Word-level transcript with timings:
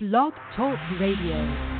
Blog 0.00 0.32
Talk 0.54 0.78
Radio. 1.00 1.77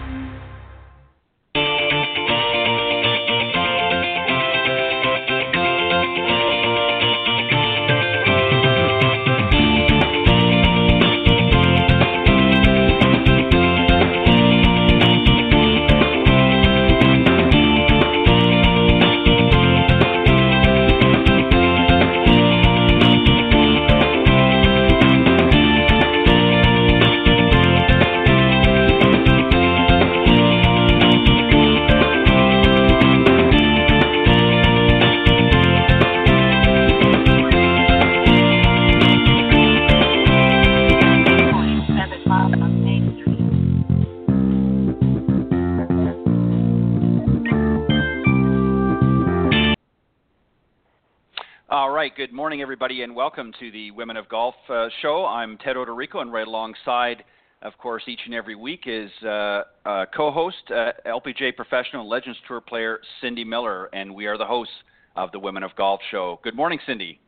Good 52.16 52.32
morning, 52.32 52.62
everybody, 52.62 53.02
and 53.02 53.14
welcome 53.14 53.52
to 53.58 53.70
the 53.70 53.90
Women 53.90 54.16
of 54.16 54.28
Golf 54.28 54.54
uh, 54.68 54.88
show. 55.02 55.26
I'm 55.26 55.58
Ted 55.58 55.76
Oderico, 55.76 56.18
and 56.18 56.32
right 56.32 56.46
alongside, 56.46 57.24
of 57.62 57.76
course, 57.76 58.02
each 58.06 58.20
and 58.24 58.34
every 58.34 58.54
week 58.54 58.84
is 58.86 59.10
uh, 59.24 59.62
uh, 59.84 60.06
co-host, 60.16 60.56
uh, 60.70 60.92
LPGA 61.06 61.54
professional, 61.54 62.08
Legends 62.08 62.38
Tour 62.46 62.60
player 62.60 63.00
Cindy 63.20 63.44
Miller, 63.44 63.86
and 63.92 64.14
we 64.14 64.26
are 64.26 64.38
the 64.38 64.44
hosts 64.44 64.72
of 65.16 65.32
the 65.32 65.38
Women 65.38 65.62
of 65.62 65.74
Golf 65.76 66.00
show. 66.10 66.38
Good 66.44 66.54
morning, 66.54 66.78
Cindy. 66.86 67.20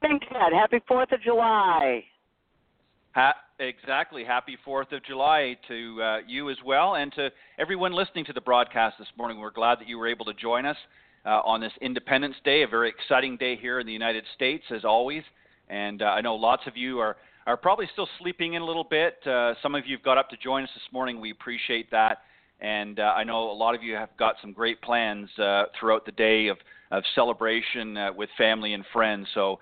Thank 0.00 0.22
Ted. 0.22 0.52
Happy 0.52 0.80
Fourth 0.88 1.12
of 1.12 1.22
July. 1.22 2.04
Ha- 3.12 3.36
exactly. 3.58 4.24
Happy 4.24 4.56
Fourth 4.64 4.92
of 4.92 5.04
July 5.04 5.56
to 5.68 6.02
uh, 6.02 6.18
you 6.26 6.50
as 6.50 6.56
well, 6.64 6.94
and 6.94 7.12
to 7.12 7.30
everyone 7.58 7.92
listening 7.92 8.24
to 8.24 8.32
the 8.32 8.40
broadcast 8.40 8.96
this 8.98 9.08
morning. 9.18 9.38
We're 9.38 9.50
glad 9.50 9.78
that 9.78 9.88
you 9.88 9.98
were 9.98 10.08
able 10.08 10.24
to 10.24 10.34
join 10.34 10.64
us 10.64 10.76
uh, 11.24 11.40
on 11.44 11.60
this 11.60 11.72
Independence 11.80 12.36
Day, 12.44 12.62
a 12.62 12.68
very 12.68 12.88
exciting 12.88 13.36
day 13.36 13.56
here 13.56 13.80
in 13.80 13.86
the 13.86 13.92
United 13.92 14.24
States, 14.34 14.64
as 14.74 14.84
always. 14.84 15.22
And 15.68 16.02
uh, 16.02 16.06
I 16.06 16.20
know 16.20 16.34
lots 16.34 16.62
of 16.66 16.76
you 16.76 16.98
are, 16.98 17.16
are 17.46 17.56
probably 17.56 17.88
still 17.92 18.08
sleeping 18.18 18.54
in 18.54 18.62
a 18.62 18.64
little 18.64 18.84
bit. 18.84 19.18
Uh, 19.26 19.54
some 19.62 19.74
of 19.74 19.86
you 19.86 19.96
have 19.96 20.04
got 20.04 20.18
up 20.18 20.30
to 20.30 20.36
join 20.36 20.64
us 20.64 20.70
this 20.74 20.92
morning. 20.92 21.20
We 21.20 21.30
appreciate 21.30 21.90
that. 21.90 22.22
And 22.60 23.00
uh, 23.00 23.14
I 23.16 23.24
know 23.24 23.50
a 23.50 23.52
lot 23.52 23.74
of 23.74 23.82
you 23.82 23.94
have 23.94 24.10
got 24.18 24.36
some 24.40 24.52
great 24.52 24.82
plans 24.82 25.28
uh, 25.38 25.64
throughout 25.78 26.04
the 26.04 26.12
day 26.12 26.48
of, 26.48 26.58
of 26.90 27.04
celebration 27.14 27.96
uh, 27.96 28.12
with 28.12 28.28
family 28.36 28.74
and 28.74 28.84
friends. 28.92 29.26
So 29.34 29.58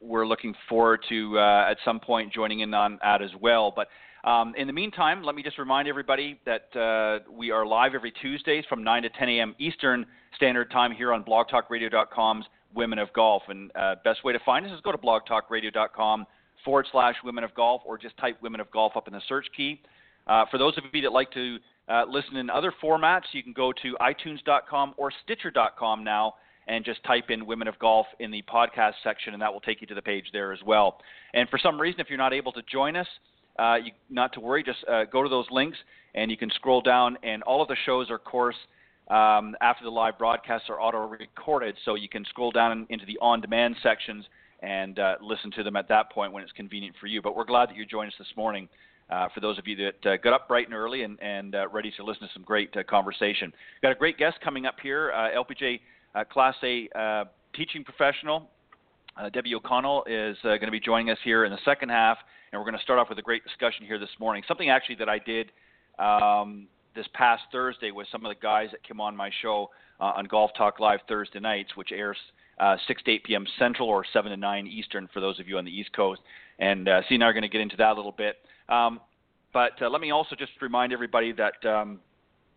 we're 0.00 0.26
looking 0.26 0.52
forward 0.68 1.04
to 1.08 1.38
at 1.38 1.76
some 1.84 2.00
point 2.00 2.32
joining 2.32 2.60
in 2.60 2.74
on 2.74 2.98
that 3.02 3.22
as 3.22 3.30
well. 3.40 3.72
But 3.74 3.86
um, 4.24 4.54
in 4.56 4.66
the 4.66 4.72
meantime, 4.72 5.22
let 5.22 5.34
me 5.34 5.42
just 5.42 5.58
remind 5.58 5.88
everybody 5.88 6.38
that 6.46 6.76
uh, 6.76 7.28
we 7.30 7.50
are 7.50 7.66
live 7.66 7.94
every 7.94 8.12
Tuesdays 8.12 8.64
from 8.68 8.84
9 8.84 9.02
to 9.02 9.08
10 9.10 9.28
a.m. 9.28 9.54
Eastern 9.58 10.06
Standard 10.36 10.70
Time 10.70 10.92
here 10.92 11.12
on 11.12 11.24
blogtalkradio.com's 11.24 12.46
Women 12.74 12.98
of 12.98 13.12
Golf. 13.12 13.42
And 13.48 13.70
uh, 13.74 13.96
best 14.04 14.22
way 14.24 14.32
to 14.32 14.38
find 14.44 14.64
us 14.64 14.72
is 14.72 14.80
go 14.82 14.92
to 14.92 14.98
blogtalkradio.com 14.98 16.26
forward 16.64 16.86
slash 16.92 17.16
Women 17.24 17.42
of 17.42 17.52
Golf 17.54 17.82
or 17.84 17.98
just 17.98 18.16
type 18.18 18.36
Women 18.40 18.60
of 18.60 18.70
Golf 18.70 18.96
up 18.96 19.08
in 19.08 19.12
the 19.12 19.22
search 19.28 19.46
key. 19.56 19.80
Uh, 20.28 20.44
for 20.50 20.58
those 20.58 20.78
of 20.78 20.84
you 20.92 21.02
that 21.02 21.12
like 21.12 21.32
to 21.32 21.56
uh, 21.88 22.04
listen 22.08 22.36
in 22.36 22.48
other 22.48 22.72
formats, 22.82 23.24
you 23.32 23.42
can 23.42 23.52
go 23.52 23.72
to 23.82 23.96
itunes.com 24.00 24.94
or 24.96 25.12
stitcher.com 25.24 26.04
now 26.04 26.34
and 26.68 26.84
just 26.84 27.02
type 27.02 27.30
in 27.30 27.44
Women 27.44 27.66
of 27.66 27.76
Golf 27.80 28.06
in 28.20 28.30
the 28.30 28.42
podcast 28.42 28.92
section, 29.02 29.32
and 29.32 29.42
that 29.42 29.52
will 29.52 29.60
take 29.60 29.80
you 29.80 29.86
to 29.88 29.94
the 29.94 30.02
page 30.02 30.26
there 30.32 30.52
as 30.52 30.60
well. 30.64 30.98
And 31.34 31.48
for 31.48 31.58
some 31.58 31.80
reason, 31.80 32.00
if 32.00 32.08
you're 32.08 32.18
not 32.18 32.32
able 32.32 32.52
to 32.52 32.62
join 32.70 32.94
us, 32.94 33.08
uh, 33.58 33.76
you, 33.76 33.92
not 34.10 34.32
to 34.34 34.40
worry. 34.40 34.62
Just 34.62 34.78
uh, 34.90 35.04
go 35.04 35.22
to 35.22 35.28
those 35.28 35.46
links 35.50 35.78
and 36.14 36.30
you 36.30 36.36
can 36.36 36.50
scroll 36.50 36.80
down. 36.80 37.18
And 37.22 37.42
all 37.42 37.62
of 37.62 37.68
the 37.68 37.76
shows 37.84 38.10
are, 38.10 38.16
of 38.16 38.24
course, 38.24 38.56
um, 39.08 39.56
after 39.60 39.84
the 39.84 39.90
live 39.90 40.18
broadcasts 40.18 40.68
are 40.70 40.80
auto 40.80 41.06
recorded, 41.06 41.76
so 41.84 41.96
you 41.96 42.08
can 42.08 42.24
scroll 42.26 42.50
down 42.50 42.86
into 42.88 43.04
the 43.04 43.18
on 43.20 43.40
demand 43.40 43.76
sections 43.82 44.24
and 44.60 44.98
uh, 44.98 45.16
listen 45.20 45.50
to 45.52 45.62
them 45.62 45.76
at 45.76 45.88
that 45.88 46.10
point 46.12 46.32
when 46.32 46.42
it's 46.42 46.52
convenient 46.52 46.94
for 47.00 47.08
you. 47.08 47.20
But 47.20 47.36
we're 47.36 47.44
glad 47.44 47.68
that 47.68 47.76
you 47.76 47.84
joined 47.84 48.08
us 48.08 48.14
this 48.18 48.32
morning. 48.36 48.68
Uh, 49.10 49.28
for 49.34 49.40
those 49.40 49.58
of 49.58 49.66
you 49.66 49.76
that 49.76 50.10
uh, 50.10 50.16
got 50.16 50.32
up 50.32 50.48
bright 50.48 50.66
and 50.66 50.74
early 50.74 51.02
and, 51.02 51.20
and 51.20 51.54
uh, 51.54 51.68
ready 51.68 51.92
to 51.98 52.02
listen 52.02 52.22
to 52.22 52.32
some 52.32 52.44
great 52.44 52.74
uh, 52.76 52.82
conversation. 52.84 53.52
Got 53.82 53.92
a 53.92 53.94
great 53.94 54.16
guest 54.16 54.38
coming 54.42 54.64
up 54.64 54.76
here, 54.82 55.12
uh, 55.12 55.28
LPGA 55.36 55.80
uh, 56.14 56.24
Class 56.24 56.54
A 56.62 56.88
teaching 57.54 57.84
professional. 57.84 58.48
Debbie 59.34 59.54
O'Connell 59.54 60.04
is 60.06 60.38
going 60.42 60.60
to 60.60 60.70
be 60.70 60.80
joining 60.80 61.10
us 61.10 61.18
here 61.22 61.44
in 61.44 61.52
the 61.52 61.58
second 61.62 61.90
half 61.90 62.16
and 62.52 62.60
we're 62.60 62.64
going 62.64 62.78
to 62.78 62.82
start 62.82 62.98
off 62.98 63.08
with 63.08 63.18
a 63.18 63.22
great 63.22 63.42
discussion 63.44 63.86
here 63.86 63.98
this 63.98 64.10
morning. 64.20 64.42
Something 64.46 64.68
actually 64.68 64.96
that 64.96 65.08
I 65.08 65.18
did 65.18 65.50
um, 65.98 66.66
this 66.94 67.06
past 67.14 67.42
Thursday 67.50 67.90
with 67.90 68.06
some 68.12 68.24
of 68.24 68.28
the 68.28 68.40
guys 68.40 68.68
that 68.72 68.82
came 68.82 69.00
on 69.00 69.16
my 69.16 69.30
show 69.40 69.70
uh, 70.00 70.12
on 70.16 70.26
Golf 70.26 70.50
Talk 70.56 70.78
Live 70.78 71.00
Thursday 71.08 71.40
nights, 71.40 71.70
which 71.76 71.92
airs 71.92 72.18
uh, 72.60 72.76
6 72.86 73.02
to 73.04 73.10
8 73.10 73.24
p.m. 73.24 73.46
Central 73.58 73.88
or 73.88 74.04
7 74.12 74.30
to 74.30 74.36
9 74.36 74.66
Eastern 74.66 75.08
for 75.12 75.20
those 75.20 75.40
of 75.40 75.48
you 75.48 75.56
on 75.56 75.64
the 75.64 75.70
East 75.70 75.94
Coast. 75.94 76.20
And 76.58 76.88
uh, 76.88 77.00
C 77.08 77.14
and 77.14 77.24
I 77.24 77.28
are 77.28 77.32
going 77.32 77.42
to 77.42 77.48
get 77.48 77.62
into 77.62 77.76
that 77.78 77.92
a 77.92 77.94
little 77.94 78.12
bit. 78.12 78.36
Um, 78.68 79.00
but 79.54 79.80
uh, 79.80 79.88
let 79.88 80.02
me 80.02 80.10
also 80.10 80.36
just 80.36 80.52
remind 80.60 80.92
everybody 80.92 81.32
that 81.32 81.64
um, 81.66 82.00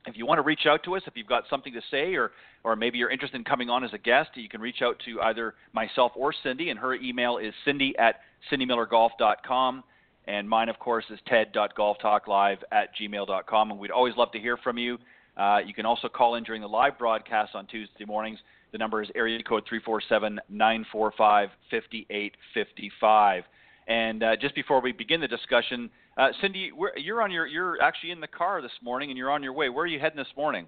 if 0.08 0.18
you 0.18 0.26
want 0.26 0.38
to 0.38 0.44
reach 0.44 0.66
out 0.68 0.84
to 0.84 0.96
us, 0.96 1.02
if 1.08 1.16
you've 1.16 1.28
got 1.28 1.44
something 1.50 1.74
to 1.74 1.82
say, 1.92 2.16
or 2.16 2.32
or 2.64 2.76
maybe 2.76 2.98
you're 2.98 3.12
interested 3.12 3.38
in 3.38 3.44
coming 3.44 3.70
on 3.70 3.84
as 3.84 3.94
a 3.94 3.98
guest, 3.98 4.30
you 4.36 4.50
can 4.50 4.62
reach 4.62 4.82
out 4.82 5.00
to 5.06 5.22
either 5.22 5.54
myself 5.74 6.12
or 6.16 6.34
Cindy, 6.44 6.70
and 6.70 6.80
her 6.80 6.96
email 6.96 7.38
is 7.38 7.54
cindy 7.64 7.96
at 7.98 8.22
cindymillergolf.com. 8.52 9.84
And 10.28 10.50
mine, 10.50 10.70
of 10.70 10.80
course, 10.80 11.06
is 11.12 11.20
ted.golftalklive 11.28 12.58
at 12.72 12.90
gmail.com. 13.00 13.72
And 13.72 13.80
we'd 13.80 13.92
always 13.92 14.16
love 14.18 14.32
to 14.32 14.40
hear 14.40 14.58
from 14.58 14.80
you. 14.80 14.98
Uh, 15.38 15.60
you 15.64 15.74
can 15.74 15.86
also 15.86 16.08
call 16.08 16.36
in 16.36 16.44
during 16.44 16.62
the 16.62 16.68
live 16.68 16.98
broadcast 16.98 17.54
on 17.54 17.68
Tuesday 17.68 18.06
mornings. 18.06 18.40
The 18.72 18.80
number 18.80 19.04
is 19.04 19.10
area 19.16 19.42
code 19.44 19.64
347 19.70 20.40
945 20.50 21.50
5855. 21.70 23.44
And 23.88 24.24
uh, 24.24 24.36
just 24.36 24.56
before 24.56 24.82
we 24.82 24.92
begin 24.92 25.22
the 25.22 25.28
discussion, 25.28 25.90
uh, 26.18 26.30
Cindy, 26.42 26.72
you're 26.98 27.22
on 27.22 27.32
your 27.32 27.46
you're 27.46 27.82
actually 27.82 28.12
in 28.12 28.22
the 28.22 28.28
car 28.28 28.62
this 28.62 28.72
morning, 28.82 29.10
and 29.10 29.18
you're 29.18 29.32
on 29.32 29.44
your 29.44 29.54
way. 29.54 29.70
Where 29.70 29.84
are 29.84 29.88
you 29.88 30.00
heading 30.00 30.18
this 30.18 30.28
morning? 30.38 30.68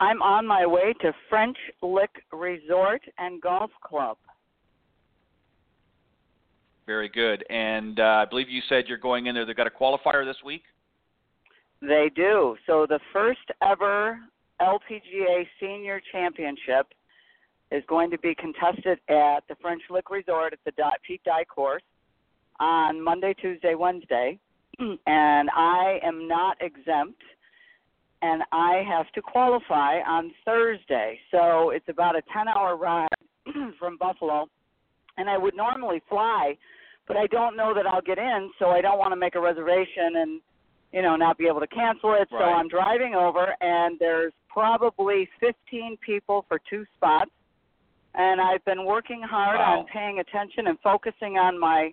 I'm 0.00 0.22
on 0.22 0.46
my 0.46 0.66
way 0.66 0.92
to 1.02 1.12
French 1.28 1.56
Lick 1.82 2.10
Resort 2.32 3.02
and 3.18 3.40
Golf 3.40 3.70
Club. 3.84 4.16
Very 6.86 7.08
good. 7.08 7.44
And 7.48 7.98
uh, 7.98 8.02
I 8.02 8.24
believe 8.28 8.48
you 8.48 8.60
said 8.68 8.84
you're 8.88 8.98
going 8.98 9.26
in 9.26 9.34
there. 9.34 9.46
They've 9.46 9.56
got 9.56 9.66
a 9.66 9.70
qualifier 9.70 10.24
this 10.24 10.36
week. 10.44 10.62
They 11.80 12.10
do. 12.14 12.56
So 12.66 12.86
the 12.88 13.00
first 13.12 13.40
ever 13.62 14.18
LPGA 14.60 15.46
Senior 15.60 16.00
Championship 16.12 16.88
is 17.70 17.82
going 17.88 18.10
to 18.10 18.18
be 18.18 18.34
contested 18.34 18.98
at 19.08 19.40
the 19.48 19.56
French 19.60 19.82
Lick 19.90 20.10
Resort 20.10 20.52
at 20.52 20.58
the 20.64 20.72
Pete 21.06 21.22
Dye 21.24 21.44
course 21.44 21.82
on 22.60 23.02
Monday, 23.02 23.34
Tuesday, 23.40 23.74
Wednesday. 23.74 24.38
and 24.78 25.50
I 25.54 26.00
am 26.02 26.26
not 26.26 26.56
exempt 26.60 27.22
and 28.22 28.42
I 28.52 28.82
have 28.88 29.10
to 29.12 29.22
qualify 29.22 29.98
on 30.00 30.32
Thursday. 30.46 31.18
So 31.30 31.70
it's 31.70 31.88
about 31.88 32.16
a 32.16 32.22
10 32.32 32.48
hour 32.48 32.76
ride 32.76 33.08
from 33.78 33.98
Buffalo. 33.98 34.46
And 35.18 35.28
I 35.28 35.36
would 35.36 35.54
normally 35.54 36.02
fly, 36.08 36.56
but 37.06 37.16
I 37.16 37.26
don't 37.26 37.56
know 37.56 37.72
that 37.74 37.86
I'll 37.86 38.00
get 38.00 38.18
in, 38.18 38.50
so 38.58 38.70
I 38.70 38.80
don't 38.80 38.98
want 38.98 39.12
to 39.12 39.16
make 39.16 39.34
a 39.36 39.40
reservation 39.40 40.16
and 40.16 40.40
you 40.92 41.02
know 41.02 41.16
not 41.16 41.38
be 41.38 41.46
able 41.46 41.60
to 41.60 41.66
cancel 41.66 42.14
it. 42.14 42.28
Right. 42.32 42.40
So 42.40 42.44
I'm 42.44 42.68
driving 42.68 43.14
over 43.14 43.54
and 43.60 43.98
there's 44.00 44.32
probably 44.48 45.28
15 45.40 45.98
people 46.04 46.46
for 46.48 46.60
two 46.68 46.84
spots. 46.96 47.30
And 48.16 48.40
I've 48.40 48.64
been 48.64 48.84
working 48.84 49.22
hard 49.22 49.58
wow. 49.58 49.80
on 49.80 49.86
paying 49.86 50.20
attention 50.20 50.68
and 50.68 50.78
focusing 50.82 51.36
on 51.36 51.58
my 51.58 51.92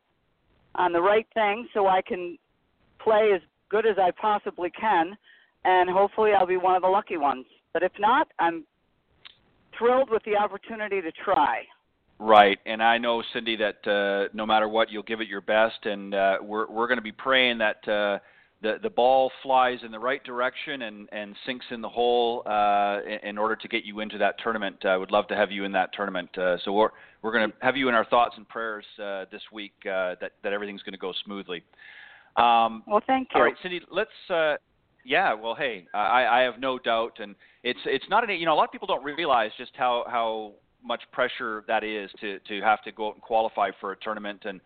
on 0.75 0.94
the 0.94 1.01
right 1.01 1.27
thing 1.33 1.68
so 1.73 1.88
I 1.88 2.01
can 2.01 2.38
play 3.00 3.31
as 3.35 3.41
good 3.69 3.85
as 3.85 3.97
I 3.97 4.12
possibly 4.12 4.69
can 4.69 5.18
and 5.63 5.89
hopefully 5.89 6.31
I'll 6.38 6.47
be 6.47 6.57
one 6.57 6.75
of 6.75 6.81
the 6.81 6.88
lucky 6.88 7.18
ones. 7.18 7.45
But 7.73 7.83
if 7.83 7.91
not, 8.00 8.27
I'm 8.39 8.65
thrilled 9.77 10.09
with 10.09 10.23
the 10.23 10.35
opportunity 10.35 11.01
to 11.01 11.12
try. 11.23 11.63
Right, 12.19 12.59
and 12.65 12.83
I 12.83 12.97
know 12.97 13.23
Cindy 13.33 13.57
that 13.57 13.88
uh, 13.88 14.29
no 14.35 14.45
matter 14.45 14.68
what, 14.68 14.91
you'll 14.91 15.03
give 15.03 15.21
it 15.21 15.27
your 15.27 15.41
best, 15.41 15.85
and 15.85 16.13
uh, 16.13 16.38
we're 16.41 16.69
we're 16.69 16.88
going 16.88 17.00
to 17.00 17.03
be 17.03 17.12
praying 17.12 17.57
that 17.59 17.88
uh, 17.88 18.19
the 18.61 18.77
the 18.81 18.89
ball 18.89 19.31
flies 19.41 19.79
in 19.83 19.91
the 19.91 19.99
right 19.99 20.23
direction 20.23 20.83
and 20.83 21.09
and 21.11 21.35
sinks 21.45 21.65
in 21.71 21.81
the 21.81 21.89
hole 21.89 22.43
uh, 22.45 22.99
in, 23.01 23.29
in 23.29 23.37
order 23.37 23.55
to 23.55 23.67
get 23.67 23.83
you 23.83 23.99
into 23.99 24.17
that 24.17 24.35
tournament. 24.43 24.85
I 24.85 24.97
would 24.97 25.11
love 25.11 25.27
to 25.27 25.35
have 25.35 25.51
you 25.51 25.63
in 25.65 25.71
that 25.73 25.93
tournament. 25.93 26.29
Uh, 26.37 26.57
so 26.63 26.71
we're 26.71 26.89
we're 27.21 27.31
going 27.31 27.49
to 27.49 27.55
have 27.61 27.75
you 27.75 27.89
in 27.89 27.95
our 27.95 28.05
thoughts 28.05 28.35
and 28.37 28.47
prayers 28.47 28.85
uh, 29.01 29.25
this 29.31 29.41
week 29.51 29.73
uh, 29.85 30.15
that 30.21 30.31
that 30.43 30.53
everything's 30.53 30.83
going 30.83 30.93
to 30.93 30.99
go 30.99 31.13
smoothly. 31.25 31.63
Um, 32.37 32.83
well, 32.87 33.01
thank 33.05 33.29
you. 33.33 33.39
All 33.39 33.45
right, 33.45 33.55
Cindy, 33.61 33.81
let's. 33.91 34.09
Uh, 34.29 34.55
yeah, 35.03 35.33
well, 35.33 35.55
hey, 35.55 35.87
I, 35.95 36.25
I 36.25 36.39
have 36.41 36.59
no 36.59 36.77
doubt, 36.77 37.13
and 37.19 37.35
it's 37.63 37.79
it's 37.85 38.05
not 38.09 38.29
an 38.29 38.39
you 38.39 38.45
know 38.45 38.53
a 38.53 38.55
lot 38.55 38.65
of 38.65 38.71
people 38.71 38.87
don't 38.87 39.03
realize 39.03 39.51
just 39.57 39.71
how 39.75 40.05
how 40.07 40.53
much 40.83 41.01
pressure 41.11 41.63
that 41.67 41.83
is 41.83 42.09
to 42.21 42.39
to 42.47 42.61
have 42.61 42.83
to 42.83 42.91
go 42.91 43.09
out 43.09 43.15
and 43.15 43.21
qualify 43.21 43.71
for 43.79 43.91
a 43.91 43.97
tournament 43.97 44.41
and 44.45 44.61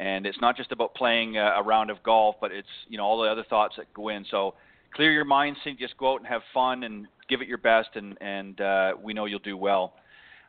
and 0.00 0.24
it's 0.24 0.40
not 0.40 0.56
just 0.56 0.72
about 0.72 0.94
playing 0.94 1.36
a, 1.36 1.56
a 1.58 1.62
round 1.62 1.90
of 1.90 2.02
golf, 2.02 2.36
but 2.40 2.50
it's 2.50 2.66
you 2.88 2.96
know 2.96 3.04
all 3.04 3.20
the 3.20 3.28
other 3.28 3.44
thoughts 3.48 3.74
that 3.76 3.92
go 3.92 4.08
in. 4.08 4.24
So 4.30 4.54
clear 4.94 5.12
your 5.12 5.26
mind, 5.26 5.56
Cindy. 5.62 5.78
Just 5.78 5.96
go 5.98 6.14
out 6.14 6.20
and 6.20 6.26
have 6.26 6.40
fun 6.54 6.84
and 6.84 7.06
give 7.28 7.42
it 7.42 7.48
your 7.48 7.58
best, 7.58 7.90
and 7.94 8.16
and 8.20 8.60
uh, 8.60 8.92
we 9.00 9.12
know 9.12 9.26
you'll 9.26 9.40
do 9.40 9.58
well. 9.58 9.92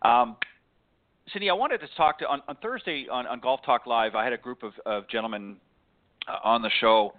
Um, 0.03 0.37
Cindy, 1.33 1.49
I 1.49 1.53
wanted 1.53 1.79
to 1.81 1.87
talk 1.97 2.17
to 2.19 2.27
on, 2.27 2.41
on 2.47 2.55
Thursday 2.61 3.07
on, 3.11 3.27
on 3.27 3.41
Golf 3.41 3.59
Talk 3.65 3.85
Live. 3.85 4.15
I 4.15 4.23
had 4.23 4.33
a 4.33 4.37
group 4.37 4.63
of, 4.63 4.71
of 4.85 5.07
gentlemen 5.09 5.57
uh, 6.29 6.37
on 6.47 6.61
the 6.61 6.71
show, 6.79 7.13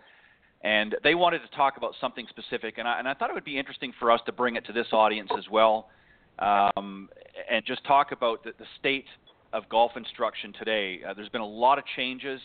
and 0.63 0.97
they 1.05 1.15
wanted 1.15 1.41
to 1.41 1.55
talk 1.55 1.77
about 1.77 1.93
something 2.01 2.27
specific, 2.31 2.79
and 2.79 2.89
I, 2.89 2.99
and 2.99 3.07
I 3.07 3.13
thought 3.13 3.29
it 3.29 3.35
would 3.35 3.45
be 3.45 3.59
interesting 3.59 3.93
for 4.01 4.11
us 4.11 4.21
to 4.25 4.33
bring 4.33 4.57
it 4.57 4.65
to 4.67 4.73
this 4.73 4.87
audience 4.93 5.31
as 5.37 5.45
well, 5.51 5.91
um, 6.39 7.11
and 7.51 7.63
just 7.67 7.85
talk 7.85 8.11
about 8.11 8.43
the, 8.43 8.53
the 8.59 8.67
state 8.81 9.05
of 9.53 9.69
golf 9.69 9.93
instruction 9.97 10.53
today. 10.59 11.01
Uh, 11.07 11.15
there's 11.15 11.29
been 11.29 11.41
a 11.41 11.47
lot 11.47 11.79
of 11.79 11.85
changes. 11.97 12.41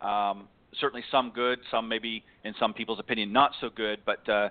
Um, 0.00 0.48
certainly 0.80 1.04
some 1.10 1.30
good, 1.34 1.58
some 1.70 1.88
maybe 1.88 2.24
in 2.44 2.54
some 2.58 2.74
people's 2.74 2.98
opinion 2.98 3.32
not 3.32 3.52
so 3.60 3.70
good, 3.74 4.00
but 4.04 4.28
uh, 4.28 4.48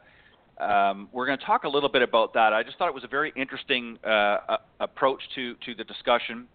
um, 0.63 1.09
we're 1.11 1.25
going 1.25 1.37
to 1.37 1.45
talk 1.45 1.63
a 1.63 1.69
little 1.69 1.89
bit 1.89 2.01
about 2.01 2.33
that. 2.33 2.53
I 2.53 2.63
just 2.63 2.77
thought 2.77 2.87
it 2.87 2.93
was 2.93 3.03
a 3.03 3.09
very 3.09 3.33
interesting 3.35 3.97
uh, 4.03 4.57
approach 4.79 5.21
to 5.35 5.55
to 5.65 5.75
the 5.75 5.83
discussion 5.83 6.47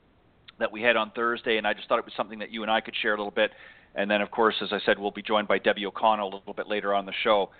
that 0.59 0.71
we 0.71 0.83
had 0.83 0.97
on 0.97 1.11
Thursday, 1.13 1.57
and 1.57 1.67
I 1.67 1.73
just 1.73 1.89
thought 1.89 1.99
it 1.99 2.05
was 2.05 2.15
something 2.17 2.39
that 2.41 2.51
you 2.51 2.63
and 2.63 2.71
I 2.71 2.81
could 2.81 2.95
share 3.01 3.15
a 3.15 3.17
little 3.17 3.31
bit. 3.31 3.53
And 3.95 4.11
then, 4.11 4.21
of 4.21 4.31
course, 4.31 4.55
as 4.63 4.73
I 4.73 4.79
said, 4.85 4.99
we'll 4.99 5.11
be 5.11 5.23
joined 5.23 5.49
by 5.49 5.59
Debbie 5.59 5.87
O'Connell 5.87 6.33
a 6.33 6.35
little 6.37 6.53
bit 6.53 6.69
later 6.69 6.95
on 6.95 7.07
the 7.07 7.13
show. 7.25 7.51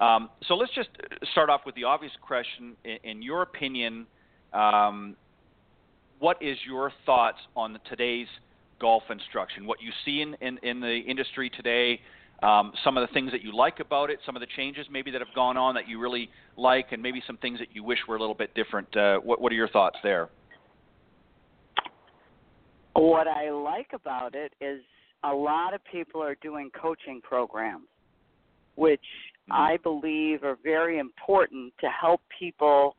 Um, 0.00 0.30
so 0.48 0.54
let's 0.54 0.72
just 0.74 0.88
start 1.32 1.50
off 1.50 1.62
with 1.66 1.74
the 1.74 1.84
obvious 1.84 2.12
question. 2.20 2.74
In, 2.84 2.98
in 3.04 3.22
your 3.22 3.42
opinion, 3.42 4.06
um, 4.52 5.16
what 6.24 6.42
is 6.42 6.56
your 6.66 6.90
thoughts 7.04 7.36
on 7.54 7.78
today's 7.86 8.26
golf 8.80 9.02
instruction? 9.10 9.66
What 9.66 9.82
you 9.82 9.90
see 10.06 10.22
in, 10.22 10.34
in, 10.40 10.56
in 10.62 10.80
the 10.80 11.00
industry 11.06 11.50
today, 11.50 12.00
um, 12.42 12.72
some 12.82 12.96
of 12.96 13.06
the 13.06 13.12
things 13.12 13.30
that 13.32 13.42
you 13.42 13.54
like 13.54 13.78
about 13.78 14.08
it, 14.08 14.20
some 14.24 14.34
of 14.34 14.40
the 14.40 14.46
changes 14.56 14.86
maybe 14.90 15.10
that 15.10 15.20
have 15.20 15.34
gone 15.34 15.58
on 15.58 15.74
that 15.74 15.86
you 15.86 16.00
really 16.00 16.30
like, 16.56 16.92
and 16.92 17.02
maybe 17.02 17.22
some 17.26 17.36
things 17.36 17.58
that 17.58 17.68
you 17.74 17.84
wish 17.84 17.98
were 18.08 18.16
a 18.16 18.18
little 18.18 18.34
bit 18.34 18.54
different. 18.54 18.88
Uh, 18.96 19.18
what, 19.18 19.38
what 19.38 19.52
are 19.52 19.54
your 19.54 19.68
thoughts 19.68 19.98
there? 20.02 20.30
What 22.94 23.28
I 23.28 23.50
like 23.50 23.90
about 23.92 24.34
it 24.34 24.54
is 24.62 24.80
a 25.24 25.34
lot 25.34 25.74
of 25.74 25.82
people 25.92 26.22
are 26.22 26.36
doing 26.36 26.70
coaching 26.70 27.20
programs, 27.20 27.84
which 28.76 29.04
mm-hmm. 29.50 29.52
I 29.52 29.76
believe 29.82 30.42
are 30.42 30.56
very 30.64 30.98
important 30.98 31.74
to 31.82 31.88
help 31.88 32.22
people 32.40 32.96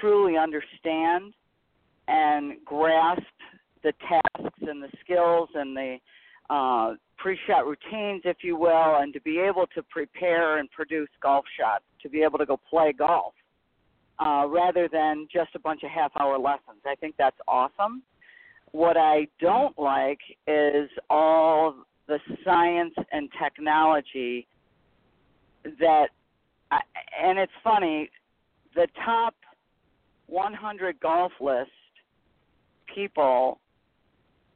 truly 0.00 0.36
understand 0.36 1.34
and 2.08 2.54
grasp 2.64 3.22
the 3.82 3.92
tasks 4.08 4.58
and 4.62 4.82
the 4.82 4.88
skills 5.04 5.48
and 5.54 5.76
the 5.76 5.96
uh, 6.50 6.94
pre-shot 7.18 7.66
routines, 7.66 8.22
if 8.24 8.38
you 8.42 8.56
will, 8.56 8.96
and 8.96 9.12
to 9.12 9.20
be 9.20 9.38
able 9.38 9.66
to 9.74 9.82
prepare 9.84 10.58
and 10.58 10.70
produce 10.70 11.08
golf 11.22 11.44
shots, 11.58 11.84
to 12.02 12.08
be 12.08 12.22
able 12.22 12.38
to 12.38 12.46
go 12.46 12.58
play 12.68 12.92
golf, 12.92 13.34
uh, 14.18 14.46
rather 14.48 14.88
than 14.90 15.28
just 15.32 15.50
a 15.54 15.58
bunch 15.58 15.82
of 15.82 15.90
half-hour 15.90 16.38
lessons. 16.38 16.80
I 16.86 16.94
think 16.94 17.14
that's 17.18 17.36
awesome. 17.46 18.02
What 18.72 18.96
I 18.96 19.28
don't 19.40 19.78
like 19.78 20.20
is 20.46 20.88
all 21.10 21.74
the 22.06 22.18
science 22.44 22.94
and 23.12 23.28
technology 23.42 24.46
that, 25.78 26.08
I, 26.70 26.80
and 27.22 27.38
it's 27.38 27.52
funny, 27.62 28.10
the 28.74 28.86
top 29.04 29.34
100 30.26 31.00
golf 31.00 31.32
lists 31.40 31.72
people 32.94 33.60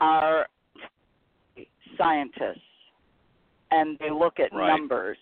are 0.00 0.46
scientists 1.96 2.60
and 3.70 3.98
they 3.98 4.10
look 4.10 4.38
at 4.38 4.52
right. 4.52 4.68
numbers. 4.68 5.18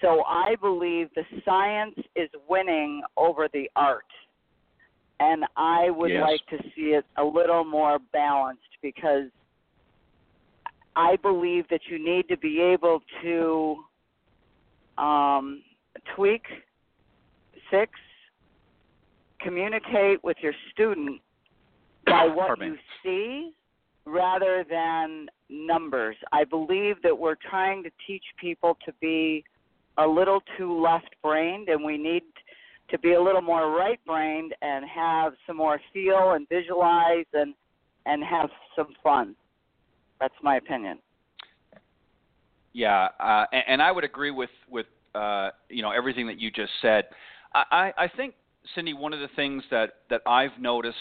So 0.00 0.22
I 0.26 0.56
believe 0.60 1.08
the 1.14 1.22
science 1.44 1.94
is 2.16 2.28
winning 2.48 3.02
over 3.16 3.48
the 3.52 3.70
art. 3.76 4.04
And 5.20 5.44
I 5.56 5.90
would 5.90 6.10
yes. 6.10 6.22
like 6.22 6.40
to 6.50 6.68
see 6.74 6.92
it 6.92 7.04
a 7.16 7.24
little 7.24 7.64
more 7.64 7.98
balanced 8.12 8.62
because 8.82 9.30
I 10.96 11.16
believe 11.16 11.68
that 11.70 11.80
you 11.88 12.04
need 12.04 12.28
to 12.28 12.36
be 12.36 12.60
able 12.60 13.00
to 13.22 13.76
um, 14.98 15.62
tweak, 16.16 16.42
fix, 17.70 17.92
communicate 19.40 20.22
with 20.22 20.36
your 20.40 20.52
student 20.72 21.20
by 22.06 22.26
what 22.26 22.60
you 22.60 22.76
see 23.04 23.52
rather 24.04 24.64
than 24.68 25.28
numbers. 25.48 26.16
I 26.42 26.44
believe 26.44 26.96
that 27.04 27.16
we're 27.16 27.36
trying 27.36 27.84
to 27.84 27.90
teach 28.04 28.24
people 28.40 28.76
to 28.84 28.92
be 29.00 29.44
a 29.96 30.04
little 30.04 30.42
too 30.58 30.82
left 30.82 31.14
brained 31.22 31.68
and 31.68 31.84
we 31.84 31.96
need 31.96 32.24
to 32.90 32.98
be 32.98 33.12
a 33.12 33.22
little 33.22 33.40
more 33.40 33.70
right 33.70 34.00
brained 34.04 34.52
and 34.60 34.84
have 34.92 35.34
some 35.46 35.56
more 35.56 35.80
feel 35.92 36.32
and 36.32 36.48
visualize 36.48 37.26
and 37.32 37.54
and 38.06 38.24
have 38.24 38.50
some 38.74 38.88
fun. 39.04 39.36
That's 40.18 40.34
my 40.42 40.56
opinion. 40.56 40.98
Yeah, 42.72 43.08
uh, 43.20 43.44
and, 43.52 43.62
and 43.68 43.82
I 43.82 43.92
would 43.92 44.02
agree 44.02 44.32
with 44.32 44.50
with 44.68 44.86
uh, 45.14 45.50
you 45.68 45.82
know 45.82 45.92
everything 45.92 46.26
that 46.26 46.40
you 46.40 46.50
just 46.50 46.72
said. 46.80 47.04
I, 47.54 47.92
I 47.96 48.08
think 48.16 48.34
Cindy, 48.74 48.94
one 48.94 49.12
of 49.12 49.20
the 49.20 49.28
things 49.36 49.62
that 49.70 49.90
that 50.10 50.22
I've 50.26 50.58
noticed 50.58 50.96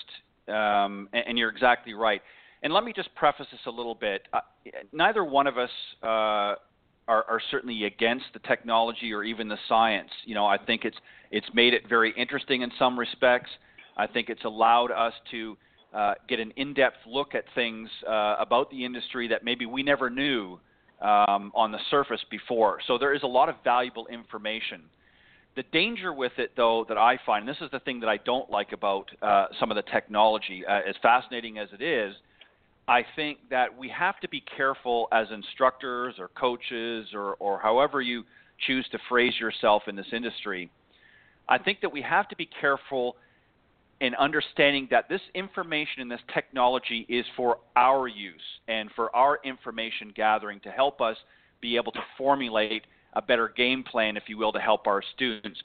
um, 0.48 1.10
and, 1.14 1.24
and, 1.30 1.38
you're 1.38 1.50
exactly 1.50 1.94
right. 1.94 2.22
And 2.63 2.74
let 2.74 2.84
me 2.84 2.94
just 2.94 3.13
preface 3.16 3.48
this 3.52 3.62
a 3.66 3.72
little 3.72 3.96
bit. 3.96 4.28
Uh, 4.34 4.40
neither 4.92 5.24
one 5.24 5.48
of 5.48 5.58
us 5.58 5.69
uh, 6.04 6.06
are, 6.06 6.56
are, 7.08 7.42
certainly 7.50 7.86
against 7.86 8.25
the 8.34 8.40
technology 8.40 9.12
or 9.13 9.24
even 9.24 9.48
the 9.48 9.58
science. 9.68 10.12
You 10.25 10.36
know, 10.36 10.46
I 10.46 10.58
think 10.58 10.86
it's 10.86 10.98
it's 11.31 11.48
made 11.54 11.74
it 11.74 11.90
very 11.90 12.13
interesting 12.16 12.62
in 12.62 12.72
some 12.78 13.00
respects. 13.00 13.50
I 13.98 14.06
think 14.06 14.30
it's 14.30 14.46
allowed 14.46 14.92
us 14.92 15.13
to 15.31 15.58
uh, 15.94 16.13
get 16.30 16.40
an 16.40 16.54
in-depth 16.56 16.98
look 17.08 17.36
at 17.36 17.46
things 17.56 17.90
uh, 18.08 18.36
about 18.40 18.69
the 18.69 18.86
industry 18.86 19.28
that 19.28 19.44
maybe 19.44 19.66
we 19.66 19.81
never 19.84 20.10
knew 20.10 20.60
um, 21.02 21.52
on 21.56 21.72
the 21.72 21.80
surface 21.90 22.24
before. 22.30 22.80
So 22.88 22.98
there 22.98 23.13
is 23.13 23.24
a 23.24 23.28
lot 23.28 23.50
of 23.50 23.56
valuable 23.63 24.08
information. 24.08 24.84
The 25.56 25.63
danger 25.74 26.13
with 26.13 26.32
it, 26.38 26.51
though, 26.56 26.86
that 26.88 26.98
I 26.98 27.20
find, 27.25 27.46
this 27.46 27.58
is 27.60 27.70
the 27.72 27.80
thing 27.80 28.00
that 28.01 28.08
I 28.08 28.18
don't 28.18 28.50
like 28.50 28.72
about 28.72 29.10
uh, 29.22 29.48
some 29.60 29.70
of 29.70 29.75
the 29.75 29.84
technology, 29.91 30.63
uh, 30.65 30.80
as 30.88 30.96
fascinating 31.01 31.58
as 31.58 31.68
it 31.74 31.82
is, 31.82 32.15
I 32.88 33.06
think 33.16 33.38
that 33.50 33.78
we 33.78 33.90
have 33.90 34.20
to 34.20 34.30
be 34.30 34.44
careful 34.56 35.08
as 35.12 35.28
instructors 35.32 36.16
or 36.20 36.30
coaches 36.30 37.08
or, 37.14 37.36
or 37.36 37.60
however 37.60 38.02
you 38.02 38.24
choose 38.68 38.88
to 38.92 39.00
phrase 39.10 39.34
yourself 39.40 39.84
in 39.88 39.96
this 39.96 40.08
industry. 40.12 40.70
I 41.48 41.58
think 41.58 41.82
that 41.82 41.92
we 41.92 42.02
have 42.02 42.28
to 42.30 42.36
be 42.36 42.50
careful 42.60 43.16
in 44.02 44.16
understanding 44.16 44.88
that 44.90 45.08
this 45.10 45.22
information 45.36 46.02
and 46.02 46.10
this 46.12 46.22
technology 46.34 47.06
is 47.08 47.26
for 47.36 47.60
our 47.76 48.08
use 48.08 48.42
and 48.68 48.90
for 48.96 49.16
our 49.16 49.40
information 49.44 50.12
gathering 50.16 50.60
to 50.62 50.72
help 50.72 51.02
us 51.02 51.16
be 51.62 51.76
able 51.76 51.92
to 51.92 52.00
formulate 52.18 52.84
a 53.14 53.22
better 53.22 53.54
game 53.56 53.84
plan, 53.84 54.18
if 54.18 54.24
you 54.28 54.38
will, 54.38 54.52
to 54.52 54.60
help 54.60 54.88
our 54.88 55.04
students. 55.16 55.62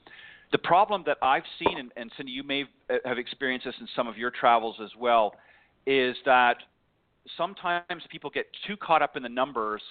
The 0.52 0.58
problem 0.58 1.02
that 1.06 1.16
I've 1.22 1.44
seen, 1.58 1.78
and, 1.78 1.92
and 1.96 2.10
Cindy, 2.16 2.32
you 2.32 2.42
may 2.42 2.64
have 3.04 3.18
experienced 3.18 3.66
this 3.66 3.74
in 3.80 3.88
some 3.96 4.06
of 4.06 4.18
your 4.18 4.30
travels 4.30 4.76
as 4.82 4.90
well, 4.98 5.34
is 5.86 6.16
that 6.26 6.56
sometimes 7.36 8.02
people 8.10 8.30
get 8.30 8.46
too 8.66 8.76
caught 8.76 9.02
up 9.02 9.16
in 9.16 9.22
the 9.22 9.28
numbers, 9.28 9.82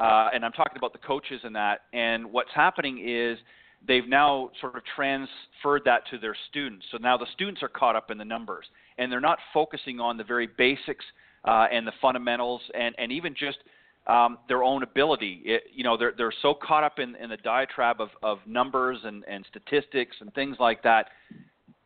uh, 0.00 0.28
and 0.32 0.44
I'm 0.44 0.52
talking 0.52 0.76
about 0.76 0.92
the 0.92 0.98
coaches 0.98 1.40
and 1.44 1.54
that, 1.56 1.82
and 1.92 2.32
what's 2.32 2.50
happening 2.54 3.02
is 3.06 3.38
they've 3.86 4.08
now 4.08 4.50
sort 4.60 4.76
of 4.76 4.82
transferred 4.96 5.82
that 5.84 6.02
to 6.10 6.18
their 6.18 6.36
students. 6.50 6.86
So 6.90 6.98
now 6.98 7.16
the 7.16 7.26
students 7.34 7.62
are 7.62 7.68
caught 7.68 7.96
up 7.96 8.10
in 8.10 8.18
the 8.18 8.24
numbers, 8.24 8.66
and 8.98 9.10
they're 9.10 9.20
not 9.20 9.38
focusing 9.52 10.00
on 10.00 10.16
the 10.16 10.24
very 10.24 10.48
basics 10.58 11.04
uh, 11.44 11.66
and 11.72 11.86
the 11.86 11.92
fundamentals, 12.00 12.62
and, 12.74 12.94
and 12.98 13.12
even 13.12 13.34
just– 13.34 13.58
um, 14.08 14.38
their 14.48 14.62
own 14.62 14.82
ability. 14.82 15.42
It, 15.44 15.64
you 15.72 15.84
know, 15.84 15.96
they're 15.96 16.14
they're 16.16 16.32
so 16.42 16.54
caught 16.54 16.82
up 16.82 16.98
in, 16.98 17.14
in 17.16 17.28
the 17.28 17.36
diatribe 17.36 18.00
of, 18.00 18.08
of 18.22 18.38
numbers 18.46 18.98
and, 19.04 19.22
and 19.28 19.46
statistics 19.48 20.16
and 20.20 20.32
things 20.34 20.56
like 20.58 20.82
that 20.82 21.08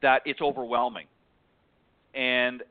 that 0.02 0.22
it's 0.24 0.40
overwhelming. 0.40 1.06
And 2.14 2.62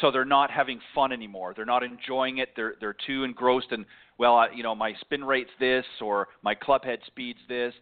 so 0.00 0.10
they're 0.10 0.24
not 0.24 0.50
having 0.50 0.80
fun 0.94 1.12
anymore. 1.12 1.54
They're 1.56 1.64
not 1.64 1.82
enjoying 1.82 2.38
it. 2.38 2.50
They're 2.56 2.74
they're 2.80 2.96
too 3.06 3.24
engrossed 3.24 3.72
in 3.72 3.86
well, 4.18 4.36
uh, 4.36 4.46
you 4.54 4.62
know, 4.62 4.74
my 4.74 4.92
spin 5.00 5.24
rate's 5.24 5.50
this 5.58 5.84
or 6.00 6.28
my 6.42 6.54
club 6.54 6.84
head 6.84 6.98
speed's 7.06 7.38
this. 7.48 7.72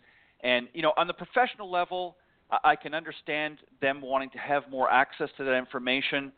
And, 0.43 0.69
you 0.75 0.83
know, 0.83 0.93
on 0.97 1.07
the 1.07 1.15
professional 1.15 1.71
level, 1.71 2.17
I 2.63 2.77
can 2.77 2.95
understand 2.95 3.59
them 3.81 4.01
wanting 4.01 4.31
to 4.31 4.39
have 4.39 4.71
more 4.71 4.91
access 4.91 5.31
to 5.39 5.45
that 5.45 5.55
information, 5.57 6.31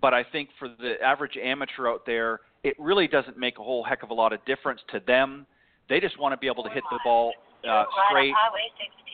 but 0.00 0.14
I 0.14 0.22
think 0.22 0.50
for 0.58 0.68
the 0.68 0.94
average 1.02 1.36
amateur 1.42 1.88
out 1.88 2.06
there, 2.06 2.40
it 2.62 2.76
really 2.78 3.08
doesn't 3.08 3.36
make 3.36 3.58
a 3.58 3.62
whole 3.62 3.82
heck 3.82 4.02
of 4.02 4.10
a 4.10 4.14
lot 4.14 4.32
of 4.32 4.44
difference 4.44 4.80
to 4.92 5.00
them. 5.06 5.46
They 5.88 5.98
just 5.98 6.20
want 6.20 6.32
to 6.34 6.36
be 6.36 6.46
able 6.46 6.62
to 6.64 6.70
hit 6.70 6.84
the 6.90 7.00
ball 7.02 7.32
uh, 7.68 7.84
straight, 8.08 8.32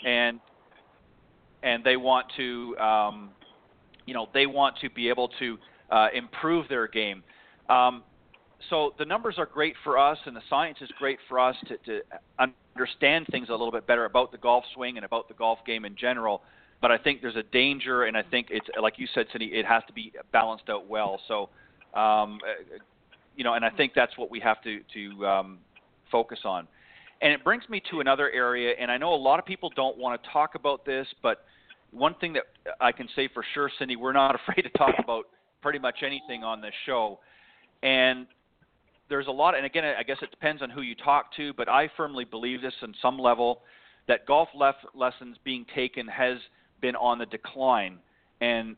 and 0.07 0.40
and 1.62 1.85
they 1.85 1.97
want 1.97 2.26
to, 2.37 2.76
um, 2.78 3.31
you 4.07 4.14
know, 4.14 4.26
they 4.35 4.47
want 4.47 4.76
to 4.81 4.90
be 4.90 5.09
able 5.09 5.28
to 5.38 5.59
uh, 5.92 6.08
improve 6.14 6.68
their 6.68 6.88
game. 6.88 7.22
Um, 7.68 8.02
so 8.70 8.94
the 8.99 9.04
numbers 9.04 9.37
are 9.38 9.46
great 9.46 9.75
for 9.84 9.99
us, 9.99 10.18
and 10.25 10.34
the 10.34 10.42
science 10.49 10.78
is 10.80 10.88
great 10.99 11.18
for 11.28 11.38
us 11.38 11.56
to, 11.68 11.76
to 11.78 12.00
understand 12.76 13.26
things 13.30 13.49
a 13.49 13.52
little 13.52 13.70
bit 13.70 13.87
better 13.87 14.06
about 14.06 14.32
the 14.32 14.38
golf 14.38 14.64
swing 14.75 14.96
and 14.96 15.04
about 15.04 15.28
the 15.28 15.34
golf 15.34 15.58
game 15.66 15.84
in 15.84 15.94
general. 15.96 16.42
But 16.80 16.90
I 16.90 16.99
think 16.99 17.20
there's 17.20 17.37
a 17.37 17.42
danger, 17.44 18.04
and 18.04 18.16
I 18.16 18.22
think 18.22 18.49
it's 18.50 18.66
like 18.80 18.94
you 18.99 19.06
said, 19.14 19.26
Cindy, 19.32 19.46
it 19.46 19.66
has 19.66 19.82
to 19.87 19.92
be 19.92 20.12
balanced 20.32 20.68
out 20.68 20.88
well. 20.88 21.20
So, 21.28 21.50
um, 21.94 22.40
uh, 22.42 22.78
you 23.37 23.44
know, 23.44 23.54
and 23.54 23.64
I 23.64 23.70
think 23.70 23.92
that's 23.94 24.16
what 24.16 24.30
we 24.30 24.40
have 24.40 24.62
to 24.62 24.80
to 24.94 25.26
um, 25.26 25.58
focus 26.11 26.40
on. 26.44 26.66
And 27.20 27.32
it 27.32 27.44
brings 27.44 27.68
me 27.68 27.80
to 27.90 28.00
another 28.00 28.30
area, 28.30 28.75
and 28.80 28.90
I 28.90 28.96
know 28.96 29.14
a 29.14 29.16
lot 29.16 29.38
of 29.38 29.44
people 29.44 29.70
don't 29.76 29.96
want 29.96 30.20
to 30.20 30.28
talk 30.30 30.56
about 30.56 30.84
this, 30.84 31.06
but 31.22 31.44
one 31.92 32.14
thing 32.14 32.32
that 32.32 32.44
I 32.80 32.90
can 32.90 33.08
say 33.14 33.28
for 33.32 33.44
sure, 33.54 33.70
Cindy, 33.78 33.94
we're 33.94 34.12
not 34.12 34.34
afraid 34.49 34.62
to 34.62 34.70
talk 34.70 34.94
about 34.99 35.26
pretty 35.62 35.78
much 35.78 36.02
anything 36.04 36.45
on 36.45 36.61
this 36.61 36.75
show. 36.85 37.21
And 37.83 38.26
there's 39.09 39.26
a 39.26 39.31
lot, 39.31 39.57
and 39.57 39.64
again, 39.64 39.85
I 39.85 40.02
guess 40.02 40.19
it 40.23 40.31
depends 40.31 40.62
on 40.62 40.71
who 40.71 40.83
you 40.83 40.95
talk 40.95 41.35
to, 41.37 41.52
but 41.54 41.69
I 41.69 41.90
firmly 41.97 42.25
believe 42.25 42.62
this 42.62 42.75
on 42.83 42.95
some 43.00 43.19
level 43.19 43.62
that 44.09 44.26
golf 44.26 44.49
lessons 44.95 45.37
being 45.45 45.64
taken 45.75 46.07
has 46.09 46.38
been 46.81 46.97
on 46.97 47.19
the 47.19 47.26
decline. 47.26 47.99
And 48.40 48.76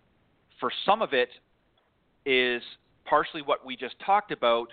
for 0.61 0.71
some 0.85 1.03
of 1.03 1.12
it 1.12 1.31
is 2.26 2.62
partially 3.05 3.43
what 3.43 3.64
we 3.64 3.76
just 3.76 3.95
talked 4.05 4.33
about, 4.33 4.73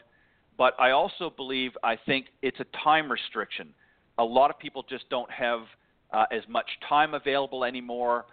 but 0.57 0.73
I 0.79 0.91
also 0.91 1.29
believe, 1.29 1.71
I 1.83 1.95
think 2.05 2.27
it's 2.41 2.59
a 2.59 2.65
time 2.83 3.11
restriction. 3.11 3.73
A 4.17 4.23
lot 4.23 4.49
of 4.49 4.59
people 4.59 4.83
just 4.89 5.09
don't 5.09 5.31
have 5.31 5.61
uh, 6.11 6.25
as 6.31 6.43
much 6.49 6.67
time 6.87 7.13
available 7.13 7.63
anymore, 7.63 8.25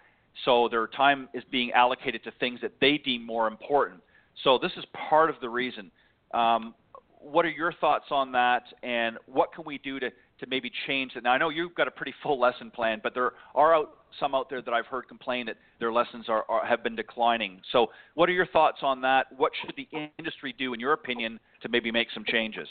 so 0.44 0.68
their 0.68 0.86
time 0.86 1.28
is 1.34 1.42
being 1.50 1.72
allocated 1.72 2.22
to 2.24 2.32
things 2.38 2.60
that 2.60 2.72
they 2.80 2.98
deem 2.98 3.24
more 3.24 3.46
important. 3.46 4.00
So 4.44 4.58
this 4.58 4.72
is 4.76 4.84
part 5.08 5.30
of 5.30 5.36
the 5.40 5.48
reason. 5.48 5.90
Um, 6.32 6.74
what 7.20 7.44
are 7.44 7.50
your 7.50 7.72
thoughts 7.72 8.06
on 8.10 8.32
that, 8.32 8.62
and 8.82 9.18
what 9.26 9.52
can 9.52 9.64
we 9.64 9.78
do 9.78 9.98
to, 9.98 10.10
to 10.10 10.46
maybe 10.48 10.70
change 10.86 11.12
it? 11.16 11.24
Now, 11.24 11.32
I 11.32 11.38
know 11.38 11.48
you've 11.48 11.74
got 11.74 11.88
a 11.88 11.90
pretty 11.90 12.14
full 12.22 12.38
lesson 12.38 12.70
plan, 12.70 13.00
but 13.02 13.14
there 13.14 13.32
are 13.54 13.74
out, 13.74 13.90
some 14.20 14.34
out 14.34 14.48
there 14.48 14.62
that 14.62 14.72
I've 14.72 14.86
heard 14.86 15.08
complain 15.08 15.46
that 15.46 15.56
their 15.80 15.92
lessons 15.92 16.26
are, 16.28 16.44
are, 16.48 16.64
have 16.64 16.82
been 16.82 16.96
declining. 16.96 17.60
So, 17.72 17.88
what 18.14 18.28
are 18.28 18.32
your 18.32 18.46
thoughts 18.46 18.78
on 18.82 19.00
that? 19.02 19.26
What 19.36 19.52
should 19.60 19.74
the 19.76 19.88
industry 20.18 20.54
do, 20.56 20.72
in 20.74 20.80
your 20.80 20.92
opinion, 20.92 21.40
to 21.62 21.68
maybe 21.68 21.90
make 21.90 22.08
some 22.14 22.24
changes? 22.26 22.68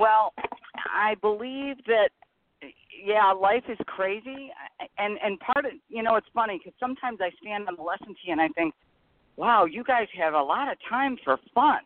Well, 0.00 0.34
I 0.92 1.14
believe 1.20 1.76
that 1.86 2.10
yeah, 3.04 3.32
life 3.32 3.64
is 3.68 3.78
crazy, 3.86 4.50
and 4.98 5.18
and 5.22 5.38
part 5.40 5.66
of 5.66 5.72
you 5.88 6.02
know 6.02 6.16
it's 6.16 6.26
funny 6.34 6.58
because 6.58 6.78
sometimes 6.80 7.18
I 7.20 7.30
stand 7.40 7.68
on 7.68 7.76
the 7.76 7.82
lesson 7.82 8.14
tee 8.24 8.32
and 8.32 8.40
I 8.40 8.48
think, 8.48 8.74
wow, 9.36 9.64
you 9.64 9.84
guys 9.84 10.08
have 10.18 10.34
a 10.34 10.42
lot 10.42 10.70
of 10.70 10.78
time 10.88 11.16
for 11.24 11.38
fun 11.54 11.80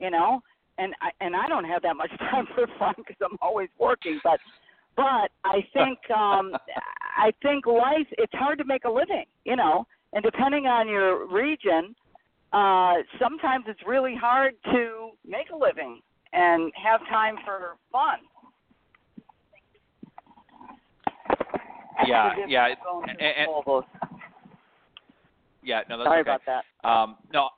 you 0.00 0.10
know? 0.10 0.40
And 0.78 0.94
I, 1.02 1.10
and 1.24 1.34
I 1.34 1.48
don't 1.48 1.64
have 1.64 1.82
that 1.82 1.96
much 1.96 2.10
time 2.18 2.46
for 2.54 2.66
fun 2.78 2.94
because 2.96 3.16
I'm 3.22 3.36
always 3.42 3.68
working 3.78 4.20
but 4.22 4.40
but 4.96 5.30
I 5.44 5.64
think 5.72 5.98
um 6.16 6.52
I 7.16 7.32
think 7.42 7.66
life 7.66 8.06
it's 8.12 8.32
hard 8.34 8.58
to 8.58 8.64
make 8.64 8.84
a 8.84 8.90
living 8.90 9.24
you 9.44 9.56
know? 9.56 9.86
And 10.12 10.22
depending 10.22 10.66
on 10.66 10.88
your 10.88 11.26
region 11.26 11.94
uh 12.52 12.94
sometimes 13.20 13.64
it's 13.68 13.80
really 13.86 14.14
hard 14.14 14.54
to 14.66 15.10
make 15.26 15.50
a 15.52 15.56
living 15.56 16.00
and 16.32 16.72
have 16.82 17.00
time 17.08 17.36
for 17.44 17.76
fun 17.90 18.18
yeah 22.06 22.32
yeah 22.46 22.68
and, 23.08 23.20
and, 23.20 23.48
yeah 25.62 25.80
no 25.88 25.98
that's 25.98 26.06
sorry 26.06 26.20
okay. 26.20 26.30
about 26.30 26.40
that 26.46 26.88
um 26.88 27.16
no 27.32 27.48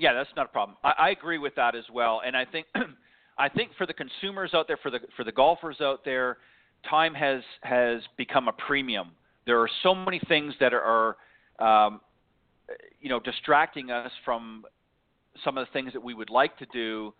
yeah, 0.00 0.14
that's 0.14 0.30
not 0.34 0.46
a 0.46 0.48
problem. 0.48 0.78
I, 0.82 0.92
I 0.98 1.10
agree 1.10 1.36
with 1.36 1.54
that 1.56 1.76
as 1.76 1.84
well, 1.92 2.22
and 2.26 2.34
I 2.34 2.46
think 2.46 2.66
I 3.38 3.48
think 3.50 3.70
for 3.76 3.86
the 3.86 3.92
consumers 3.92 4.52
out 4.54 4.66
there, 4.66 4.78
for 4.78 4.90
the 4.90 5.00
for 5.14 5.24
the 5.24 5.32
golfers 5.32 5.80
out 5.82 6.04
there, 6.04 6.38
time 6.88 7.14
has 7.14 7.42
has 7.62 8.00
become 8.16 8.48
a 8.48 8.52
premium. 8.52 9.10
There 9.46 9.60
are 9.60 9.68
so 9.82 9.94
many 9.94 10.20
things 10.26 10.54
that 10.58 10.72
are, 10.72 11.16
um, 11.58 12.00
you 13.00 13.10
know, 13.10 13.20
distracting 13.20 13.90
us 13.90 14.10
from 14.24 14.64
some 15.44 15.58
of 15.58 15.66
the 15.66 15.72
things 15.72 15.92
that 15.92 16.02
we 16.02 16.14
would 16.14 16.30
like 16.30 16.56
to 16.58 16.66
do. 16.72 17.12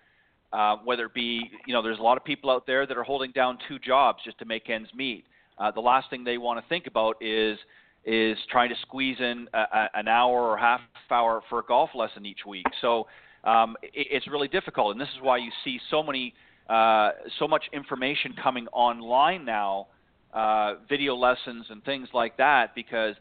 Uh, 0.53 0.77
whether 0.85 1.05
it 1.05 1.15
be, 1.15 1.49
you 1.65 1.73
know, 1.73 1.81
there's 1.81 2.00
a 2.00 2.03
lot 2.03 2.17
of 2.17 2.25
people 2.25 2.50
out 2.50 2.67
there 2.67 2.85
that 2.85 2.97
are 2.97 3.05
holding 3.05 3.31
down 3.31 3.57
two 3.69 3.79
jobs 3.79 4.19
just 4.25 4.37
to 4.37 4.45
make 4.45 4.69
ends 4.69 4.89
meet. 4.97 5.25
Uh, 5.61 5.71
the 5.71 5.81
last 5.81 6.09
thing 6.11 6.25
they 6.25 6.38
want 6.38 6.59
to 6.62 6.69
think 6.69 6.87
about 6.87 7.17
is 7.21 7.59
is 8.07 8.38
trying 8.50 8.71
to 8.71 8.75
squeeze 8.81 9.19
in 9.21 9.47
a, 9.52 9.59
a, 9.59 9.88
an 9.95 10.09
hour 10.09 10.40
or 10.40 10.57
half 10.57 10.81
hour 11.11 11.43
for 11.50 11.59
a 11.59 11.62
golf 11.62 11.90
lesson 11.95 12.25
each 12.25 12.47
week. 12.47 12.64
So 12.81 13.07
um, 13.45 13.76
it, 13.83 14.07
it's 14.11 14.26
really 14.26 14.49
difficult, 14.49 14.93
and 14.93 15.00
this 15.00 15.09
is 15.09 15.21
why 15.21 15.37
you 15.37 15.50
see 15.64 15.79
so 15.90 16.02
many, 16.02 16.33
uh, 16.71 17.11
so 17.38 17.47
much 17.47 17.64
information 17.75 18.35
coming 18.43 18.67
online 18.69 19.45
now, 19.45 19.88
uh, 20.33 20.76
video 20.88 21.14
lessons 21.14 21.67
and 21.69 21.85
things 21.85 22.09
like 22.14 22.38
that, 22.38 22.75
because 22.75 23.17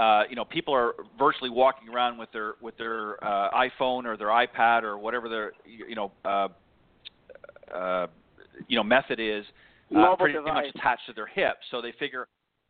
uh, 0.00 0.22
you 0.28 0.34
know 0.34 0.44
people 0.44 0.74
are 0.74 0.94
virtually 1.16 1.50
walking 1.50 1.88
around 1.88 2.18
with 2.18 2.32
their 2.32 2.54
with 2.60 2.76
their 2.76 3.22
uh, 3.24 3.50
iPhone 3.52 4.04
or 4.04 4.16
their 4.16 4.28
iPad 4.28 4.82
or 4.82 4.98
whatever 4.98 5.28
their 5.28 5.52
you 5.64 5.94
know 5.94 6.10
uh, 6.24 6.48
uh, 7.72 8.06
you 8.66 8.76
know 8.76 8.82
method 8.82 9.20
is 9.20 9.44
uh, 9.96 10.16
pretty 10.16 10.34
device. 10.34 10.54
much 10.54 10.64
attached 10.74 11.06
to 11.06 11.12
their 11.12 11.26
hip. 11.26 11.56
So 11.70 11.80
they 11.80 11.92
figure, 11.98 12.28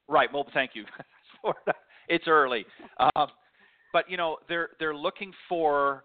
right, 0.09 0.31
mobile. 0.33 0.50
Thank 0.54 0.73
you. 0.75 0.85
It's 2.07 2.28
early, 2.28 2.66
um, 3.00 3.28
but 3.95 4.11
you 4.11 4.19
know 4.19 4.37
they're 4.47 4.71
they're 4.78 4.95
looking 4.95 5.33
for 5.49 6.04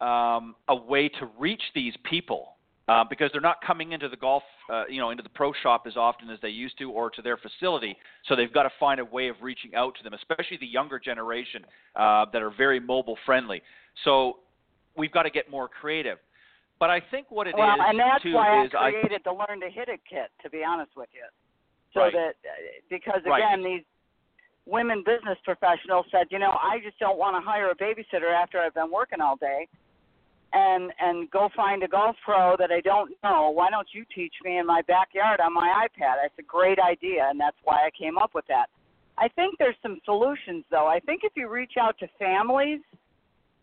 um, 0.00 0.54
a 0.68 0.76
way 0.76 1.08
to 1.08 1.28
reach 1.38 1.62
these 1.74 1.94
people 2.08 2.54
uh, 2.90 3.04
because 3.08 3.30
they're 3.32 3.40
not 3.40 3.56
coming 3.64 3.92
into 3.92 4.08
the 4.08 4.16
golf, 4.16 4.42
uh, 4.72 4.84
you 4.88 5.00
know, 5.00 5.10
into 5.10 5.22
the 5.22 5.28
pro 5.28 5.52
shop 5.62 5.84
as 5.86 5.96
often 5.96 6.28
as 6.28 6.38
they 6.42 6.48
used 6.48 6.76
to, 6.78 6.90
or 6.90 7.08
to 7.10 7.22
their 7.22 7.36
facility. 7.36 7.96
So 8.26 8.34
they've 8.34 8.52
got 8.52 8.64
to 8.64 8.70
find 8.80 8.98
a 8.98 9.04
way 9.04 9.28
of 9.28 9.36
reaching 9.40 9.74
out 9.74 9.94
to 9.96 10.02
them, 10.02 10.12
especially 10.12 10.56
the 10.56 10.66
younger 10.66 10.98
generation 10.98 11.64
uh, 11.94 12.26
that 12.32 12.42
are 12.42 12.50
very 12.50 12.80
mobile 12.80 13.16
friendly. 13.24 13.62
So 14.04 14.38
we've 14.96 15.12
got 15.12 15.22
to 15.22 15.30
get 15.30 15.48
more 15.50 15.68
creative. 15.68 16.18
But 16.80 16.88
I 16.88 17.00
think 17.10 17.30
what 17.30 17.46
it 17.46 17.54
well, 17.56 17.74
is 17.74 17.80
and 17.86 18.00
that's 18.00 18.24
too 18.24 18.32
why 18.32 18.64
is 18.64 18.70
I 18.76 18.90
created 18.90 19.20
the 19.24 19.32
Learn 19.32 19.60
to 19.60 19.68
Hit 19.68 19.88
It 19.88 20.00
kit. 20.08 20.32
To 20.42 20.48
be 20.48 20.64
honest 20.64 20.90
with 20.96 21.10
you, 21.12 21.24
so 21.92 22.00
Right. 22.00 22.12
that 22.14 22.34
uh, 22.48 22.52
because 22.88 23.20
Right. 23.26 23.44
again 23.44 23.62
these 23.62 23.84
women 24.64 25.02
business 25.04 25.38
professionals 25.44 26.06
said, 26.10 26.26
you 26.30 26.38
know, 26.38 26.56
I 26.60 26.80
just 26.80 26.98
don't 26.98 27.18
want 27.18 27.36
to 27.36 27.40
hire 27.40 27.70
a 27.70 27.74
babysitter 27.76 28.32
after 28.32 28.58
I've 28.58 28.74
been 28.74 28.90
working 28.90 29.20
all 29.20 29.36
day 29.36 29.68
and 30.54 30.90
and 30.98 31.30
go 31.30 31.50
find 31.54 31.82
a 31.82 31.88
golf 31.88 32.16
pro 32.24 32.56
that 32.56 32.72
I 32.72 32.80
don't 32.80 33.12
know. 33.22 33.50
Why 33.50 33.68
don't 33.68 33.88
you 33.92 34.06
teach 34.14 34.34
me 34.42 34.56
in 34.56 34.66
my 34.66 34.80
backyard 34.82 35.40
on 35.40 35.52
my 35.52 35.86
iPad? 35.86 36.16
That's 36.22 36.38
a 36.38 36.42
great 36.42 36.78
idea 36.78 37.28
and 37.28 37.38
that's 37.38 37.58
why 37.62 37.76
I 37.84 37.90
came 37.90 38.16
up 38.16 38.30
with 38.34 38.46
that. 38.48 38.70
I 39.18 39.28
think 39.28 39.58
there's 39.58 39.76
some 39.82 40.00
solutions 40.06 40.64
though. 40.70 40.86
I 40.86 40.98
think 41.00 41.24
if 41.24 41.32
you 41.36 41.48
reach 41.50 41.74
out 41.78 41.98
to 41.98 42.08
families 42.18 42.80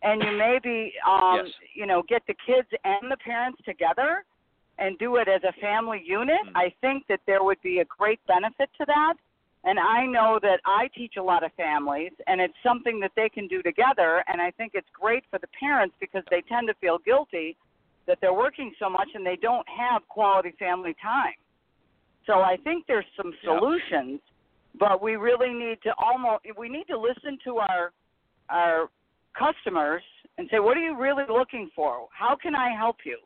and 0.02 0.22
you 0.22 0.32
maybe 0.32 0.92
um 1.06 1.42
Yes. 1.44 1.54
you 1.74 1.86
know 1.86 2.02
get 2.02 2.22
the 2.26 2.34
kids 2.46 2.68
and 2.84 3.10
the 3.10 3.16
parents 3.18 3.60
together 3.64 4.24
and 4.78 4.96
do 4.98 5.16
it 5.16 5.26
as 5.26 5.42
a 5.42 5.52
family 5.60 6.00
unit, 6.04 6.40
Mhm. 6.46 6.52
I 6.54 6.70
think 6.80 7.06
that 7.08 7.20
there 7.26 7.42
would 7.42 7.60
be 7.62 7.80
a 7.80 7.84
great 7.84 8.24
benefit 8.26 8.70
to 8.78 8.84
that. 8.84 9.14
And 9.64 9.76
I 9.78 10.06
know 10.06 10.38
that 10.38 10.60
I 10.64 10.86
teach 10.94 11.16
a 11.16 11.22
lot 11.22 11.42
of 11.42 11.52
families, 11.54 12.12
and 12.28 12.40
it's 12.40 12.56
something 12.62 13.00
that 13.00 13.10
they 13.16 13.28
can 13.28 13.48
do 13.48 13.60
together. 13.60 14.22
And 14.28 14.40
I 14.40 14.52
think 14.52 14.76
it's 14.76 14.88
great 14.90 15.24
for 15.30 15.40
the 15.40 15.48
parents 15.48 15.96
because 15.98 16.22
they 16.30 16.42
tend 16.42 16.68
to 16.68 16.74
feel 16.74 16.98
guilty 16.98 17.56
that 18.06 18.20
they're 18.20 18.32
working 18.32 18.72
so 18.78 18.88
much 18.88 19.08
and 19.14 19.26
they 19.26 19.34
don't 19.34 19.68
have 19.68 20.06
quality 20.06 20.52
family 20.52 20.94
time. 21.02 21.34
So 22.24 22.40
I 22.42 22.56
think 22.58 22.86
there's 22.86 23.04
some 23.16 23.32
Yeah. 23.32 23.58
solutions, 23.58 24.20
but 24.74 25.02
we 25.02 25.16
really 25.16 25.52
need 25.52 25.82
to 25.82 25.92
almost 25.96 26.44
we 26.56 26.68
need 26.68 26.86
to 26.86 26.96
listen 26.96 27.36
to 27.38 27.58
our 27.58 27.92
our 28.48 28.90
customers 29.38 30.02
and 30.36 30.48
say, 30.50 30.58
what 30.58 30.76
are 30.76 30.80
you 30.80 30.96
really 30.98 31.24
looking 31.28 31.70
for? 31.74 32.06
How 32.16 32.36
can 32.40 32.54
I 32.54 32.70
help 32.76 32.96
you? 33.04 33.18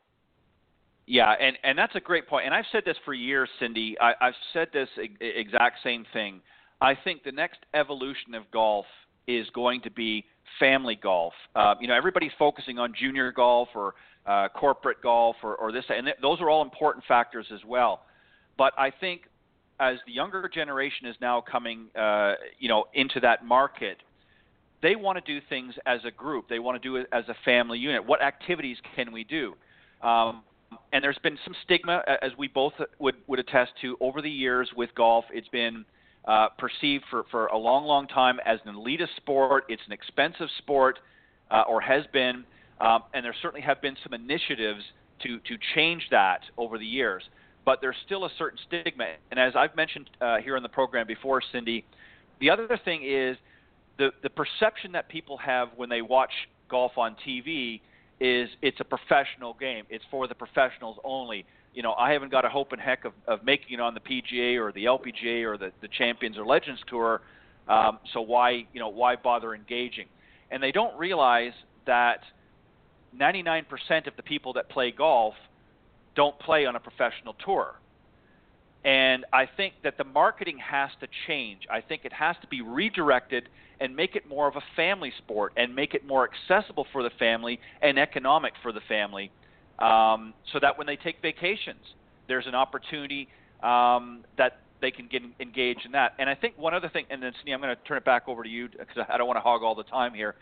Yeah, 1.06 1.32
and 1.32 1.58
and 1.64 1.76
that's 1.76 1.96
a 1.96 2.00
great 2.00 2.28
point. 2.28 2.46
And 2.46 2.54
I've 2.54 2.64
said 2.70 2.84
this 2.86 2.96
for 3.04 3.12
years, 3.12 3.48
Cindy. 3.58 3.96
I, 4.00 4.12
I've 4.20 4.34
said 4.52 4.68
this 4.72 4.88
exact 5.20 5.78
same 5.82 6.06
thing. 6.12 6.40
I 6.80 6.94
think 6.94 7.24
the 7.24 7.32
next 7.32 7.58
evolution 7.74 8.34
of 8.34 8.44
golf 8.52 8.86
is 9.26 9.46
going 9.50 9.80
to 9.82 9.90
be 9.90 10.24
family 10.58 10.98
golf. 11.00 11.32
Uh, 11.54 11.74
you 11.80 11.88
know, 11.88 11.94
everybody's 11.94 12.32
focusing 12.38 12.78
on 12.78 12.92
junior 12.98 13.32
golf 13.32 13.68
or 13.74 13.94
uh, 14.26 14.48
corporate 14.48 15.02
golf 15.02 15.36
or, 15.42 15.56
or 15.56 15.72
this, 15.72 15.84
and 15.88 16.06
th- 16.06 16.16
those 16.22 16.40
are 16.40 16.48
all 16.48 16.62
important 16.62 17.04
factors 17.06 17.46
as 17.52 17.60
well. 17.66 18.02
But 18.56 18.72
I 18.78 18.90
think 18.90 19.22
as 19.80 19.96
the 20.06 20.12
younger 20.12 20.48
generation 20.48 21.06
is 21.06 21.16
now 21.20 21.40
coming, 21.40 21.86
uh, 21.98 22.34
you 22.58 22.68
know, 22.68 22.84
into 22.94 23.18
that 23.20 23.44
market, 23.44 23.98
they 24.82 24.96
want 24.96 25.24
to 25.24 25.32
do 25.32 25.44
things 25.48 25.74
as 25.86 26.00
a 26.04 26.10
group. 26.10 26.48
They 26.48 26.58
want 26.58 26.80
to 26.80 26.88
do 26.88 26.96
it 26.96 27.06
as 27.12 27.24
a 27.28 27.36
family 27.44 27.78
unit. 27.78 28.04
What 28.04 28.20
activities 28.22 28.76
can 28.96 29.12
we 29.12 29.24
do? 29.24 29.54
Um, 30.02 30.42
and 30.92 31.04
there's 31.04 31.18
been 31.22 31.38
some 31.44 31.54
stigma, 31.64 32.02
as 32.20 32.32
we 32.36 32.48
both 32.48 32.72
would, 32.98 33.14
would 33.26 33.38
attest 33.38 33.72
to, 33.82 33.96
over 34.00 34.20
the 34.20 34.30
years 34.30 34.70
with 34.76 34.90
golf. 34.94 35.24
It's 35.32 35.48
been 35.48 35.84
uh, 36.26 36.48
perceived 36.58 37.04
for, 37.10 37.24
for 37.30 37.46
a 37.46 37.58
long, 37.58 37.84
long 37.84 38.08
time 38.08 38.38
as 38.44 38.58
an 38.64 38.74
elitist 38.74 39.14
sport. 39.16 39.64
It's 39.68 39.82
an 39.86 39.92
expensive 39.92 40.48
sport, 40.58 40.98
uh, 41.50 41.64
or 41.68 41.80
has 41.80 42.04
been. 42.12 42.44
Um, 42.80 43.02
and 43.14 43.24
there 43.24 43.34
certainly 43.42 43.60
have 43.62 43.80
been 43.80 43.96
some 44.02 44.12
initiatives 44.14 44.82
to, 45.22 45.38
to 45.38 45.56
change 45.74 46.02
that 46.10 46.40
over 46.58 46.78
the 46.78 46.86
years. 46.86 47.22
But 47.64 47.80
there's 47.80 47.96
still 48.04 48.24
a 48.24 48.30
certain 48.38 48.58
stigma. 48.66 49.12
And 49.30 49.38
as 49.38 49.52
I've 49.54 49.76
mentioned 49.76 50.10
uh, 50.20 50.38
here 50.38 50.56
on 50.56 50.62
the 50.62 50.68
program 50.68 51.06
before, 51.06 51.40
Cindy, 51.52 51.84
the 52.40 52.50
other 52.50 52.80
thing 52.84 53.02
is 53.04 53.36
the, 54.02 54.10
the 54.24 54.30
perception 54.30 54.90
that 54.92 55.08
people 55.08 55.36
have 55.36 55.68
when 55.76 55.88
they 55.88 56.02
watch 56.02 56.32
golf 56.68 56.98
on 56.98 57.14
TV 57.24 57.80
is 58.18 58.48
it's 58.60 58.80
a 58.80 58.84
professional 58.84 59.54
game. 59.54 59.84
It's 59.90 60.04
for 60.10 60.26
the 60.26 60.34
professionals 60.34 60.96
only. 61.04 61.44
You 61.72 61.84
know, 61.84 61.92
I 61.92 62.12
haven't 62.12 62.32
got 62.32 62.44
a 62.44 62.48
hope 62.48 62.72
in 62.72 62.80
heck 62.80 63.04
of, 63.04 63.12
of 63.28 63.44
making 63.44 63.74
it 63.74 63.80
on 63.80 63.94
the 63.94 64.00
PGA 64.00 64.60
or 64.60 64.72
the 64.72 64.86
LPGA 64.86 65.44
or 65.44 65.56
the, 65.56 65.70
the 65.80 65.88
Champions 65.96 66.36
or 66.36 66.44
Legends 66.44 66.80
Tour. 66.88 67.20
Um, 67.68 68.00
so 68.12 68.20
why, 68.20 68.66
you 68.72 68.80
know, 68.80 68.88
why 68.88 69.14
bother 69.14 69.54
engaging? 69.54 70.06
And 70.50 70.60
they 70.60 70.72
don't 70.72 70.98
realize 70.98 71.52
that 71.86 72.22
99% 73.16 73.62
of 74.08 74.16
the 74.16 74.22
people 74.24 74.52
that 74.54 74.68
play 74.68 74.90
golf 74.90 75.34
don't 76.16 76.36
play 76.40 76.66
on 76.66 76.74
a 76.74 76.80
professional 76.80 77.36
tour. 77.44 77.76
And 78.84 79.24
I 79.32 79.46
think 79.56 79.74
that 79.84 79.96
the 79.96 80.04
marketing 80.04 80.58
has 80.58 80.90
to 81.00 81.08
change. 81.26 81.62
I 81.70 81.80
think 81.80 82.04
it 82.04 82.12
has 82.12 82.34
to 82.42 82.48
be 82.48 82.62
redirected 82.62 83.48
and 83.80 83.94
make 83.94 84.16
it 84.16 84.28
more 84.28 84.48
of 84.48 84.56
a 84.56 84.62
family 84.74 85.12
sport 85.18 85.52
and 85.56 85.74
make 85.74 85.94
it 85.94 86.04
more 86.06 86.28
accessible 86.28 86.86
for 86.92 87.02
the 87.02 87.10
family 87.18 87.60
and 87.80 87.98
economic 87.98 88.54
for 88.62 88.72
the 88.72 88.80
family 88.88 89.30
um, 89.78 90.34
so 90.52 90.58
that 90.60 90.78
when 90.78 90.86
they 90.86 90.96
take 90.96 91.22
vacations, 91.22 91.84
there's 92.28 92.46
an 92.46 92.54
opportunity 92.54 93.28
um, 93.62 94.24
that 94.36 94.60
they 94.80 94.90
can 94.90 95.06
get 95.06 95.22
engaged 95.38 95.86
in 95.86 95.92
that. 95.92 96.14
And 96.18 96.28
I 96.28 96.34
think 96.34 96.58
one 96.58 96.74
other 96.74 96.88
thing, 96.88 97.06
and 97.08 97.22
then 97.22 97.32
Cindy, 97.38 97.52
I'm 97.52 97.60
going 97.60 97.74
to 97.74 97.82
turn 97.84 97.98
it 97.98 98.04
back 98.04 98.28
over 98.28 98.42
to 98.42 98.48
you 98.48 98.68
because 98.68 99.04
I 99.08 99.16
don't 99.16 99.28
want 99.28 99.36
to 99.36 99.42
hog 99.42 99.62
all 99.62 99.76
the 99.76 99.84
time 99.84 100.12
here. 100.12 100.34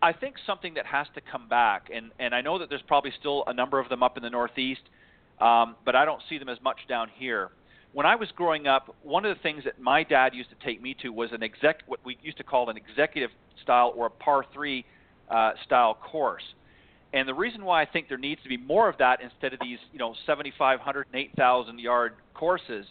I 0.00 0.12
think 0.12 0.36
something 0.46 0.74
that 0.74 0.86
has 0.86 1.06
to 1.14 1.20
come 1.20 1.48
back, 1.48 1.88
and, 1.92 2.10
and 2.18 2.34
I 2.34 2.40
know 2.40 2.58
that 2.58 2.68
there's 2.68 2.82
probably 2.82 3.12
still 3.18 3.44
a 3.46 3.52
number 3.52 3.78
of 3.78 3.88
them 3.88 4.02
up 4.02 4.16
in 4.16 4.22
the 4.22 4.30
Northeast, 4.30 4.82
um, 5.40 5.76
but 5.84 5.96
I 5.96 6.04
don't 6.04 6.22
see 6.28 6.38
them 6.38 6.48
as 6.48 6.58
much 6.62 6.78
down 6.88 7.08
here 7.16 7.50
when 7.92 8.06
I 8.06 8.16
was 8.16 8.28
growing 8.36 8.66
up, 8.66 8.94
one 9.02 9.24
of 9.24 9.36
the 9.36 9.42
things 9.42 9.64
that 9.64 9.80
my 9.80 10.02
dad 10.02 10.34
used 10.34 10.50
to 10.50 10.56
take 10.64 10.80
me 10.80 10.96
to 11.02 11.10
was 11.10 11.30
an 11.32 11.42
exec, 11.42 11.80
what 11.86 12.00
we 12.04 12.16
used 12.22 12.38
to 12.38 12.44
call 12.44 12.70
an 12.70 12.76
executive 12.76 13.30
style 13.62 13.92
or 13.94 14.06
a 14.06 14.10
par 14.10 14.44
three 14.52 14.84
uh, 15.30 15.52
style 15.64 15.94
course. 15.94 16.42
And 17.12 17.28
the 17.28 17.34
reason 17.34 17.64
why 17.64 17.82
I 17.82 17.86
think 17.86 18.08
there 18.08 18.18
needs 18.18 18.42
to 18.42 18.48
be 18.48 18.56
more 18.56 18.88
of 18.88 18.96
that 18.98 19.20
instead 19.20 19.52
of 19.52 19.60
these, 19.60 19.78
you 19.92 19.98
know, 19.98 20.14
7,500 20.26 21.06
and 21.12 21.16
8,000 21.16 21.78
yard 21.78 22.14
courses, 22.32 22.86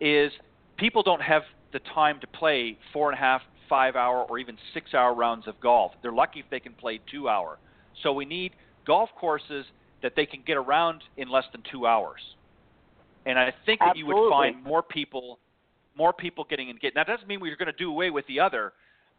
is 0.00 0.32
people 0.78 1.02
don't 1.02 1.20
have 1.20 1.42
the 1.74 1.80
time 1.94 2.18
to 2.20 2.26
play 2.26 2.78
four 2.92 3.10
and 3.10 3.18
a 3.18 3.20
half, 3.20 3.42
five 3.68 3.96
hour, 3.96 4.24
or 4.24 4.38
even 4.38 4.56
six 4.72 4.94
hour 4.94 5.14
rounds 5.14 5.46
of 5.46 5.60
golf. 5.60 5.92
They're 6.00 6.12
lucky 6.12 6.40
if 6.40 6.46
they 6.50 6.60
can 6.60 6.72
play 6.72 7.00
two 7.10 7.28
hour. 7.28 7.58
So 8.02 8.14
we 8.14 8.24
need 8.24 8.52
golf 8.86 9.10
courses 9.18 9.66
that 10.02 10.14
they 10.16 10.24
can 10.24 10.42
get 10.46 10.56
around 10.56 11.02
in 11.18 11.28
less 11.28 11.44
than 11.52 11.62
two 11.70 11.86
hours. 11.86 12.20
And 13.26 13.38
I 13.38 13.52
think 13.66 13.80
that 13.80 13.90
Absolutely. 13.90 14.14
you 14.14 14.22
would 14.22 14.30
find 14.30 14.62
more 14.64 14.82
people, 14.82 15.38
more 15.96 16.12
people 16.12 16.44
getting 16.48 16.70
engaged. 16.70 16.94
Now, 16.94 17.04
that 17.04 17.12
doesn't 17.12 17.28
mean 17.28 17.40
we're 17.40 17.56
going 17.56 17.66
to 17.66 17.72
do 17.72 17.90
away 17.90 18.10
with 18.10 18.26
the 18.26 18.40
other, 18.40 18.72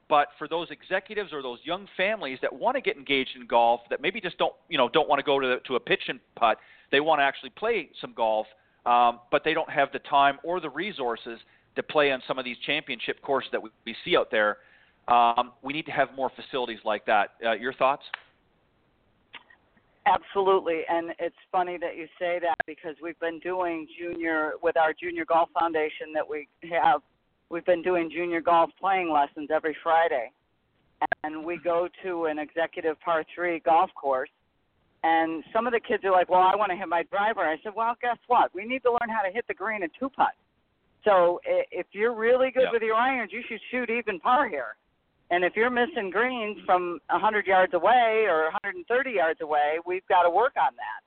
but 0.10 0.30
for 0.38 0.48
those 0.48 0.68
executives 0.72 1.32
or 1.32 1.42
those 1.42 1.60
young 1.64 1.88
families 1.96 2.40
that 2.42 2.52
want 2.52 2.76
to 2.76 2.82
get 2.82 2.98
engaged 2.98 3.32
in 3.36 3.48
golf, 3.48 3.82
that 3.90 4.02
maybe 4.02 4.20
just 4.20 4.38
don't, 4.38 4.54
you 4.70 4.78
know, 4.78 4.90
don't 4.90 5.08
want 5.08 5.20
to 5.20 5.24
go 5.24 5.40
to 5.40 5.48
the, 5.48 5.56
to 5.68 5.76
a 5.76 5.80
pitch 5.80 6.04
and 6.08 6.20
putt, 6.36 6.58
they 6.92 7.00
want 7.00 7.20
to 7.20 7.24
actually 7.24 7.52
play 7.52 7.90
some 8.02 8.14
golf, 8.14 8.48
um, 8.86 9.20
but 9.32 9.44
they 9.44 9.54
don't 9.54 9.70
have 9.70 9.90
the 9.94 10.00
time 10.00 10.40
or 10.44 10.60
the 10.60 10.70
resources 10.70 11.40
to 11.76 11.84
play 11.84 12.12
on 12.12 12.22
some 12.28 12.38
of 12.38 12.44
these 12.44 12.58
championship 12.66 13.22
courses 13.22 13.50
that 13.52 13.62
we, 13.62 13.70
we 13.86 13.96
see 14.04 14.18
out 14.18 14.30
there. 14.32 14.58
Um, 15.08 15.54
we 15.62 15.74
need 15.74 15.86
to 15.86 15.92
have 15.92 16.10
more 16.16 16.32
facilities 16.36 16.80
like 16.84 17.06
that. 17.06 17.32
Uh, 17.46 17.54
your 17.54 17.74
thoughts? 17.74 18.04
Absolutely, 20.08 20.82
and 20.90 21.12
it's 21.20 21.36
funny 21.52 21.78
that 21.78 21.96
you 21.96 22.08
say 22.18 22.40
that 22.42 22.56
because 22.66 22.96
we've 23.04 23.20
been 23.20 23.40
doing 23.40 23.88
junior 24.00 24.54
with 24.64 24.76
our 24.76 24.94
junior 24.94 25.26
golf 25.26 25.50
foundation 25.58 26.12
that 26.14 26.28
we 26.28 26.48
have. 26.72 27.02
We've 27.50 27.66
been 27.66 27.84
doing 27.84 28.10
junior 28.10 28.42
golf 28.42 28.72
playing 28.80 29.12
lessons 29.12 29.50
every 29.54 29.78
Friday, 29.84 30.32
and 31.24 31.46
we 31.46 31.58
go 31.64 31.88
to 32.04 32.26
an 32.26 32.40
executive 32.40 33.00
par 33.02 33.24
three 33.36 33.60
golf 33.60 33.92
course. 33.94 34.30
And 35.04 35.44
some 35.54 35.68
of 35.68 35.74
the 35.74 35.80
kids 35.80 36.04
are 36.04 36.12
like, 36.12 36.30
"Well, 36.30 36.42
I 36.42 36.56
want 36.56 36.72
to 36.72 36.78
hit 36.78 36.88
my 36.88 37.04
driver." 37.04 37.42
I 37.42 37.58
said, 37.62 37.76
"Well, 37.76 37.96
guess 38.02 38.18
what? 38.26 38.54
We 38.56 38.66
need 38.66 38.82
to 38.84 38.92
learn 38.92 39.10
how 39.10 39.22
to 39.22 39.32
hit 39.32 39.46
the 39.48 39.54
green 39.54 39.84
and 39.84 39.92
two 40.00 40.10
putt. 40.10 40.34
So 41.04 41.42
if 41.46 41.86
you're 41.92 42.14
really 42.14 42.50
good 42.50 42.64
yeah. 42.64 42.72
with 42.72 42.82
your 42.82 42.96
irons, 42.96 43.32
you 43.32 43.44
should 43.48 43.62
shoot 43.70 43.90
even 43.92 44.20
par 44.20 44.50
here." 44.50 44.76
And 45.32 45.46
if 45.46 45.56
you're 45.56 45.70
missing 45.70 46.10
greens 46.12 46.58
from 46.66 47.00
100 47.10 47.48
yards 47.48 47.74
away 47.74 48.26
or 48.28 48.44
130 48.52 49.12
yards 49.12 49.40
away, 49.42 49.80
we've 49.86 50.06
got 50.08 50.24
to 50.24 50.30
work 50.30 50.54
on 50.58 50.76
that. 50.76 51.02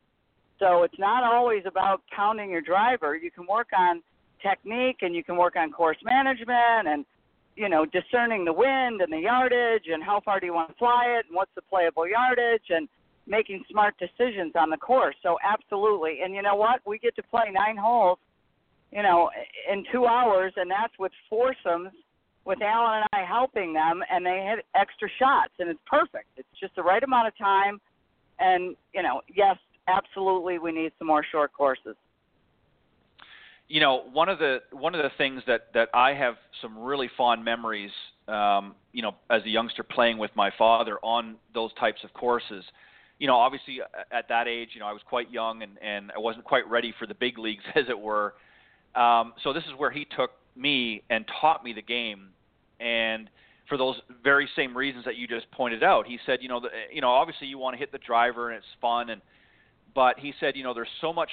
So 0.59 0.83
it's 0.83 0.99
not 0.99 1.23
always 1.23 1.63
about 1.67 2.01
pounding 2.11 2.51
your 2.51 2.63
driver. 2.63 3.15
You 3.15 3.31
can 3.31 3.47
work 3.47 3.69
on 3.77 4.03
technique 4.43 4.99
and 5.03 5.15
you 5.15 5.23
can 5.23 5.37
work 5.37 5.57
on 5.57 5.71
course 5.71 5.97
management 6.05 6.87
and 6.87 7.05
you 7.57 7.69
know 7.69 7.87
discerning 7.87 8.45
the 8.45 8.53
wind 8.53 9.01
and 9.01 9.13
the 9.13 9.19
yardage 9.19 9.85
and 9.91 10.03
how 10.03 10.21
far 10.25 10.39
do 10.39 10.47
you 10.47 10.53
want 10.53 10.69
to 10.69 10.75
fly 10.77 11.17
it 11.19 11.25
and 11.27 11.37
what's 11.37 11.55
the 11.55 11.63
playable 11.63 12.07
yardage 12.07 12.69
and 12.69 12.89
making 13.27 13.65
smart 13.71 13.95
decisions 13.99 14.53
on 14.55 14.69
the 14.69 14.77
course. 14.77 15.17
So 15.23 15.39
absolutely. 15.43 16.21
And 16.23 16.35
you 16.35 16.43
know 16.43 16.57
what? 16.57 16.81
We 16.87 16.99
get 16.99 17.17
to 17.17 17.23
play 17.23 17.51
9 17.51 17.77
holes, 17.77 18.19
you 18.93 19.03
know, 19.03 19.31
in 19.71 19.85
2 19.91 20.07
hours 20.07 20.53
and 20.57 20.71
that's 20.71 20.93
with 20.99 21.13
foursomes 21.31 21.93
with 22.45 22.61
Alan 22.61 23.03
and 23.03 23.07
I 23.13 23.27
helping 23.27 23.73
them, 23.73 24.03
and 24.11 24.25
they 24.25 24.47
hit 24.49 24.67
extra 24.75 25.09
shots, 25.19 25.53
and 25.59 25.69
it's 25.69 25.81
perfect. 25.87 26.27
It's 26.37 26.49
just 26.61 26.75
the 26.77 26.83
right 26.83 27.03
amount 27.03 27.29
of 27.29 27.37
time, 27.39 27.81
and 28.39 28.77
you 28.93 29.03
know, 29.03 29.23
yes, 29.35 29.57
absolutely, 29.89 30.59
we 30.59 30.73
need 30.73 30.93
some 30.99 31.07
more 31.07 31.25
short 31.31 31.53
courses. 31.53 31.97
You 33.69 33.81
know, 33.81 34.05
one 34.13 34.29
of 34.29 34.39
the 34.39 34.59
one 34.73 34.95
of 34.95 35.03
the 35.03 35.11
things 35.17 35.43
that 35.47 35.73
that 35.73 35.89
I 35.95 36.13
have 36.13 36.35
some 36.61 36.79
really 36.79 37.09
fond 37.17 37.45
memories, 37.45 37.91
um, 38.29 38.75
you 38.93 39.03
know, 39.03 39.15
as 39.31 39.43
a 39.45 39.49
youngster 39.49 39.83
playing 39.83 40.19
with 40.19 40.31
my 40.35 40.51
father 40.59 40.99
on 41.03 41.37
those 41.55 41.73
types 41.81 42.05
of 42.05 42.13
courses. 42.13 42.65
You 43.19 43.27
know, 43.27 43.37
obviously 43.37 43.79
at 44.13 44.29
that 44.29 44.49
age, 44.49 44.71
you 44.75 44.81
know, 44.81 44.87
I 44.87 44.93
was 44.93 45.03
quite 45.09 45.31
young 45.31 45.63
and 45.63 45.79
and 45.81 46.13
I 46.15 46.19
wasn't 46.19 46.45
quite 46.45 46.69
ready 46.69 46.93
for 46.99 47.07
the 47.07 47.15
big 47.15 47.39
leagues, 47.39 47.65
as 47.75 47.85
it 47.89 47.99
were. 47.99 48.35
Um, 48.95 49.33
so 49.43 49.53
this 49.53 49.65
is 49.65 49.71
where 49.79 49.91
he 49.91 50.07
took 50.17 50.31
me 50.57 51.03
and 51.11 51.25
taught 51.41 51.65
me 51.65 51.73
the 51.73 51.83
game 51.83 52.29
and 52.81 53.31
for 53.69 53.79
those 53.79 53.97
very 54.23 54.49
same 54.57 54.77
reasons 54.77 55.05
that 55.05 55.17
you 55.17 55.27
just 55.27 55.51
pointed 55.51 55.83
out. 55.83 56.07
He 56.07 56.19
said, 56.27 56.41
you 56.43 56.49
know, 56.49 56.61
the, 56.61 56.69
you 56.93 57.01
know, 57.01 57.09
obviously 57.09 57.47
you 57.47 57.59
want 57.59 57.75
to 57.75 57.79
hit 57.79 57.93
the 57.93 57.99
driver 57.99 58.51
and 58.51 58.59
it's 58.59 58.67
fun, 58.81 59.11
and 59.11 59.23
but 59.95 60.19
he 60.19 60.35
said, 60.41 60.57
you 60.57 60.65
know, 60.65 60.75
there's 60.75 60.89
so 61.01 61.13
much 61.13 61.31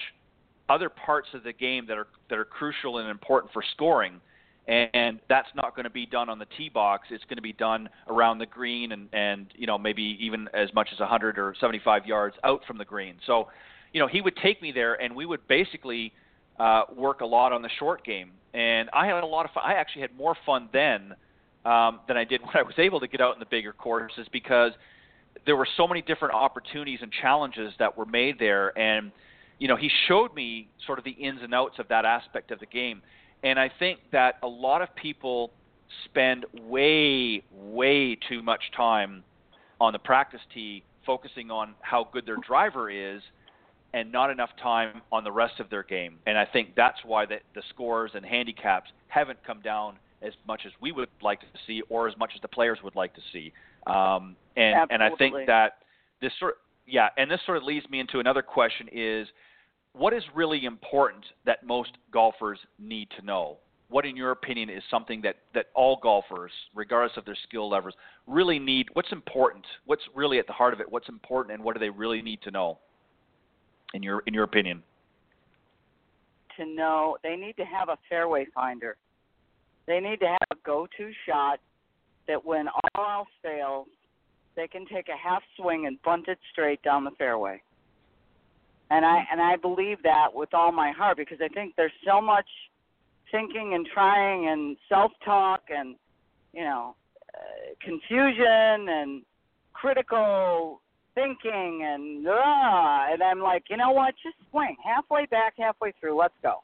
other 0.70 0.90
parts 0.90 1.28
of 1.34 1.44
the 1.44 1.54
game 1.54 1.86
that 1.88 1.98
are 1.98 2.08
that 2.30 2.38
are 2.38 2.46
crucial 2.46 3.00
and 3.00 3.10
important 3.10 3.52
for 3.52 3.64
scoring, 3.74 4.22
and, 4.68 4.90
and 4.94 5.20
that's 5.28 5.50
not 5.56 5.76
going 5.76 5.84
to 5.84 5.90
be 5.92 6.06
done 6.06 6.30
on 6.30 6.40
the 6.40 6.48
tee 6.58 6.70
box. 6.70 7.08
It's 7.12 7.24
going 7.26 7.38
to 7.38 7.42
be 7.42 7.54
done 7.54 7.90
around 8.08 8.38
the 8.38 8.46
green 8.46 8.94
and 8.94 9.10
and 9.12 9.48
you 9.56 9.68
know 9.68 9.78
maybe 9.78 10.18
even 10.22 10.48
as 10.54 10.74
much 10.74 10.90
as 10.94 11.00
100 11.00 11.38
or 11.38 11.54
75 11.60 12.06
yards 12.06 12.36
out 12.44 12.62
from 12.66 12.78
the 12.78 12.86
green. 12.86 13.16
So, 13.28 13.50
you 13.92 14.00
know, 14.00 14.08
he 14.08 14.22
would 14.22 14.38
take 14.38 14.62
me 14.62 14.72
there, 14.72 14.94
and 14.94 15.16
we 15.16 15.26
would 15.26 15.46
basically 15.48 16.14
uh, 16.60 16.84
work 16.96 17.22
a 17.22 17.26
lot 17.26 17.54
on 17.54 17.62
the 17.62 17.70
short 17.80 18.04
game. 18.04 18.32
And 18.54 18.90
I 18.94 19.06
had 19.08 19.24
a 19.24 19.28
lot 19.28 19.46
of 19.46 19.52
fun. 19.52 19.64
I 19.66 19.74
actually 19.74 20.02
had 20.02 20.16
more 20.16 20.36
fun 20.46 20.70
then 20.74 21.14
um, 21.66 22.02
than 22.08 22.18
I 22.18 22.24
did 22.24 22.42
when 22.46 22.56
I 22.56 22.64
was 22.64 22.76
able 22.78 23.00
to 23.00 23.08
get 23.08 23.22
out 23.22 23.34
in 23.34 23.40
the 23.40 23.46
bigger 23.46 23.74
courses 23.74 24.28
because 24.32 24.72
there 25.46 25.56
were 25.56 25.68
so 25.78 25.88
many 25.88 26.02
different 26.02 26.34
opportunities 26.34 27.00
and 27.02 27.12
challenges 27.22 27.74
that 27.80 27.98
were 27.98 28.06
made 28.06 28.38
there. 28.38 28.78
And, 28.78 29.12
you 29.60 29.68
know, 29.68 29.76
he 29.76 29.90
showed 30.08 30.34
me 30.36 30.70
sort 30.86 31.00
of 31.00 31.06
the 31.06 31.12
ins 31.12 31.42
and 31.42 31.54
outs 31.54 31.80
of 31.80 31.88
that 31.88 32.06
aspect 32.06 32.52
of 32.52 32.60
the 32.60 32.66
game. 32.66 33.02
And 33.44 33.58
I 33.58 33.72
think 33.80 34.00
that 34.12 34.36
a 34.44 34.48
lot 34.48 34.82
of 34.82 34.94
people 34.96 35.52
spend 36.06 36.46
way, 36.62 37.44
way 37.52 38.18
too 38.30 38.42
much 38.44 38.62
time 38.76 39.24
on 39.80 39.94
the 39.94 40.00
practice 40.00 40.42
tee 40.54 40.84
focusing 41.06 41.50
on 41.50 41.74
how 41.82 42.08
good 42.12 42.26
their 42.26 42.38
driver 42.46 42.90
is 42.90 43.22
and 43.94 44.12
not 44.12 44.30
enough 44.30 44.50
time 44.62 45.02
on 45.12 45.24
the 45.24 45.32
rest 45.32 45.60
of 45.60 45.70
their 45.70 45.84
game. 45.84 46.18
And 46.26 46.38
I 46.38 46.46
think 46.46 46.76
that's 46.76 47.00
why 47.06 47.26
the, 47.26 47.38
the 47.56 47.62
scores 47.70 48.12
and 48.14 48.26
handicaps 48.26 48.90
haven't 49.08 49.40
come 49.46 49.62
down 49.62 49.96
as 50.22 50.34
much 50.48 50.62
as 50.66 50.72
we 50.82 50.92
would 50.92 51.10
like 51.22 51.42
to 51.42 51.48
see 51.68 51.82
or 51.90 52.08
as 52.08 52.18
much 52.18 52.32
as 52.36 52.42
the 52.42 52.48
players 52.48 52.80
would 52.84 52.96
like 52.96 53.14
to 53.16 53.22
see. 53.34 53.52
Um, 53.88 54.36
and 54.56 54.76
Absolutely. 54.76 54.94
and 54.94 55.04
I 55.04 55.10
think 55.18 55.36
that 55.48 55.74
this 56.22 56.32
sort 56.40 56.56
yeah, 56.88 57.10
and 57.18 57.30
this 57.30 57.40
sort 57.46 57.58
of 57.58 57.64
leads 57.64 57.90
me 57.90 58.00
into 58.00 58.20
another 58.20 58.42
question 58.42 58.88
is 58.92 59.28
what 59.94 60.14
is 60.14 60.24
really 60.34 60.66
important 60.66 61.26
that 61.46 61.66
most 61.66 61.92
golfers 62.12 62.60
need 62.80 63.10
to 63.18 63.26
know? 63.26 63.58
What 63.90 64.06
in 64.06 64.16
your 64.16 64.32
opinion 64.32 64.70
is 64.70 64.84
something 64.90 65.22
that 65.24 65.38
that 65.54 65.68
all 65.76 66.00
golfers, 66.02 66.52
regardless 66.74 67.18
of 67.18 67.26
their 67.26 67.38
skill 67.44 67.70
levels, 67.70 67.94
really 68.28 68.60
need 68.60 68.88
what's 68.94 69.12
important? 69.12 69.66
What's 69.86 70.04
really 70.16 70.40
at 70.40 70.48
the 70.48 70.54
heart 70.54 70.74
of 70.74 70.80
it? 70.80 70.90
What's 70.90 71.10
important 71.10 71.56
and 71.56 71.64
what 71.64 71.74
do 71.74 71.80
they 71.80 71.90
really 71.90 72.22
need 72.22 72.42
to 72.44 72.52
know? 72.52 72.80
In 73.94 74.04
your 74.04 74.24
in 74.28 74.34
your 74.34 74.44
opinion? 74.44 74.84
To 76.58 76.66
know 76.66 77.18
they 77.24 77.36
need 77.36 77.56
to 77.58 77.66
have 77.66 77.90
a 77.90 77.98
fairway 78.10 78.48
finder. 78.54 78.98
They 79.88 80.00
need 80.00 80.20
to 80.20 80.28
have 80.28 80.48
a 80.52 80.56
go-to 80.64 81.12
shot 81.26 81.60
that 82.28 82.46
when 82.46 82.68
all 82.68 83.06
else 83.20 83.28
fails, 83.42 83.88
they 84.56 84.68
can 84.68 84.86
take 84.86 85.08
a 85.10 85.18
half 85.18 85.42
swing 85.58 85.88
and 85.88 86.02
bunt 86.04 86.28
it 86.28 86.38
straight 86.52 86.82
down 86.84 87.04
the 87.04 87.12
fairway. 87.12 87.62
And 88.90 89.06
I 89.06 89.24
and 89.32 89.42
I 89.42 89.56
believe 89.56 90.04
that 90.04 90.28
with 90.34 90.54
all 90.54 90.72
my 90.72 90.92
heart 90.92 91.18
because 91.18 91.40
I 91.42 91.48
think 91.48 91.74
there's 91.78 91.92
so 92.06 92.22
much 92.22 92.48
thinking 93.32 93.74
and 93.74 93.88
trying 93.94 94.50
and 94.50 94.78
self-talk 94.90 95.62
and 95.70 95.96
you 96.54 96.64
know 96.64 96.96
uh, 97.34 97.74
confusion 97.82 98.90
and 98.90 99.22
critical 99.74 100.82
thinking 101.22 101.84
and 101.84 102.28
uh, 102.28 103.12
and 103.12 103.22
I'm 103.24 103.40
like, 103.40 103.64
you 103.70 103.78
know 103.78 103.92
what? 103.92 104.14
Just 104.24 104.36
swing 104.50 104.76
halfway 104.84 105.26
back, 105.28 105.54
halfway 105.58 105.94
through. 106.00 106.18
Let's 106.18 106.34
go. 106.42 106.64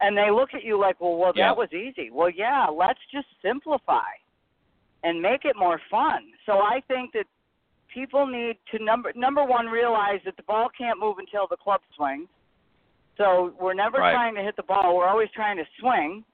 And 0.00 0.16
they 0.16 0.30
look 0.30 0.50
at 0.54 0.64
you 0.64 0.80
like, 0.80 1.00
well, 1.00 1.16
well, 1.16 1.32
Yeah. 1.34 1.48
that 1.48 1.56
was 1.56 1.68
easy. 1.72 2.10
Well, 2.10 2.30
yeah. 2.30 2.66
Let's 2.66 2.98
just 3.12 3.28
simplify 3.42 4.10
and 5.04 5.20
make 5.20 5.44
it 5.44 5.56
more 5.56 5.80
fun. 5.90 6.32
So 6.46 6.52
I 6.58 6.80
think 6.88 7.12
that 7.12 7.26
people 7.92 8.26
need 8.26 8.56
to 8.72 8.82
number 8.82 9.12
number 9.14 9.44
one 9.44 9.66
realize 9.66 10.20
that 10.24 10.36
the 10.36 10.42
ball 10.44 10.68
can't 10.76 10.98
move 10.98 11.18
until 11.18 11.46
the 11.48 11.56
club 11.56 11.80
swings. 11.96 12.28
So 13.18 13.52
we're 13.60 13.74
never 13.74 13.98
Right. 13.98 14.12
trying 14.12 14.34
to 14.36 14.42
hit 14.42 14.56
the 14.56 14.62
ball. 14.62 14.96
We're 14.96 15.06
always 15.08 15.30
trying 15.32 15.58
to 15.58 15.66
swing. 15.78 16.24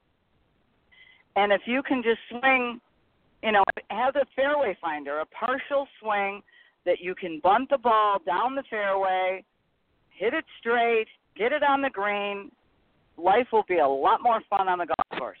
And 1.35 1.51
if 1.51 1.61
you 1.67 1.83
can 1.83 2.01
just 2.01 2.19
swing, 2.29 2.81
you 3.43 3.51
know, 3.51 3.63
have 3.91 4.13
the 4.13 4.25
fairway 4.35 4.75
finder, 4.81 5.19
a 5.19 5.25
partial 5.25 5.87
swing 5.99 6.41
that 6.85 6.99
you 6.99 7.15
can 7.15 7.39
bunt 7.43 7.69
the 7.69 7.77
ball 7.77 8.17
down 8.25 8.55
the 8.55 8.63
fairway, 8.69 9.43
hit 10.09 10.33
it 10.33 10.45
straight, 10.59 11.07
get 11.35 11.51
it 11.51 11.63
on 11.63 11.81
the 11.81 11.89
green. 11.89 12.51
Life 13.17 13.47
will 13.51 13.65
be 13.67 13.79
a 13.79 13.87
lot 13.87 14.21
more 14.21 14.41
fun 14.49 14.67
on 14.67 14.79
the 14.79 14.85
golf 14.85 15.19
course. 15.19 15.37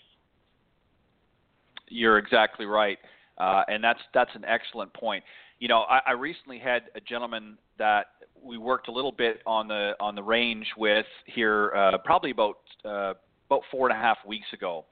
You're 1.87 2.17
exactly 2.17 2.65
right, 2.65 2.99
uh, 3.37 3.63
and 3.67 3.83
that's 3.83 3.99
that's 4.13 4.31
an 4.35 4.45
excellent 4.45 4.93
point. 4.93 5.23
You 5.59 5.67
know, 5.67 5.79
I, 5.89 6.01
I 6.07 6.11
recently 6.11 6.59
had 6.59 6.83
a 6.95 7.01
gentleman 7.01 7.57
that 7.77 8.07
we 8.41 8.57
worked 8.57 8.89
a 8.89 8.91
little 8.91 9.11
bit 9.11 9.41
on 9.45 9.67
the 9.67 9.93
on 9.99 10.15
the 10.15 10.23
range 10.23 10.67
with 10.77 11.05
here, 11.25 11.73
uh, 11.75 11.97
probably 11.99 12.31
about 12.31 12.57
uh, 12.85 13.13
about 13.47 13.63
four 13.71 13.89
and 13.89 13.97
a 13.97 13.99
half 13.99 14.17
weeks 14.25 14.47
ago, 14.53 14.85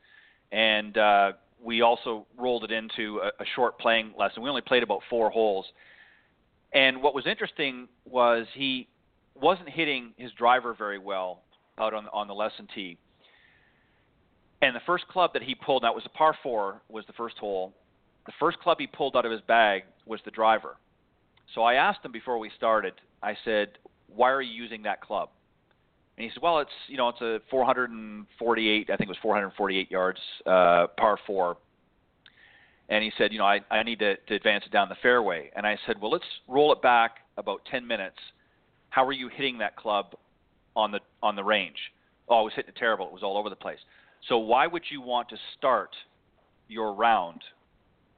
and 0.51 0.97
uh, 0.97 1.31
we 1.63 1.81
also 1.81 2.25
rolled 2.37 2.63
it 2.63 2.71
into 2.71 3.19
a, 3.19 3.27
a 3.41 3.45
short 3.55 3.79
playing 3.79 4.13
lesson. 4.17 4.41
We 4.41 4.49
only 4.49 4.61
played 4.61 4.83
about 4.83 5.01
four 5.09 5.29
holes, 5.29 5.65
and 6.73 7.01
what 7.01 7.13
was 7.13 7.25
interesting 7.25 7.87
was 8.05 8.45
he 8.53 8.87
wasn't 9.35 9.69
hitting 9.69 10.13
his 10.17 10.31
driver 10.33 10.73
very 10.73 10.99
well 10.99 11.43
out 11.77 11.93
on 11.93 12.07
on 12.13 12.27
the 12.27 12.33
lesson 12.33 12.67
tee. 12.73 12.97
And 14.61 14.75
the 14.75 14.81
first 14.85 15.07
club 15.07 15.31
that 15.33 15.43
he 15.43 15.53
pulled, 15.53 15.83
that 15.83 15.93
was 15.93 16.03
a 16.05 16.09
par 16.09 16.35
four, 16.41 16.81
was 16.89 17.05
the 17.05 17.13
first 17.13 17.37
hole. 17.37 17.73
The 18.25 18.31
first 18.39 18.59
club 18.59 18.77
he 18.79 18.87
pulled 18.87 19.15
out 19.15 19.25
of 19.25 19.31
his 19.31 19.41
bag 19.41 19.83
was 20.05 20.19
the 20.25 20.31
driver. 20.31 20.77
So 21.53 21.61
I 21.61 21.75
asked 21.75 22.03
him 22.03 22.11
before 22.11 22.39
we 22.39 22.49
started. 22.57 22.93
I 23.21 23.37
said, 23.45 23.77
"Why 24.07 24.31
are 24.31 24.41
you 24.41 24.51
using 24.51 24.81
that 24.83 25.01
club?" 25.01 25.29
And 26.17 26.25
he 26.25 26.31
said, 26.31 26.41
"Well, 26.41 26.59
it's 26.59 26.71
you 26.87 26.97
know 26.97 27.09
it's 27.09 27.21
a 27.21 27.39
448, 27.49 28.89
I 28.89 28.97
think 28.97 29.07
it 29.07 29.09
was 29.09 29.17
448 29.19 29.91
yards, 29.91 30.19
uh, 30.45 30.87
par 30.97 31.17
four." 31.25 31.57
And 32.89 33.03
he 33.03 33.11
said, 33.17 33.31
"You 33.31 33.39
know, 33.39 33.45
I 33.45 33.59
I 33.69 33.83
need 33.83 33.99
to, 33.99 34.15
to 34.15 34.35
advance 34.35 34.65
it 34.65 34.71
down 34.71 34.89
the 34.89 34.95
fairway." 35.01 35.51
And 35.55 35.65
I 35.65 35.77
said, 35.85 35.99
"Well, 36.01 36.11
let's 36.11 36.25
roll 36.47 36.71
it 36.71 36.81
back 36.81 37.17
about 37.37 37.61
10 37.69 37.85
minutes. 37.85 38.17
How 38.89 39.05
are 39.05 39.11
you 39.11 39.27
hitting 39.27 39.57
that 39.59 39.75
club 39.75 40.15
on 40.75 40.91
the 40.91 40.99
on 41.21 41.35
the 41.35 41.43
range?" 41.43 41.77
Oh, 42.29 42.39
I 42.39 42.41
was 42.41 42.53
hitting 42.55 42.69
it 42.69 42.77
terrible. 42.77 43.07
It 43.07 43.13
was 43.13 43.23
all 43.23 43.37
over 43.37 43.49
the 43.49 43.55
place. 43.55 43.79
So 44.27 44.37
why 44.37 44.67
would 44.67 44.83
you 44.89 45.01
want 45.01 45.29
to 45.29 45.37
start 45.57 45.95
your 46.67 46.93
round 46.93 47.41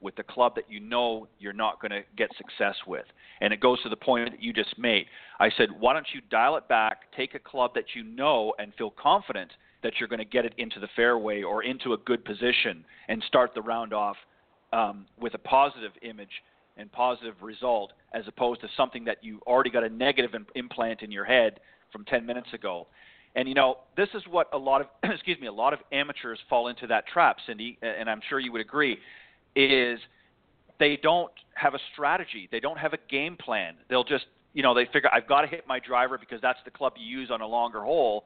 with 0.00 0.16
the 0.16 0.22
club 0.22 0.54
that 0.56 0.64
you 0.68 0.80
know 0.80 1.28
you're 1.38 1.52
not 1.52 1.80
going 1.80 1.90
to 1.92 2.02
get 2.16 2.30
success 2.36 2.74
with? 2.86 3.04
And 3.40 3.52
it 3.52 3.60
goes 3.60 3.80
to 3.82 3.88
the 3.88 3.96
point 3.96 4.30
that 4.30 4.42
you 4.42 4.52
just 4.52 4.76
made. 4.78 5.06
I 5.38 5.50
said, 5.56 5.68
why 5.78 5.92
don't 5.92 6.06
you 6.12 6.20
dial 6.30 6.56
it 6.56 6.66
back, 6.68 7.12
take 7.16 7.34
a 7.34 7.38
club 7.38 7.72
that 7.74 7.94
you 7.94 8.02
know 8.02 8.54
and 8.58 8.72
feel 8.74 8.90
confident 8.90 9.52
that 9.82 9.94
you're 9.98 10.08
going 10.08 10.18
to 10.18 10.24
get 10.24 10.44
it 10.44 10.54
into 10.58 10.80
the 10.80 10.88
fairway 10.96 11.42
or 11.42 11.62
into 11.62 11.92
a 11.92 11.98
good 11.98 12.24
position 12.24 12.84
and 13.08 13.22
start 13.26 13.54
the 13.54 13.62
round 13.62 13.94
off 13.94 14.16
um, 14.72 15.06
with 15.18 15.34
a 15.34 15.38
positive 15.38 15.92
image 16.02 16.42
and 16.76 16.90
positive 16.92 17.34
result 17.42 17.92
as 18.14 18.24
opposed 18.26 18.60
to 18.60 18.68
something 18.76 19.04
that 19.04 19.22
you 19.22 19.40
already 19.46 19.70
got 19.70 19.84
a 19.84 19.88
negative 19.88 20.34
im- 20.34 20.46
implant 20.54 21.02
in 21.02 21.10
your 21.10 21.24
head 21.24 21.60
from 21.92 22.04
10 22.04 22.24
minutes 22.24 22.48
ago. 22.52 22.86
And 23.34 23.48
you 23.48 23.54
know, 23.54 23.78
this 23.96 24.08
is 24.14 24.22
what 24.28 24.48
a 24.52 24.58
lot 24.58 24.80
of 24.80 24.86
excuse 25.10 25.38
me, 25.40 25.46
a 25.46 25.52
lot 25.52 25.72
of 25.72 25.80
amateurs 25.92 26.38
fall 26.48 26.68
into 26.68 26.86
that 26.88 27.06
trap, 27.06 27.36
Cindy, 27.46 27.78
and 27.82 28.08
I'm 28.08 28.20
sure 28.28 28.40
you 28.40 28.52
would 28.52 28.60
agree, 28.60 28.98
is 29.54 29.98
they 30.78 30.98
don't 31.00 31.32
have 31.54 31.74
a 31.74 31.78
strategy. 31.92 32.48
They 32.50 32.60
don't 32.60 32.78
have 32.78 32.92
a 32.92 32.98
game 33.08 33.36
plan. 33.36 33.74
They'll 33.88 34.04
just, 34.04 34.24
you 34.54 34.62
know, 34.62 34.74
they 34.74 34.86
figure 34.86 35.10
I've 35.12 35.28
got 35.28 35.42
to 35.42 35.46
hit 35.46 35.66
my 35.68 35.78
driver 35.78 36.18
because 36.18 36.40
that's 36.40 36.58
the 36.64 36.70
club 36.70 36.94
you 36.96 37.06
use 37.06 37.30
on 37.30 37.40
a 37.40 37.46
longer 37.46 37.82
hole. 37.82 38.24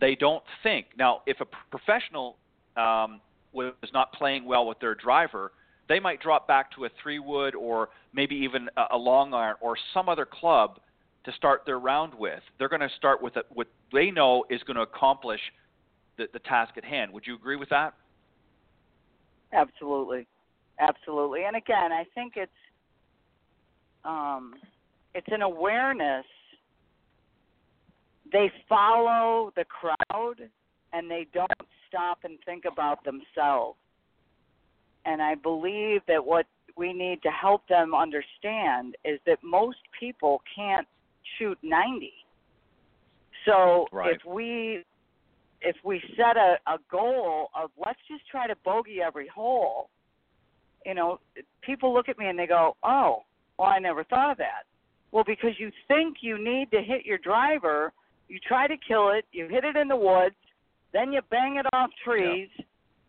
They 0.00 0.16
don't 0.16 0.42
think. 0.62 0.86
Now, 0.98 1.20
if 1.26 1.40
a 1.40 1.46
professional 1.70 2.36
um, 2.76 3.20
was 3.52 3.74
not 3.92 4.12
playing 4.14 4.44
well 4.44 4.66
with 4.66 4.80
their 4.80 4.94
driver, 4.94 5.52
they 5.88 6.00
might 6.00 6.20
drop 6.20 6.46
back 6.46 6.74
to 6.76 6.84
a 6.84 6.88
three 7.02 7.18
wood 7.18 7.54
or 7.54 7.90
maybe 8.12 8.34
even 8.36 8.68
a, 8.76 8.96
a 8.96 8.96
long 8.96 9.34
iron 9.34 9.56
or 9.60 9.76
some 9.94 10.08
other 10.08 10.26
club 10.26 10.78
to 11.24 11.32
start 11.32 11.62
their 11.66 11.78
round 11.78 12.14
with. 12.14 12.40
They're 12.58 12.68
going 12.68 12.80
to 12.80 12.90
start 12.96 13.22
with 13.22 13.36
a, 13.36 13.42
what 13.50 13.68
they 13.92 14.10
know 14.10 14.44
is 14.50 14.62
going 14.64 14.76
to 14.76 14.82
accomplish 14.82 15.40
the, 16.16 16.26
the 16.32 16.38
task 16.40 16.74
at 16.76 16.84
hand. 16.84 17.12
Would 17.12 17.26
you 17.26 17.34
agree 17.34 17.56
with 17.56 17.68
that? 17.70 17.94
Absolutely, 19.52 20.26
absolutely. 20.80 21.44
And 21.44 21.56
again, 21.56 21.92
I 21.92 22.04
think 22.14 22.34
it's 22.36 22.50
um, 24.04 24.54
it's 25.14 25.28
an 25.30 25.42
awareness. 25.42 26.24
They 28.32 28.50
follow 28.68 29.52
the 29.56 29.64
crowd, 29.64 30.36
and 30.92 31.10
they 31.10 31.26
don't 31.34 31.50
stop 31.86 32.20
and 32.24 32.38
think 32.46 32.64
about 32.64 33.04
themselves. 33.04 33.76
And 35.04 35.20
I 35.20 35.34
believe 35.34 36.00
that 36.08 36.24
what 36.24 36.46
we 36.76 36.92
need 36.92 37.22
to 37.22 37.30
help 37.30 37.66
them 37.68 37.94
understand 37.94 38.96
is 39.04 39.18
that 39.26 39.38
most 39.42 39.78
people 39.98 40.42
can't 40.54 40.86
shoot 41.38 41.58
90. 41.62 42.12
So 43.44 43.86
Right. 43.92 44.14
if 44.14 44.24
we 44.24 44.84
if 45.64 45.76
we 45.84 46.02
set 46.16 46.36
a, 46.36 46.56
a 46.66 46.78
goal 46.90 47.50
of 47.54 47.70
let's 47.76 48.00
just 48.08 48.26
try 48.28 48.46
to 48.46 48.56
bogey 48.64 49.00
every 49.00 49.28
hole, 49.28 49.90
you 50.84 50.94
know, 50.94 51.20
people 51.60 51.94
look 51.94 52.08
at 52.08 52.18
me 52.18 52.26
and 52.26 52.38
they 52.38 52.46
go, 52.46 52.76
"Oh, 52.82 53.22
well, 53.58 53.68
I 53.68 53.78
never 53.78 54.02
thought 54.04 54.32
of 54.32 54.38
that." 54.38 54.64
Well, 55.12 55.24
because 55.24 55.52
you 55.58 55.70
think 55.88 56.18
you 56.20 56.42
need 56.42 56.70
to 56.72 56.82
hit 56.82 57.04
your 57.04 57.18
driver, 57.18 57.92
you 58.28 58.38
try 58.40 58.66
to 58.66 58.76
kill 58.76 59.10
it, 59.10 59.24
you 59.30 59.46
hit 59.46 59.62
it 59.64 59.76
in 59.76 59.86
the 59.86 59.96
woods, 59.96 60.34
then 60.92 61.12
you 61.12 61.20
bang 61.30 61.56
it 61.56 61.66
off 61.72 61.90
trees, 62.04 62.48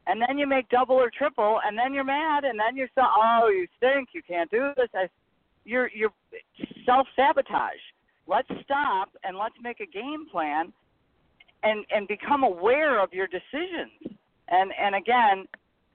and 0.07 0.21
then 0.21 0.37
you 0.37 0.45
make 0.45 0.67
double 0.69 0.95
or 0.95 1.09
triple, 1.09 1.59
and 1.65 1.77
then 1.77 1.93
you're 1.93 2.03
mad, 2.03 2.43
and 2.43 2.59
then 2.59 2.75
you're 2.75 2.89
so, 2.95 3.01
"Oh, 3.03 3.49
you 3.49 3.67
stink, 3.77 4.09
you 4.13 4.21
can't 4.21 4.51
do 4.51 4.73
this." 4.75 4.89
I, 4.93 5.07
you're 5.65 5.89
you're 5.93 6.13
self 6.85 7.07
sabotage. 7.15 7.83
Let's 8.27 8.47
stop 8.63 9.09
and 9.23 9.37
let's 9.37 9.55
make 9.61 9.79
a 9.79 9.85
game 9.85 10.27
plan 10.31 10.73
and 11.63 11.85
and 11.93 12.07
become 12.07 12.43
aware 12.43 13.01
of 13.01 13.13
your 13.13 13.27
decisions. 13.27 14.17
And 14.49 14.71
and 14.79 14.95
again, 14.95 15.47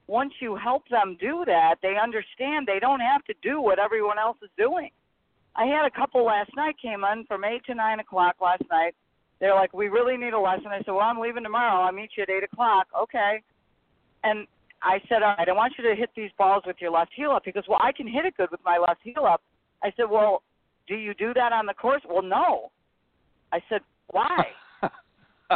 once 0.07 0.33
you 0.39 0.55
help 0.55 0.87
them 0.89 1.17
do 1.19 1.43
that, 1.45 1.75
they 1.81 1.95
understand 2.01 2.67
they 2.67 2.79
don't 2.79 2.99
have 2.99 3.23
to 3.25 3.33
do 3.43 3.61
what 3.61 3.79
everyone 3.79 4.17
else 4.17 4.37
is 4.41 4.49
doing. 4.57 4.89
I 5.55 5.65
had 5.65 5.85
a 5.85 5.91
couple 5.91 6.23
last 6.25 6.51
night 6.55 6.75
came 6.81 7.03
in 7.03 7.25
from 7.25 7.43
eight 7.43 7.63
to 7.65 7.75
nine 7.75 7.99
o'clock 7.99 8.35
last 8.41 8.63
night. 8.71 8.95
They're 9.39 9.55
like, 9.55 9.73
"We 9.73 9.87
really 9.87 10.17
need 10.17 10.33
a 10.33 10.39
lesson." 10.39 10.67
I 10.67 10.79
said, 10.79 10.91
"Well, 10.91 11.01
I'm 11.01 11.19
leaving 11.19 11.43
tomorrow. 11.43 11.81
I'll 11.81 11.91
meet 11.91 12.11
you 12.17 12.23
at 12.23 12.29
eight 12.29 12.43
o'clock." 12.43 12.87
Okay. 12.97 13.41
And 14.23 14.47
I 14.81 14.99
said, 15.09 15.23
"All 15.23 15.35
right, 15.37 15.47
I 15.47 15.53
want 15.53 15.73
you 15.77 15.83
to 15.89 15.95
hit 15.95 16.09
these 16.15 16.31
balls 16.37 16.63
with 16.65 16.77
your 16.79 16.91
left 16.91 17.11
heel 17.15 17.31
up." 17.31 17.43
He 17.45 17.51
goes, 17.51 17.67
"Well, 17.67 17.79
I 17.81 17.91
can 17.91 18.07
hit 18.07 18.25
it 18.25 18.35
good 18.37 18.51
with 18.51 18.63
my 18.63 18.77
left 18.77 19.01
heel 19.03 19.25
up." 19.25 19.41
I 19.83 19.91
said, 19.95 20.09
"Well, 20.09 20.43
do 20.87 20.95
you 20.95 21.13
do 21.13 21.33
that 21.33 21.53
on 21.53 21.65
the 21.65 21.73
course?" 21.73 22.01
Well, 22.07 22.23
no. 22.23 22.71
I 23.51 23.61
said, 23.69 23.81
"Why?" 24.11 24.53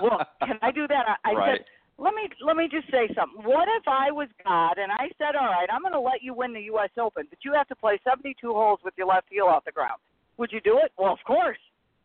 well, 0.02 0.26
can 0.42 0.60
I 0.62 0.72
do 0.72 0.88
that? 0.88 1.18
I 1.24 1.34
Right. 1.34 1.58
said 1.58 1.66
let 1.98 2.14
me 2.16 2.28
let 2.42 2.58
me 2.58 2.68
just 2.70 2.90
say 2.90 3.08
something. 3.14 3.44
What 3.46 3.68
if 3.78 3.88
I 3.88 4.12
was 4.12 4.28
God 4.44 4.78
and 4.78 4.92
I 4.92 5.10
said, 5.18 5.36
"All 5.36 5.48
right, 5.48 5.70
I'm 5.72 5.82
going 5.82 5.94
to 5.94 6.00
let 6.00 6.24
you 6.24 6.34
win 6.34 6.54
the 6.54 6.62
U.S. 6.74 6.90
Open, 6.98 7.28
but 7.30 7.40
you 7.44 7.54
have 7.54 7.68
to 7.68 7.76
play 7.76 8.00
72 8.04 8.36
holes 8.52 8.80
with 8.84 8.94
your 8.98 9.08
left 9.08 9.28
heel 9.30 9.46
off 9.46 9.66
the 9.66 9.72
ground." 9.72 10.02
Would 10.38 10.52
you 10.52 10.62
do 10.62 10.80
it? 10.84 10.92
Well, 10.98 11.14
of 11.14 11.20
course. 11.26 11.60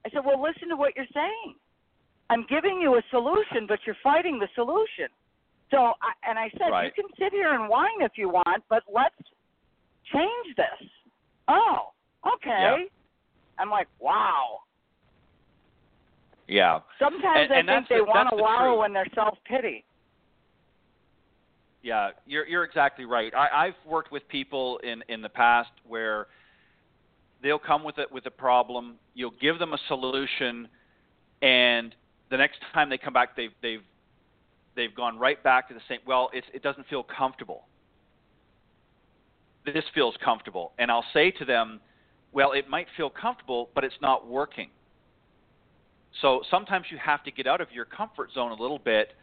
I 0.04 0.10
said, 0.10 0.24
"Well, 0.24 0.40
listen 0.40 0.68
to 0.68 0.76
what 0.76 0.94
you're 0.94 1.12
saying. 1.14 1.54
I'm 2.30 2.44
giving 2.48 2.80
you 2.80 2.96
a 2.96 3.02
solution, 3.10 3.66
but 3.66 3.80
you're 3.86 3.96
fighting 4.02 4.38
the 4.38 4.48
solution." 4.54 5.08
So, 5.70 5.76
I, 6.00 6.28
and 6.28 6.38
I 6.38 6.48
said, 6.58 6.70
right. 6.70 6.92
"You 6.96 7.02
can 7.04 7.12
sit 7.18 7.32
here 7.32 7.52
and 7.52 7.68
whine 7.68 8.00
if 8.00 8.12
you 8.16 8.28
want, 8.28 8.62
but 8.68 8.82
let's 8.92 9.14
change 10.12 10.56
this." 10.56 10.88
Oh, 11.48 11.90
okay. 12.26 12.48
Yeah. 12.80 12.84
I'm 13.58 13.70
like, 13.70 13.88
"Wow." 14.00 14.60
Yeah. 16.46 16.80
Sometimes 16.98 17.50
And- 17.50 17.52
I 17.52 17.56
and 17.58 17.68
think 17.68 17.88
they 17.88 17.96
the- 17.98 18.04
want 18.04 18.30
to 18.30 18.36
the 18.36 18.42
wallow 18.42 18.76
truth. 18.76 18.86
in 18.86 18.92
their 18.94 19.06
self 19.14 19.36
pity. 19.44 19.84
Yeah, 21.82 22.10
you're 22.26 22.46
you're 22.46 22.64
exactly 22.64 23.04
right. 23.04 23.32
I, 23.34 23.66
I've 23.66 23.86
worked 23.86 24.10
with 24.10 24.26
people 24.28 24.78
in 24.78 25.02
in 25.08 25.22
the 25.22 25.28
past 25.28 25.70
where 25.86 26.26
they'll 27.42 27.58
come 27.58 27.84
with 27.84 27.98
it 27.98 28.10
with 28.10 28.26
a 28.26 28.30
problem. 28.30 28.96
You'll 29.14 29.34
give 29.40 29.58
them 29.58 29.72
a 29.74 29.78
solution, 29.86 30.68
and 31.40 31.94
the 32.30 32.36
next 32.36 32.58
time 32.74 32.88
they 32.90 32.98
come 32.98 33.12
back, 33.12 33.36
they've 33.36 33.52
they've 33.62 33.82
they've 34.78 34.94
gone 34.94 35.18
right 35.18 35.42
back 35.42 35.68
to 35.68 35.74
the 35.74 35.80
same. 35.88 35.98
Well, 36.06 36.30
it 36.32 36.62
doesn't 36.62 36.86
feel 36.88 37.02
comfortable. 37.02 37.64
This 39.66 39.84
feels 39.94 40.14
comfortable, 40.24 40.72
and 40.78 40.90
I'll 40.90 41.04
say 41.12 41.30
to 41.32 41.44
them, 41.44 41.80
well, 42.32 42.52
it 42.52 42.70
might 42.70 42.86
feel 42.96 43.10
comfortable, 43.10 43.68
but 43.74 43.84
it's 43.84 44.00
not 44.00 44.26
working. 44.26 44.70
So 46.22 46.42
sometimes 46.50 46.86
you 46.90 46.98
have 46.98 47.22
to 47.24 47.30
get 47.30 47.46
out 47.46 47.60
of 47.60 47.70
your 47.72 47.84
comfort 47.84 48.30
zone 48.32 48.52
a 48.52 48.62
little 48.62 48.78
bit 48.78 49.14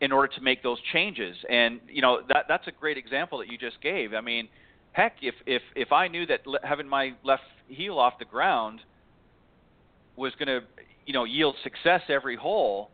in 0.00 0.10
order 0.10 0.32
to 0.34 0.40
make 0.40 0.62
those 0.62 0.78
changes. 0.92 1.36
And 1.48 1.80
you 1.88 2.02
know 2.02 2.22
that 2.28 2.46
that's 2.48 2.66
a 2.66 2.72
great 2.72 2.96
example 2.96 3.38
that 3.38 3.48
you 3.48 3.58
just 3.58 3.80
gave. 3.80 4.14
I 4.14 4.20
mean, 4.20 4.48
heck, 4.92 5.16
if 5.22 5.34
if 5.46 5.62
if 5.76 5.92
I 5.92 6.08
knew 6.08 6.26
that 6.26 6.40
having 6.64 6.88
my 6.88 7.12
left 7.22 7.42
heel 7.68 7.98
off 7.98 8.14
the 8.18 8.24
ground 8.24 8.80
was 10.16 10.32
going 10.38 10.48
to 10.48 10.66
you 11.06 11.12
know 11.12 11.24
yield 11.24 11.54
success 11.62 12.02
every 12.08 12.36
hole, 12.36 12.90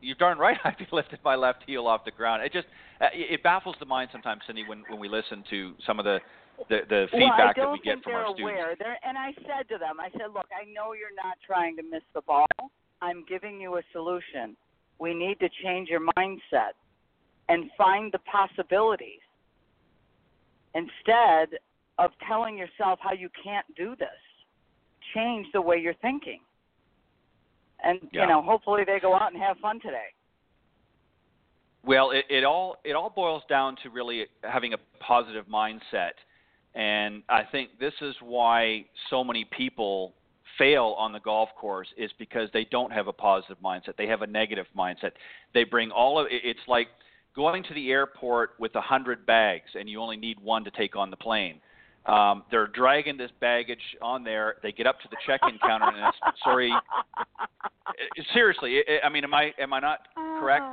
you're 0.00 0.16
darn 0.16 0.38
right 0.38 0.58
I'd 0.64 0.78
be 0.78 0.86
lifting 0.92 1.18
my 1.24 1.36
left 1.36 1.62
heel 1.66 1.86
off 1.86 2.04
the 2.04 2.10
ground. 2.10 2.42
It 2.42 2.52
just 2.52 2.66
uh, 3.00 3.06
it 3.14 3.34
it 3.34 3.42
baffles 3.42 3.76
the 3.80 3.86
mind 3.86 4.10
sometimes, 4.12 4.42
Cindy, 4.46 4.64
when 4.66 4.84
when 4.88 5.00
we 5.00 5.08
listen 5.08 5.44
to 5.50 5.74
some 5.86 5.98
of 5.98 6.04
the 6.04 6.18
the, 6.68 6.80
the 6.88 7.06
feedback 7.10 7.56
don't 7.56 7.66
that 7.66 7.72
we 7.72 7.80
get 7.80 8.02
from 8.02 8.14
our 8.14 8.34
students. 8.34 8.42
aware. 8.42 8.76
They're, 8.78 8.98
and 9.02 9.16
I 9.16 9.32
said 9.46 9.68
to 9.70 9.78
them, 9.78 9.98
I 9.98 10.10
said, 10.12 10.28
look, 10.34 10.46
I 10.52 10.70
know 10.70 10.92
you're 10.92 11.14
not 11.16 11.38
trying 11.46 11.74
to 11.76 11.82
miss 11.82 12.02
the 12.14 12.20
ball. 12.20 12.46
I'm 13.00 13.24
giving 13.26 13.60
you 13.60 13.76
a 13.76 13.82
solution. 13.92 14.56
We 14.98 15.14
need 15.14 15.40
to 15.40 15.48
change 15.64 15.88
your 15.88 16.02
mindset 16.18 16.76
and 17.48 17.70
find 17.78 18.12
the 18.12 18.18
possibilities 18.30 19.24
instead 20.74 21.58
of 21.98 22.10
telling 22.28 22.56
yourself 22.58 22.98
how 23.02 23.12
you 23.12 23.28
can't 23.42 23.66
do 23.74 23.96
this. 23.96 24.08
Change 25.14 25.46
the 25.52 25.60
way 25.60 25.78
you're 25.78 25.94
thinking. 25.94 26.40
And 27.82 28.00
Yeah. 28.12 28.22
you 28.22 28.26
know, 28.28 28.42
hopefully 28.42 28.84
they 28.84 29.00
go 29.00 29.14
out 29.14 29.32
and 29.32 29.40
have 29.42 29.58
fun 29.58 29.80
today. 29.80 30.08
Well, 31.84 32.10
it, 32.10 32.26
it 32.28 32.44
all 32.44 32.76
it 32.84 32.92
all 32.92 33.10
boils 33.10 33.42
down 33.48 33.76
to 33.82 33.90
really 33.90 34.26
having 34.42 34.74
a 34.74 34.78
positive 34.98 35.46
mindset, 35.46 36.12
and 36.74 37.22
I 37.28 37.42
think 37.42 37.78
this 37.78 37.94
is 38.02 38.14
why 38.20 38.84
so 39.08 39.24
many 39.24 39.46
people 39.46 40.14
fail 40.58 40.94
on 40.98 41.12
the 41.12 41.20
golf 41.20 41.48
course 41.58 41.88
is 41.96 42.10
because 42.18 42.50
they 42.52 42.64
don't 42.70 42.92
have 42.92 43.06
a 43.06 43.12
positive 43.12 43.56
mindset. 43.64 43.96
They 43.96 44.06
have 44.06 44.20
a 44.20 44.26
negative 44.26 44.66
mindset. 44.76 45.12
They 45.54 45.64
bring 45.64 45.90
all 45.90 46.18
of 46.18 46.26
it's 46.30 46.60
like 46.68 46.88
going 47.34 47.62
to 47.62 47.74
the 47.74 47.90
airport 47.90 48.50
with 48.58 48.74
a 48.74 48.80
hundred 48.80 49.24
bags 49.24 49.70
and 49.74 49.88
you 49.88 50.00
only 50.00 50.16
need 50.16 50.38
one 50.40 50.64
to 50.64 50.70
take 50.70 50.96
on 50.96 51.10
the 51.10 51.16
plane. 51.16 51.60
Um, 52.06 52.44
they're 52.50 52.66
dragging 52.66 53.16
this 53.16 53.30
baggage 53.40 53.82
on 54.00 54.24
there. 54.24 54.56
They 54.62 54.72
get 54.72 54.86
up 54.86 55.00
to 55.02 55.08
the 55.10 55.16
check-in 55.26 55.58
counter 55.58 55.88
and 55.88 55.98
it's 56.08 56.40
sorry. 56.42 56.72
eh, 56.72 58.22
Seriously, 58.32 58.82
I- 58.88 59.06
I 59.06 59.08
mean, 59.08 59.24
am 59.24 59.34
I 59.34 59.52
am 59.58 59.72
I 59.72 59.80
not 59.80 60.00
correct? 60.14 60.64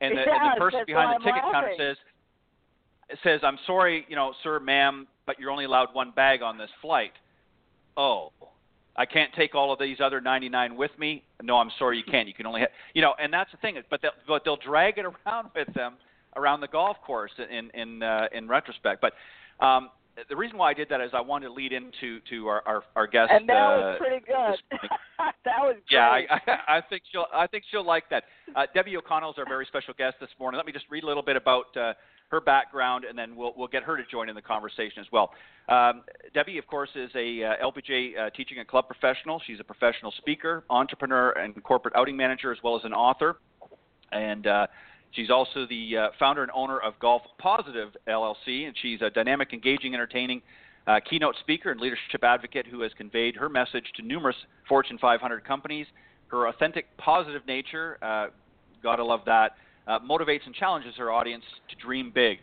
and 0.00 0.16
the, 0.16 0.20
and 0.22 0.52
the 0.56 0.60
person 0.60 0.80
behind 0.86 1.20
the 1.20 1.24
ticket 1.24 1.42
I'm 1.44 1.52
counter 1.52 1.68
laughing. 1.68 1.96
says 3.10 3.18
says 3.22 3.40
I'm 3.42 3.58
sorry, 3.66 4.04
you 4.08 4.16
know, 4.16 4.34
sir, 4.42 4.60
ma'am, 4.60 5.06
but 5.26 5.38
you're 5.38 5.50
only 5.50 5.64
allowed 5.64 5.94
one 5.94 6.10
bag 6.10 6.42
on 6.42 6.58
this 6.58 6.70
flight. 6.82 7.12
Oh, 7.96 8.32
I 8.96 9.06
can't 9.06 9.32
take 9.34 9.54
all 9.54 9.72
of 9.72 9.78
these 9.78 9.98
other 10.00 10.20
99 10.20 10.76
with 10.76 10.90
me. 10.98 11.22
No, 11.42 11.56
I'm 11.58 11.70
sorry, 11.78 11.96
you 11.96 12.04
can't. 12.04 12.28
You 12.28 12.34
can 12.34 12.46
only 12.46 12.60
have, 12.60 12.70
you 12.92 13.02
know, 13.02 13.14
and 13.20 13.32
that's 13.32 13.50
the 13.50 13.56
thing. 13.58 13.76
But 13.90 14.02
they'll, 14.02 14.10
but 14.28 14.42
they'll 14.44 14.56
drag 14.56 14.98
it 14.98 15.04
around 15.26 15.48
with 15.54 15.72
them 15.74 15.94
around 16.36 16.60
the 16.60 16.68
golf 16.68 16.96
course 17.06 17.30
in 17.38 17.70
in 17.70 18.02
uh, 18.02 18.26
in 18.32 18.48
retrospect. 18.48 19.00
But 19.00 19.14
um, 19.64 19.90
the 20.28 20.36
reason 20.36 20.58
why 20.58 20.70
I 20.70 20.74
did 20.74 20.88
that 20.90 21.00
is 21.00 21.10
I 21.12 21.20
wanted 21.20 21.48
to 21.48 21.52
lead 21.52 21.72
into 21.72 22.20
to 22.30 22.46
our 22.46 22.62
our, 22.66 22.84
our 22.96 23.06
guest. 23.06 23.30
and 23.32 23.48
that 23.48 23.56
uh, 23.56 23.76
was 23.76 23.98
pretty 23.98 24.24
good. 24.24 24.78
that 25.44 25.58
was 25.60 25.76
great. 25.88 25.90
yeah, 25.90 26.08
I, 26.08 26.26
I, 26.46 26.76
I 26.78 26.80
think 26.88 27.02
she'll. 27.10 27.26
I 27.32 27.46
think 27.46 27.64
she'll 27.70 27.84
like 27.84 28.08
that. 28.10 28.24
Uh, 28.54 28.66
Debbie 28.74 28.96
O'Connell 28.96 29.30
is 29.30 29.38
our 29.38 29.46
very 29.46 29.66
special 29.66 29.94
guest 29.96 30.16
this 30.20 30.30
morning. 30.38 30.56
Let 30.56 30.66
me 30.66 30.72
just 30.72 30.86
read 30.90 31.04
a 31.04 31.06
little 31.06 31.22
bit 31.22 31.36
about 31.36 31.76
uh, 31.76 31.94
her 32.28 32.40
background, 32.40 33.04
and 33.04 33.18
then 33.18 33.34
we'll 33.36 33.54
we'll 33.56 33.68
get 33.68 33.82
her 33.82 33.96
to 33.96 34.04
join 34.10 34.28
in 34.28 34.34
the 34.34 34.42
conversation 34.42 35.00
as 35.00 35.06
well. 35.12 35.32
Um, 35.68 36.02
Debbie, 36.32 36.58
of 36.58 36.66
course, 36.66 36.90
is 36.94 37.10
a 37.14 37.42
uh, 37.42 37.70
LPGA 37.70 38.18
uh, 38.18 38.30
teaching 38.30 38.58
and 38.58 38.68
club 38.68 38.86
professional. 38.86 39.40
She's 39.46 39.60
a 39.60 39.64
professional 39.64 40.12
speaker, 40.18 40.64
entrepreneur, 40.70 41.30
and 41.32 41.60
corporate 41.62 41.94
outing 41.96 42.16
manager, 42.16 42.52
as 42.52 42.58
well 42.62 42.76
as 42.76 42.84
an 42.84 42.92
author. 42.92 43.38
And 44.12 44.46
uh, 44.46 44.66
she's 45.14 45.30
also 45.30 45.66
the 45.66 45.96
uh, 45.96 46.08
founder 46.18 46.42
and 46.42 46.50
owner 46.54 46.78
of 46.78 46.98
Golf 46.98 47.22
Positive 47.38 47.90
LLC, 48.08 48.66
and 48.66 48.74
she's 48.80 49.00
a 49.00 49.10
dynamic, 49.10 49.52
engaging, 49.52 49.94
entertaining 49.94 50.42
uh, 50.86 51.00
keynote 51.08 51.34
speaker 51.40 51.70
and 51.70 51.80
leadership 51.80 52.22
advocate 52.22 52.66
who 52.66 52.82
has 52.82 52.92
conveyed 52.96 53.36
her 53.36 53.48
message 53.48 53.84
to 53.96 54.02
numerous 54.02 54.36
Fortune 54.68 54.98
500 54.98 55.44
companies. 55.44 55.86
Her 56.28 56.48
authentic, 56.48 56.86
positive 56.98 57.42
nature, 57.46 57.98
uh, 58.02 58.26
gotta 58.82 59.04
love 59.04 59.20
that, 59.26 59.52
uh, 59.86 59.98
motivates 60.00 60.44
and 60.46 60.54
challenges 60.54 60.94
her 60.96 61.10
audience 61.10 61.44
to 61.70 61.76
dream 61.76 62.10
big. 62.14 62.38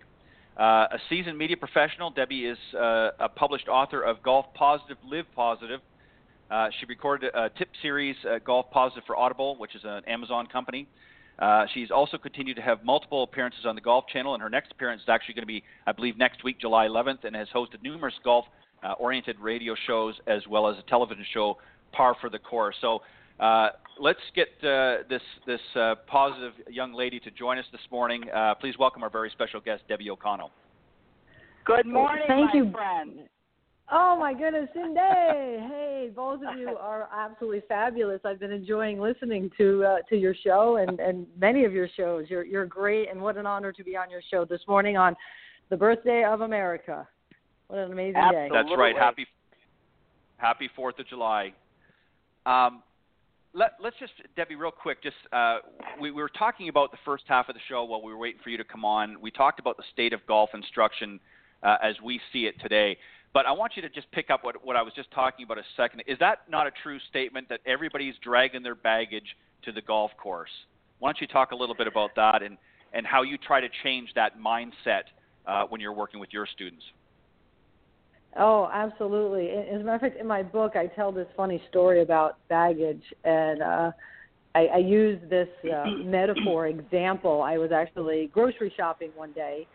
Uh, 0.59 0.87
a 0.91 0.97
seasoned 1.09 1.37
media 1.37 1.57
professional, 1.57 2.09
Debbie 2.09 2.45
is 2.45 2.57
uh, 2.75 3.11
a 3.19 3.29
published 3.29 3.67
author 3.67 4.01
of 4.01 4.21
Golf 4.21 4.45
Positive, 4.53 4.97
Live 5.05 5.25
Positive. 5.35 5.79
She 6.79 6.85
recorded 6.87 7.31
a 7.33 7.49
tip 7.49 7.69
series, 7.81 8.15
Golf 8.45 8.69
Positive 8.71 9.03
for 9.07 9.15
Audible, 9.15 9.55
which 9.57 9.73
is 9.73 9.81
an 9.85 10.03
Amazon 10.05 10.47
company. 10.47 10.85
Uh, 11.41 11.65
she's 11.73 11.89
also 11.89 12.17
continued 12.17 12.55
to 12.55 12.61
have 12.61 12.83
multiple 12.85 13.23
appearances 13.23 13.65
on 13.65 13.73
the 13.73 13.81
Golf 13.81 14.05
Channel, 14.13 14.35
and 14.35 14.43
her 14.43 14.49
next 14.49 14.71
appearance 14.71 15.01
is 15.01 15.09
actually 15.09 15.33
going 15.33 15.41
to 15.41 15.47
be, 15.47 15.63
I 15.87 15.91
believe, 15.91 16.15
next 16.15 16.43
week, 16.43 16.61
July 16.61 16.87
11th, 16.87 17.23
and 17.23 17.35
has 17.35 17.47
hosted 17.53 17.81
numerous 17.81 18.13
golf-oriented 18.23 19.39
radio 19.39 19.75
shows 19.87 20.13
as 20.27 20.45
well 20.47 20.69
as 20.69 20.77
a 20.77 20.87
television 20.87 21.25
show, 21.33 21.57
Par 21.93 22.15
Fore 22.21 22.29
the 22.29 22.37
Course. 22.37 22.75
So 22.79 23.01
uh, 23.39 23.69
let's 23.99 24.19
get 24.35 24.49
uh, 24.63 24.97
this 25.09 25.21
this 25.47 25.59
uh, 25.75 25.95
positive 26.05 26.53
young 26.69 26.93
lady 26.93 27.19
to 27.19 27.31
join 27.31 27.57
us 27.57 27.65
this 27.71 27.81
morning. 27.91 28.23
Uh, 28.29 28.53
please 28.55 28.77
welcome 28.77 29.01
our 29.01 29.09
very 29.09 29.31
special 29.31 29.59
guest, 29.59 29.81
Debbie 29.89 30.11
O'Connell. 30.11 30.51
Good 31.65 31.87
morning, 31.87 32.25
Thank 32.27 32.53
my 32.53 32.53
you. 32.53 32.71
friend. 32.71 33.11
Oh 33.93 34.15
my 34.17 34.33
goodness, 34.33 34.69
Cindy! 34.73 34.99
Hey, 34.99 36.11
both 36.15 36.39
of 36.47 36.57
you 36.57 36.77
are 36.79 37.09
absolutely 37.13 37.61
fabulous. 37.67 38.21
I've 38.23 38.39
been 38.39 38.51
enjoying 38.51 39.01
listening 39.01 39.51
to 39.57 39.83
uh, 39.83 39.97
to 40.09 40.15
your 40.15 40.33
show 40.33 40.77
and 40.77 40.99
and 41.01 41.27
many 41.37 41.65
of 41.65 41.73
your 41.73 41.89
shows. 41.97 42.25
You're 42.29 42.45
you're 42.45 42.65
great, 42.65 43.09
and 43.09 43.21
what 43.21 43.35
an 43.35 43.45
honor 43.45 43.73
to 43.73 43.83
be 43.83 43.97
on 43.97 44.09
your 44.09 44.21
show 44.31 44.45
this 44.45 44.61
morning 44.65 44.95
on 44.95 45.13
the 45.69 45.75
birthday 45.75 46.23
of 46.23 46.39
America. 46.39 47.05
What 47.67 47.79
an 47.79 47.91
amazing 47.91 48.21
day! 48.31 48.49
That's 48.51 48.69
right. 48.77 48.95
Happy 48.95 49.25
Happy 50.37 50.69
Fourth 50.73 50.97
of 50.97 51.07
July. 51.07 51.53
Um, 52.45 52.83
let, 53.53 53.71
let's 53.83 53.97
just, 53.99 54.13
Debbie, 54.37 54.55
real 54.55 54.71
quick. 54.71 55.03
Just 55.03 55.17
uh, 55.33 55.57
we, 55.99 56.11
we 56.11 56.21
were 56.21 56.29
talking 56.29 56.69
about 56.69 56.91
the 56.91 56.97
first 57.03 57.25
half 57.27 57.49
of 57.49 57.55
the 57.55 57.61
show 57.67 57.83
while 57.83 58.01
we 58.01 58.13
were 58.13 58.17
waiting 58.17 58.39
for 58.41 58.49
you 58.49 58.57
to 58.57 58.63
come 58.63 58.85
on. 58.85 59.19
We 59.21 59.31
talked 59.31 59.59
about 59.59 59.75
the 59.75 59.83
state 59.91 60.13
of 60.13 60.25
golf 60.27 60.51
instruction 60.53 61.19
uh, 61.61 61.75
as 61.83 61.95
we 62.03 62.19
see 62.31 62.45
it 62.45 62.55
today. 62.61 62.97
But 63.33 63.45
I 63.45 63.51
want 63.51 63.73
you 63.75 63.81
to 63.81 63.89
just 63.89 64.11
pick 64.11 64.29
up 64.29 64.43
what, 64.43 64.65
what 64.65 64.75
I 64.75 64.81
was 64.81 64.93
just 64.93 65.09
talking 65.11 65.45
about 65.45 65.57
a 65.57 65.63
second. 65.77 66.03
Is 66.07 66.19
that 66.19 66.39
not 66.49 66.67
a 66.67 66.71
true 66.83 66.99
statement 67.09 67.47
that 67.49 67.61
everybody's 67.65 68.15
dragging 68.21 68.61
their 68.61 68.75
baggage 68.75 69.37
to 69.63 69.71
the 69.71 69.81
golf 69.81 70.11
course? 70.21 70.49
Why 70.99 71.09
don't 71.09 71.21
you 71.21 71.27
talk 71.27 71.51
a 71.51 71.55
little 71.55 71.75
bit 71.75 71.87
about 71.87 72.11
that 72.15 72.43
and, 72.43 72.57
and 72.93 73.07
how 73.07 73.21
you 73.23 73.37
try 73.37 73.61
to 73.61 73.69
change 73.83 74.09
that 74.15 74.37
mindset 74.37 75.03
uh, 75.47 75.63
when 75.69 75.79
you're 75.79 75.93
working 75.93 76.19
with 76.19 76.29
your 76.31 76.45
students? 76.45 76.83
Oh, 78.37 78.69
absolutely. 78.71 79.49
As 79.49 79.81
a 79.81 79.83
matter 79.83 79.95
of 79.95 80.01
fact, 80.01 80.17
in 80.17 80.27
my 80.27 80.43
book, 80.43 80.75
I 80.75 80.87
tell 80.87 81.11
this 81.11 81.27
funny 81.35 81.61
story 81.69 82.01
about 82.01 82.37
baggage, 82.47 83.03
and 83.25 83.61
uh, 83.61 83.91
I, 84.55 84.67
I 84.67 84.77
use 84.77 85.19
this 85.29 85.49
uh, 85.65 85.85
metaphor 86.03 86.67
example. 86.67 87.41
I 87.41 87.57
was 87.57 87.71
actually 87.71 88.29
grocery 88.33 88.73
shopping 88.77 89.11
one 89.15 89.33
day, 89.33 89.67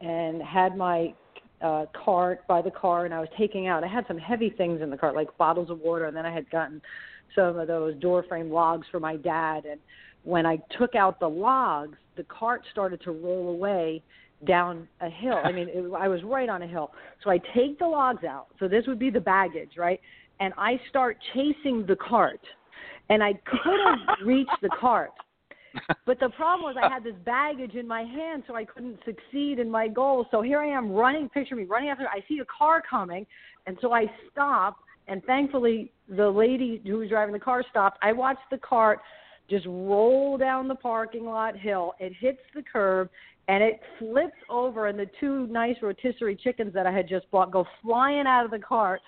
and 0.00 0.42
had 0.42 0.76
my 0.76 1.14
uh, 1.62 1.86
cart 2.04 2.46
by 2.46 2.62
the 2.62 2.70
car, 2.70 3.04
and 3.04 3.14
I 3.14 3.20
was 3.20 3.28
taking 3.38 3.66
out. 3.66 3.84
I 3.84 3.88
had 3.88 4.04
some 4.08 4.18
heavy 4.18 4.50
things 4.50 4.82
in 4.82 4.90
the 4.90 4.96
cart, 4.96 5.14
like 5.14 5.36
bottles 5.38 5.70
of 5.70 5.80
water, 5.80 6.06
and 6.06 6.16
then 6.16 6.26
I 6.26 6.32
had 6.32 6.50
gotten 6.50 6.82
some 7.34 7.58
of 7.58 7.66
those 7.68 7.94
Duraflame 7.96 8.50
logs 8.50 8.86
for 8.90 9.00
my 9.00 9.16
dad, 9.16 9.64
and 9.64 9.80
when 10.24 10.46
I 10.46 10.58
took 10.78 10.94
out 10.94 11.18
the 11.18 11.28
logs, 11.28 11.96
the 12.16 12.24
cart 12.24 12.62
started 12.70 13.02
to 13.02 13.12
roll 13.12 13.48
away 13.50 14.02
down 14.46 14.88
a 15.00 15.08
hill. 15.08 15.38
I 15.42 15.52
mean, 15.52 15.68
it, 15.68 15.90
I 15.96 16.08
was 16.08 16.22
right 16.24 16.48
on 16.48 16.62
a 16.62 16.66
hill. 16.66 16.90
So 17.22 17.30
I 17.30 17.38
take 17.54 17.78
the 17.78 17.86
logs 17.86 18.24
out. 18.24 18.46
So 18.58 18.68
this 18.68 18.86
would 18.86 18.98
be 18.98 19.10
the 19.10 19.20
baggage, 19.20 19.72
right? 19.76 20.00
And 20.40 20.52
I 20.56 20.80
start 20.88 21.18
chasing 21.32 21.84
the 21.86 21.96
cart. 21.96 22.40
And 23.08 23.22
I 23.22 23.34
couldn't 23.44 24.26
reach 24.26 24.48
the 24.62 24.70
cart. 24.80 25.10
But 26.06 26.18
the 26.20 26.30
problem 26.30 26.62
was 26.62 26.76
I 26.82 26.92
had 26.92 27.04
this 27.04 27.14
baggage 27.24 27.74
in 27.74 27.86
my 27.86 28.02
hand, 28.02 28.42
so 28.46 28.54
I 28.54 28.64
couldn't 28.64 28.98
succeed 29.04 29.58
in 29.58 29.70
my 29.70 29.88
goal. 29.88 30.26
So 30.30 30.42
here 30.42 30.58
I 30.60 30.66
am 30.66 30.90
running, 30.90 31.28
picture 31.28 31.56
me 31.56 31.64
running 31.64 31.90
after. 31.90 32.06
I 32.08 32.24
see 32.28 32.38
a 32.40 32.44
car 32.44 32.82
coming, 32.88 33.26
and 33.66 33.78
so 33.80 33.92
I 33.92 34.06
stop. 34.30 34.78
And 35.08 35.22
thankfully, 35.24 35.92
the 36.08 36.28
lady 36.28 36.80
who 36.84 36.98
was 36.98 37.08
driving 37.08 37.32
the 37.32 37.40
car 37.40 37.64
stopped. 37.70 37.98
I 38.02 38.12
watched 38.12 38.48
the 38.50 38.58
cart 38.58 39.00
just 39.48 39.66
roll 39.66 40.38
down 40.38 40.68
the 40.68 40.74
parking 40.74 41.26
lot 41.26 41.56
hill. 41.56 41.94
It 41.98 42.12
hits 42.18 42.40
the 42.54 42.62
curb 42.62 43.08
and 43.48 43.62
it 43.62 43.80
flips 43.98 44.36
over, 44.48 44.86
and 44.86 44.98
the 44.98 45.10
two 45.18 45.46
nice 45.48 45.76
rotisserie 45.82 46.36
chickens 46.36 46.72
that 46.74 46.86
I 46.86 46.92
had 46.92 47.08
just 47.08 47.28
bought 47.30 47.50
go 47.50 47.66
flying 47.82 48.26
out 48.26 48.44
of 48.44 48.50
the 48.50 48.58
cart, 48.58 49.00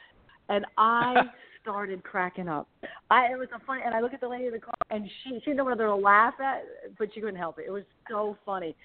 and 0.48 0.66
I 0.76 1.14
started 1.64 2.04
cracking 2.04 2.46
up. 2.46 2.68
I 3.10 3.32
it 3.32 3.38
was 3.38 3.48
a 3.54 3.58
funny, 3.64 3.80
and 3.84 3.94
I 3.94 4.00
look 4.00 4.12
at 4.12 4.20
the 4.20 4.28
lady 4.28 4.46
in 4.46 4.52
the 4.52 4.58
car, 4.58 4.74
and 4.90 5.08
she 5.22 5.30
she 5.30 5.40
didn't 5.46 5.56
know 5.56 5.64
whether 5.64 5.86
to 5.86 5.96
laugh 5.96 6.34
at, 6.38 6.62
but 6.98 7.08
she 7.14 7.20
couldn't 7.20 7.36
help 7.36 7.58
it. 7.58 7.64
It 7.66 7.70
was 7.70 7.84
so 8.08 8.36
funny. 8.44 8.76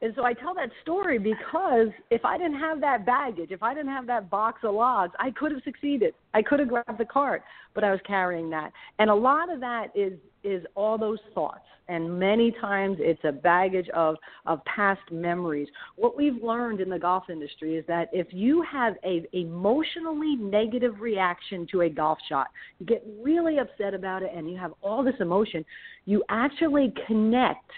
And 0.00 0.12
so 0.14 0.24
I 0.24 0.32
tell 0.32 0.54
that 0.54 0.70
story 0.82 1.18
because 1.18 1.88
if 2.10 2.24
I 2.24 2.38
didn't 2.38 2.60
have 2.60 2.80
that 2.82 3.04
baggage, 3.04 3.50
if 3.50 3.62
I 3.62 3.74
didn't 3.74 3.90
have 3.90 4.06
that 4.06 4.30
box 4.30 4.60
of 4.62 4.74
logs, 4.74 5.12
I 5.18 5.32
could 5.32 5.50
have 5.50 5.62
succeeded. 5.64 6.14
I 6.34 6.42
could 6.42 6.60
have 6.60 6.68
grabbed 6.68 6.98
the 6.98 7.04
cart, 7.04 7.42
but 7.74 7.82
I 7.82 7.90
was 7.90 8.00
carrying 8.06 8.48
that. 8.50 8.70
And 9.00 9.10
a 9.10 9.14
lot 9.14 9.52
of 9.52 9.58
that 9.60 9.88
is 9.96 10.12
is 10.44 10.64
all 10.74 10.98
those 10.98 11.18
thoughts. 11.34 11.64
And 11.88 12.18
many 12.18 12.50
times 12.60 12.98
it's 13.00 13.22
a 13.24 13.32
baggage 13.32 13.88
of 13.90 14.16
of 14.44 14.62
past 14.66 15.00
memories. 15.10 15.68
What 15.96 16.16
we've 16.16 16.42
learned 16.42 16.80
in 16.80 16.90
the 16.90 16.98
golf 16.98 17.24
industry 17.30 17.76
is 17.76 17.84
that 17.86 18.08
if 18.12 18.26
you 18.30 18.62
have 18.70 18.94
a 19.04 19.26
emotionally 19.32 20.36
negative 20.36 21.00
reaction 21.00 21.66
to 21.72 21.82
a 21.82 21.88
golf 21.88 22.18
shot, 22.28 22.48
you 22.78 22.84
get 22.84 23.02
really 23.22 23.58
upset 23.58 23.94
about 23.94 24.22
it 24.22 24.30
and 24.34 24.50
you 24.50 24.58
have 24.58 24.72
all 24.82 25.02
this 25.02 25.14
emotion, 25.20 25.64
you 26.04 26.22
actually 26.28 26.92
connect 27.06 27.70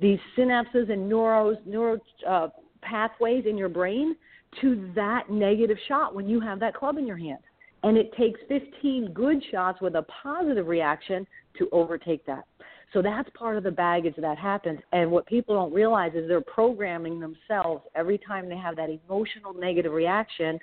these 0.00 0.18
synapses 0.36 0.92
and 0.92 1.10
neuros, 1.10 1.56
neuro 1.64 1.98
uh, 2.28 2.48
pathways 2.82 3.44
in 3.46 3.56
your 3.56 3.70
brain 3.70 4.14
to 4.60 4.90
that 4.94 5.30
negative 5.30 5.78
shot 5.88 6.14
when 6.14 6.28
you 6.28 6.40
have 6.40 6.60
that 6.60 6.74
club 6.74 6.98
in 6.98 7.06
your 7.06 7.16
hand. 7.16 7.38
And 7.82 7.96
it 7.96 8.12
takes 8.16 8.40
15 8.48 9.12
good 9.12 9.42
shots 9.50 9.80
with 9.80 9.94
a 9.94 10.04
positive 10.22 10.66
reaction 10.66 11.26
to 11.58 11.68
overtake 11.72 12.24
that. 12.26 12.44
So 12.92 13.02
that's 13.02 13.28
part 13.34 13.56
of 13.56 13.64
the 13.64 13.70
baggage 13.70 14.14
that 14.18 14.38
happens. 14.38 14.80
And 14.92 15.10
what 15.10 15.26
people 15.26 15.54
don't 15.54 15.72
realize 15.72 16.12
is 16.14 16.28
they're 16.28 16.40
programming 16.40 17.20
themselves 17.20 17.82
every 17.94 18.18
time 18.18 18.48
they 18.48 18.56
have 18.56 18.76
that 18.76 18.88
emotional 18.88 19.52
negative 19.52 19.92
reaction 19.92 20.58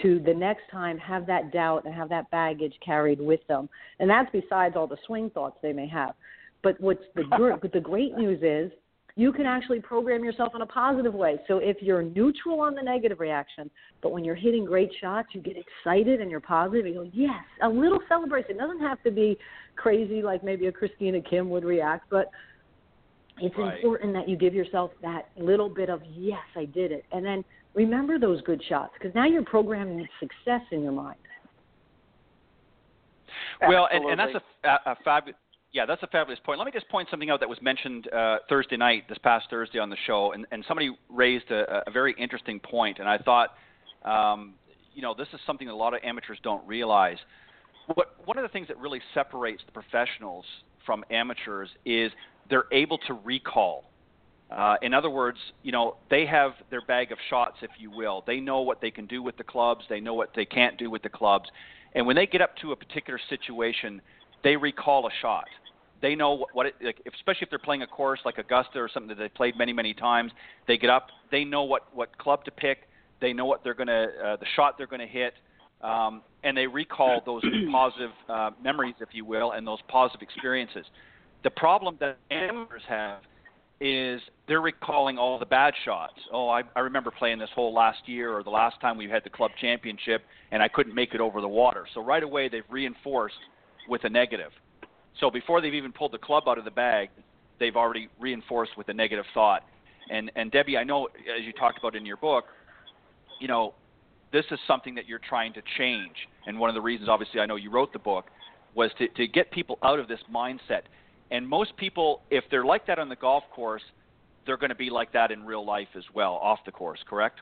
to 0.00 0.20
the 0.20 0.32
next 0.32 0.62
time 0.70 0.96
have 0.98 1.26
that 1.26 1.52
doubt 1.52 1.84
and 1.84 1.94
have 1.94 2.08
that 2.08 2.30
baggage 2.30 2.74
carried 2.84 3.20
with 3.20 3.40
them. 3.46 3.68
And 3.98 4.08
that's 4.08 4.30
besides 4.32 4.76
all 4.76 4.86
the 4.86 4.96
swing 5.06 5.30
thoughts 5.30 5.56
they 5.62 5.72
may 5.72 5.88
have. 5.88 6.14
But 6.62 6.80
what's 6.80 7.02
the 7.14 7.58
the 7.72 7.80
great 7.80 8.16
news 8.16 8.40
is 8.42 8.72
you 9.14 9.32
can 9.32 9.44
actually 9.44 9.80
program 9.80 10.24
yourself 10.24 10.54
in 10.54 10.62
a 10.62 10.66
positive 10.66 11.14
way. 11.14 11.38
So 11.46 11.58
if 11.58 11.76
you're 11.80 12.02
neutral 12.02 12.60
on 12.60 12.74
the 12.74 12.82
negative 12.82 13.20
reaction, 13.20 13.70
but 14.02 14.10
when 14.10 14.24
you're 14.24 14.34
hitting 14.34 14.64
great 14.64 14.90
shots, 15.00 15.28
you 15.32 15.40
get 15.40 15.56
excited 15.56 16.20
and 16.20 16.30
you're 16.30 16.40
positive. 16.40 16.86
You 16.86 16.94
go, 16.94 17.10
yes, 17.12 17.44
a 17.62 17.68
little 17.68 18.00
celebration. 18.08 18.52
It 18.52 18.58
doesn't 18.58 18.80
have 18.80 19.02
to 19.02 19.10
be 19.10 19.36
crazy 19.76 20.22
like 20.22 20.42
maybe 20.42 20.66
a 20.66 20.72
Christina 20.72 21.20
Kim 21.20 21.50
would 21.50 21.64
react, 21.64 22.08
but 22.10 22.30
it's 23.38 23.56
right. 23.58 23.74
important 23.74 24.14
that 24.14 24.28
you 24.28 24.36
give 24.36 24.54
yourself 24.54 24.92
that 25.02 25.28
little 25.36 25.68
bit 25.68 25.90
of 25.90 26.00
yes, 26.14 26.38
I 26.56 26.64
did 26.66 26.92
it, 26.92 27.04
and 27.12 27.24
then 27.24 27.44
remember 27.74 28.18
those 28.18 28.40
good 28.42 28.62
shots 28.68 28.92
because 28.98 29.14
now 29.14 29.26
you're 29.26 29.44
programming 29.44 30.06
success 30.20 30.60
in 30.70 30.82
your 30.82 30.92
mind. 30.92 31.16
Well, 33.66 33.88
and, 33.92 34.04
and 34.04 34.20
that's 34.20 34.34
a, 34.34 34.68
a, 34.68 34.92
a 34.92 34.96
fabulous 35.04 35.36
yeah, 35.72 35.86
that's 35.86 36.02
a 36.02 36.06
fabulous 36.06 36.38
point. 36.44 36.58
Let 36.58 36.66
me 36.66 36.72
just 36.72 36.88
point 36.88 37.08
something 37.10 37.30
out 37.30 37.40
that 37.40 37.48
was 37.48 37.60
mentioned 37.62 38.12
uh, 38.12 38.38
Thursday 38.48 38.76
night, 38.76 39.08
this 39.08 39.18
past 39.18 39.46
Thursday 39.48 39.78
on 39.78 39.88
the 39.88 39.96
show, 40.06 40.32
and, 40.32 40.46
and 40.52 40.64
somebody 40.68 40.90
raised 41.08 41.50
a, 41.50 41.82
a 41.86 41.90
very 41.90 42.14
interesting 42.18 42.60
point, 42.60 42.98
and 42.98 43.08
I 43.08 43.16
thought, 43.16 43.54
um, 44.04 44.54
you 44.94 45.00
know, 45.00 45.14
this 45.16 45.28
is 45.32 45.40
something 45.46 45.66
that 45.66 45.72
a 45.72 45.74
lot 45.74 45.94
of 45.94 46.00
amateurs 46.04 46.38
don't 46.42 46.66
realize. 46.66 47.16
What 47.94 48.14
one 48.26 48.36
of 48.36 48.42
the 48.42 48.50
things 48.50 48.68
that 48.68 48.78
really 48.78 49.00
separates 49.14 49.62
the 49.64 49.72
professionals 49.72 50.44
from 50.84 51.04
amateurs 51.10 51.70
is 51.86 52.12
they're 52.50 52.66
able 52.70 52.98
to 52.98 53.14
recall. 53.14 53.84
Uh, 54.50 54.76
in 54.82 54.92
other 54.92 55.08
words, 55.08 55.38
you 55.62 55.72
know, 55.72 55.96
they 56.10 56.26
have 56.26 56.52
their 56.70 56.82
bag 56.82 57.10
of 57.10 57.18
shots, 57.30 57.56
if 57.62 57.70
you 57.78 57.90
will. 57.90 58.22
They 58.26 58.40
know 58.40 58.60
what 58.60 58.82
they 58.82 58.90
can 58.90 59.06
do 59.06 59.22
with 59.22 59.38
the 59.38 59.44
clubs. 59.44 59.84
They 59.88 60.00
know 60.00 60.12
what 60.12 60.30
they 60.36 60.44
can't 60.44 60.78
do 60.78 60.90
with 60.90 61.02
the 61.02 61.08
clubs. 61.08 61.48
And 61.94 62.06
when 62.06 62.16
they 62.16 62.26
get 62.26 62.42
up 62.42 62.54
to 62.58 62.72
a 62.72 62.76
particular 62.76 63.18
situation, 63.30 64.02
they 64.44 64.56
recall 64.56 65.06
a 65.06 65.10
shot. 65.22 65.46
They 66.02 66.16
know 66.16 66.46
what, 66.52 66.66
it, 66.66 66.74
like, 66.82 67.00
especially 67.06 67.42
if 67.42 67.50
they're 67.50 67.58
playing 67.58 67.82
a 67.82 67.86
course 67.86 68.20
like 68.24 68.38
Augusta 68.38 68.78
or 68.78 68.90
something 68.92 69.08
that 69.08 69.18
they've 69.18 69.32
played 69.32 69.56
many, 69.56 69.72
many 69.72 69.94
times. 69.94 70.32
They 70.66 70.76
get 70.76 70.90
up, 70.90 71.06
they 71.30 71.44
know 71.44 71.62
what 71.62 71.94
what 71.94 72.16
club 72.18 72.44
to 72.44 72.50
pick, 72.50 72.88
they 73.20 73.32
know 73.32 73.46
what 73.46 73.62
they're 73.62 73.74
gonna, 73.74 74.08
uh, 74.22 74.36
the 74.36 74.46
shot 74.56 74.76
they're 74.76 74.88
gonna 74.88 75.06
hit, 75.06 75.34
um, 75.80 76.22
and 76.42 76.56
they 76.56 76.66
recall 76.66 77.22
those 77.24 77.42
positive 77.72 78.10
uh, 78.28 78.50
memories, 78.62 78.96
if 79.00 79.10
you 79.12 79.24
will, 79.24 79.52
and 79.52 79.66
those 79.66 79.78
positive 79.88 80.22
experiences. 80.22 80.84
The 81.44 81.50
problem 81.50 81.96
that 82.00 82.18
amateurs 82.30 82.82
have 82.88 83.20
is 83.80 84.20
they're 84.46 84.60
recalling 84.60 85.18
all 85.18 85.40
the 85.40 85.46
bad 85.46 85.74
shots. 85.84 86.14
Oh, 86.32 86.48
I, 86.48 86.62
I 86.76 86.80
remember 86.80 87.10
playing 87.10 87.40
this 87.40 87.48
hole 87.52 87.74
last 87.74 87.98
year 88.06 88.32
or 88.32 88.44
the 88.44 88.50
last 88.50 88.80
time 88.80 88.96
we 88.96 89.08
had 89.08 89.24
the 89.24 89.30
club 89.30 89.50
championship 89.60 90.22
and 90.52 90.62
I 90.62 90.68
couldn't 90.68 90.94
make 90.94 91.14
it 91.14 91.20
over 91.20 91.40
the 91.40 91.48
water. 91.48 91.84
So 91.92 92.00
right 92.00 92.22
away 92.22 92.48
they've 92.48 92.62
reinforced 92.70 93.34
with 93.88 94.04
a 94.04 94.08
negative. 94.08 94.52
So 95.20 95.30
before 95.30 95.60
they've 95.60 95.74
even 95.74 95.92
pulled 95.92 96.12
the 96.12 96.18
club 96.18 96.44
out 96.48 96.58
of 96.58 96.64
the 96.64 96.70
bag, 96.70 97.10
they've 97.58 97.76
already 97.76 98.08
reinforced 98.20 98.72
with 98.76 98.88
a 98.88 98.94
negative 98.94 99.24
thought. 99.34 99.64
And 100.10 100.30
and 100.36 100.50
Debbie, 100.50 100.76
I 100.76 100.84
know 100.84 101.06
as 101.06 101.44
you 101.44 101.52
talked 101.52 101.78
about 101.78 101.94
in 101.94 102.04
your 102.04 102.16
book, 102.16 102.44
you 103.40 103.48
know, 103.48 103.74
this 104.32 104.44
is 104.50 104.58
something 104.66 104.94
that 104.94 105.06
you're 105.06 105.20
trying 105.28 105.52
to 105.54 105.62
change. 105.78 106.14
And 106.46 106.58
one 106.58 106.70
of 106.70 106.74
the 106.74 106.80
reasons, 106.80 107.08
obviously, 107.08 107.40
I 107.40 107.46
know 107.46 107.56
you 107.56 107.70
wrote 107.70 107.92
the 107.92 107.98
book, 107.98 108.26
was 108.74 108.90
to, 108.98 109.08
to 109.08 109.26
get 109.28 109.50
people 109.50 109.78
out 109.82 109.98
of 109.98 110.08
this 110.08 110.20
mindset. 110.32 110.82
And 111.30 111.48
most 111.48 111.76
people, 111.76 112.22
if 112.30 112.44
they're 112.50 112.64
like 112.64 112.86
that 112.86 112.98
on 112.98 113.08
the 113.08 113.16
golf 113.16 113.44
course, 113.54 113.82
they're 114.44 114.56
going 114.56 114.70
to 114.70 114.76
be 114.76 114.90
like 114.90 115.12
that 115.12 115.30
in 115.30 115.44
real 115.44 115.64
life 115.64 115.88
as 115.96 116.04
well, 116.14 116.34
off 116.34 116.58
the 116.66 116.72
course, 116.72 116.98
correct? 117.08 117.40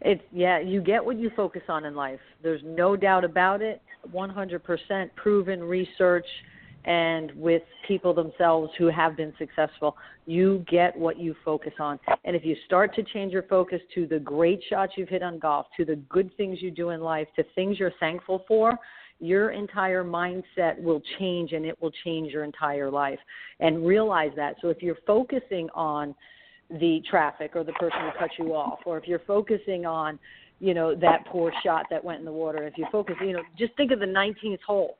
It's 0.00 0.22
yeah, 0.32 0.58
you 0.58 0.80
get 0.80 1.04
what 1.04 1.18
you 1.18 1.30
focus 1.36 1.62
on 1.68 1.84
in 1.84 1.94
life. 1.94 2.20
There's 2.42 2.62
no 2.64 2.96
doubt 2.96 3.24
about 3.24 3.62
it. 3.62 3.80
100% 4.12 5.10
proven 5.16 5.62
research 5.62 6.26
and 6.84 7.32
with 7.34 7.62
people 7.88 8.12
themselves 8.12 8.70
who 8.76 8.90
have 8.90 9.16
been 9.16 9.32
successful. 9.38 9.96
You 10.26 10.64
get 10.70 10.96
what 10.96 11.18
you 11.18 11.34
focus 11.44 11.72
on. 11.78 11.98
And 12.24 12.36
if 12.36 12.44
you 12.44 12.56
start 12.66 12.94
to 12.96 13.02
change 13.02 13.32
your 13.32 13.44
focus 13.44 13.80
to 13.94 14.06
the 14.06 14.18
great 14.18 14.60
shots 14.68 14.92
you've 14.96 15.08
hit 15.08 15.22
on 15.22 15.38
golf, 15.38 15.66
to 15.76 15.84
the 15.84 15.96
good 16.08 16.34
things 16.36 16.60
you 16.60 16.70
do 16.70 16.90
in 16.90 17.00
life, 17.00 17.26
to 17.36 17.44
things 17.54 17.78
you're 17.78 17.92
thankful 18.00 18.44
for, 18.46 18.78
your 19.20 19.52
entire 19.52 20.04
mindset 20.04 20.78
will 20.78 21.00
change 21.18 21.52
and 21.52 21.64
it 21.64 21.80
will 21.80 21.92
change 22.04 22.32
your 22.32 22.44
entire 22.44 22.90
life. 22.90 23.18
And 23.60 23.86
realize 23.86 24.32
that. 24.36 24.56
So 24.60 24.68
if 24.68 24.82
you're 24.82 24.98
focusing 25.06 25.68
on 25.74 26.14
the 26.80 27.00
traffic 27.08 27.52
or 27.54 27.64
the 27.64 27.72
person 27.72 27.98
who 28.00 28.18
cut 28.18 28.30
you 28.38 28.54
off, 28.54 28.80
or 28.84 28.98
if 28.98 29.06
you're 29.06 29.22
focusing 29.26 29.86
on 29.86 30.18
you 30.60 30.74
know 30.74 30.94
that 30.94 31.26
poor 31.26 31.52
shot 31.64 31.86
that 31.90 32.02
went 32.02 32.20
in 32.20 32.24
the 32.24 32.32
water. 32.32 32.66
If 32.66 32.78
you 32.78 32.86
focus, 32.90 33.16
you 33.20 33.32
know, 33.32 33.42
just 33.58 33.76
think 33.76 33.90
of 33.90 34.00
the 34.00 34.06
19th 34.06 34.62
hole. 34.66 34.96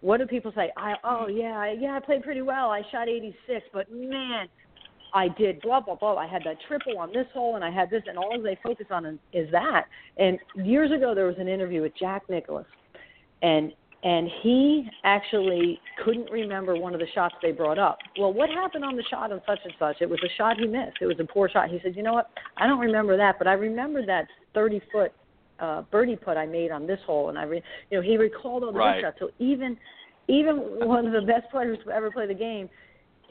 What 0.00 0.18
do 0.18 0.26
people 0.26 0.52
say? 0.54 0.70
I 0.76 0.94
oh 1.04 1.28
yeah 1.28 1.72
yeah 1.72 1.96
I 1.96 2.00
played 2.04 2.22
pretty 2.22 2.42
well. 2.42 2.70
I 2.70 2.82
shot 2.90 3.08
86, 3.08 3.66
but 3.72 3.90
man, 3.92 4.48
I 5.14 5.28
did 5.28 5.60
blah 5.62 5.80
blah 5.80 5.94
blah. 5.94 6.16
I 6.16 6.26
had 6.26 6.42
that 6.44 6.56
triple 6.66 6.98
on 6.98 7.12
this 7.12 7.26
hole, 7.32 7.56
and 7.56 7.64
I 7.64 7.70
had 7.70 7.90
this, 7.90 8.02
and 8.06 8.18
all 8.18 8.40
they 8.42 8.58
focus 8.62 8.86
on 8.90 9.18
is 9.32 9.50
that. 9.52 9.84
And 10.18 10.38
years 10.56 10.90
ago, 10.90 11.14
there 11.14 11.26
was 11.26 11.36
an 11.38 11.48
interview 11.48 11.82
with 11.82 11.92
Jack 11.98 12.22
Nicklaus, 12.28 12.66
and 13.42 13.72
and 14.04 14.28
he 14.42 14.86
actually 15.02 15.80
couldn't 16.04 16.30
remember 16.30 16.76
one 16.76 16.92
of 16.92 17.00
the 17.00 17.06
shots 17.14 17.34
they 17.40 17.52
brought 17.52 17.78
up. 17.78 17.98
Well, 18.18 18.34
what 18.34 18.50
happened 18.50 18.84
on 18.84 18.96
the 18.96 19.02
shot 19.10 19.32
on 19.32 19.40
such 19.46 19.60
and 19.64 19.72
such? 19.78 19.96
It 20.00 20.08
was 20.08 20.20
a 20.22 20.28
shot 20.36 20.58
he 20.58 20.66
missed. 20.66 20.98
It 21.00 21.06
was 21.06 21.16
a 21.18 21.24
poor 21.24 21.48
shot. 21.48 21.70
He 21.70 21.80
said, 21.82 21.96
"You 21.96 22.02
know 22.02 22.12
what? 22.12 22.30
I 22.58 22.66
don't 22.66 22.78
remember 22.78 23.16
that, 23.16 23.36
but 23.38 23.48
I 23.48 23.54
remember 23.54 24.04
that 24.04 24.28
30 24.52 24.82
foot 24.92 25.12
uh, 25.58 25.82
birdie 25.90 26.16
putt 26.16 26.36
I 26.36 26.44
made 26.44 26.70
on 26.70 26.86
this 26.86 27.00
hole." 27.06 27.30
And 27.30 27.38
I, 27.38 27.44
re- 27.44 27.62
you 27.90 27.96
know, 27.96 28.02
he 28.02 28.18
recalled 28.18 28.62
all 28.62 28.72
the 28.72 28.78
right. 28.78 29.02
shots. 29.02 29.16
So 29.18 29.30
even 29.38 29.76
even 30.28 30.56
one 30.86 31.06
of 31.06 31.12
the 31.12 31.26
best 31.26 31.50
players 31.50 31.78
to 31.84 31.90
ever 31.90 32.10
play 32.10 32.26
the 32.26 32.34
game, 32.34 32.68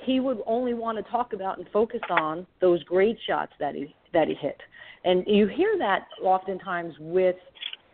he 0.06 0.20
would 0.20 0.40
only 0.48 0.74
want 0.74 0.98
to 0.98 1.12
talk 1.12 1.34
about 1.34 1.60
and 1.60 1.68
focus 1.72 2.02
on 2.10 2.48
those 2.62 2.84
great 2.84 3.18
shots 3.28 3.54
that 3.60 3.76
he 3.76 3.94
that 4.12 4.28
he 4.28 4.34
hit. 4.34 4.60
And 5.06 5.24
you 5.28 5.48
hear 5.48 5.76
that 5.78 6.08
oftentimes 6.24 6.96
with 7.00 7.36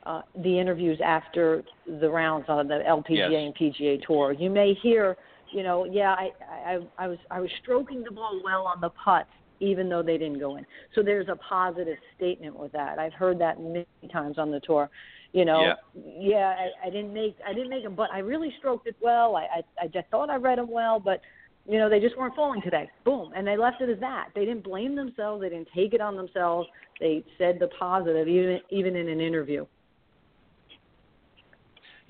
uh, 0.09 0.21
the 0.43 0.59
interviews 0.59 0.99
after 1.03 1.63
the 2.01 2.09
rounds 2.09 2.45
on 2.49 2.67
the 2.67 2.81
LPGA 2.87 3.09
yes. 3.09 3.31
and 3.31 3.55
PGA 3.55 4.01
Tour. 4.05 4.33
You 4.33 4.49
may 4.49 4.73
hear 4.81 5.15
you 5.51 5.63
know, 5.63 5.85
yeah, 5.85 6.13
I, 6.13 6.29
I 6.51 6.79
I 6.97 7.07
was 7.07 7.17
I 7.31 7.39
was 7.39 7.49
stroking 7.61 8.03
the 8.03 8.11
ball 8.11 8.41
well 8.43 8.67
on 8.67 8.81
the 8.81 8.89
putts, 8.89 9.29
even 9.59 9.89
though 9.89 10.03
they 10.03 10.17
didn't 10.17 10.39
go 10.39 10.57
in. 10.57 10.65
So 10.95 11.01
there's 11.01 11.27
a 11.27 11.35
positive 11.37 11.97
statement 12.15 12.57
with 12.57 12.71
that. 12.73 12.99
I've 12.99 13.13
heard 13.13 13.39
that 13.39 13.59
many 13.59 13.85
times 14.11 14.37
on 14.37 14.51
the 14.51 14.59
tour. 14.59 14.89
You 15.31 15.45
know, 15.45 15.61
yeah, 15.61 15.73
yeah 16.19 16.55
I, 16.83 16.87
I 16.87 16.89
didn't 16.89 17.13
make 17.13 17.35
I 17.47 17.53
didn't 17.53 17.69
make 17.69 17.83
them, 17.83 17.95
but 17.95 18.11
I 18.11 18.19
really 18.19 18.53
stroked 18.59 18.87
it 18.87 18.95
well. 19.01 19.35
I 19.35 19.41
I, 19.41 19.85
I 19.85 19.87
just 19.87 20.07
thought 20.09 20.29
I 20.29 20.35
read 20.35 20.57
them 20.57 20.69
well, 20.69 20.99
but 20.99 21.21
you 21.67 21.77
know 21.77 21.89
they 21.89 21.99
just 21.99 22.17
weren't 22.17 22.35
falling 22.35 22.61
today. 22.61 22.89
Boom, 23.05 23.31
and 23.35 23.45
they 23.45 23.57
left 23.57 23.81
it 23.81 23.89
as 23.89 23.99
that. 23.99 24.29
They 24.35 24.45
didn't 24.45 24.63
blame 24.63 24.95
themselves. 24.95 25.41
They 25.41 25.49
didn't 25.49 25.69
take 25.75 25.93
it 25.93 26.01
on 26.01 26.15
themselves. 26.15 26.67
They 26.99 27.23
said 27.37 27.57
the 27.59 27.69
positive, 27.79 28.27
even 28.27 28.59
even 28.69 28.95
in 28.95 29.07
an 29.07 29.19
interview. 29.19 29.65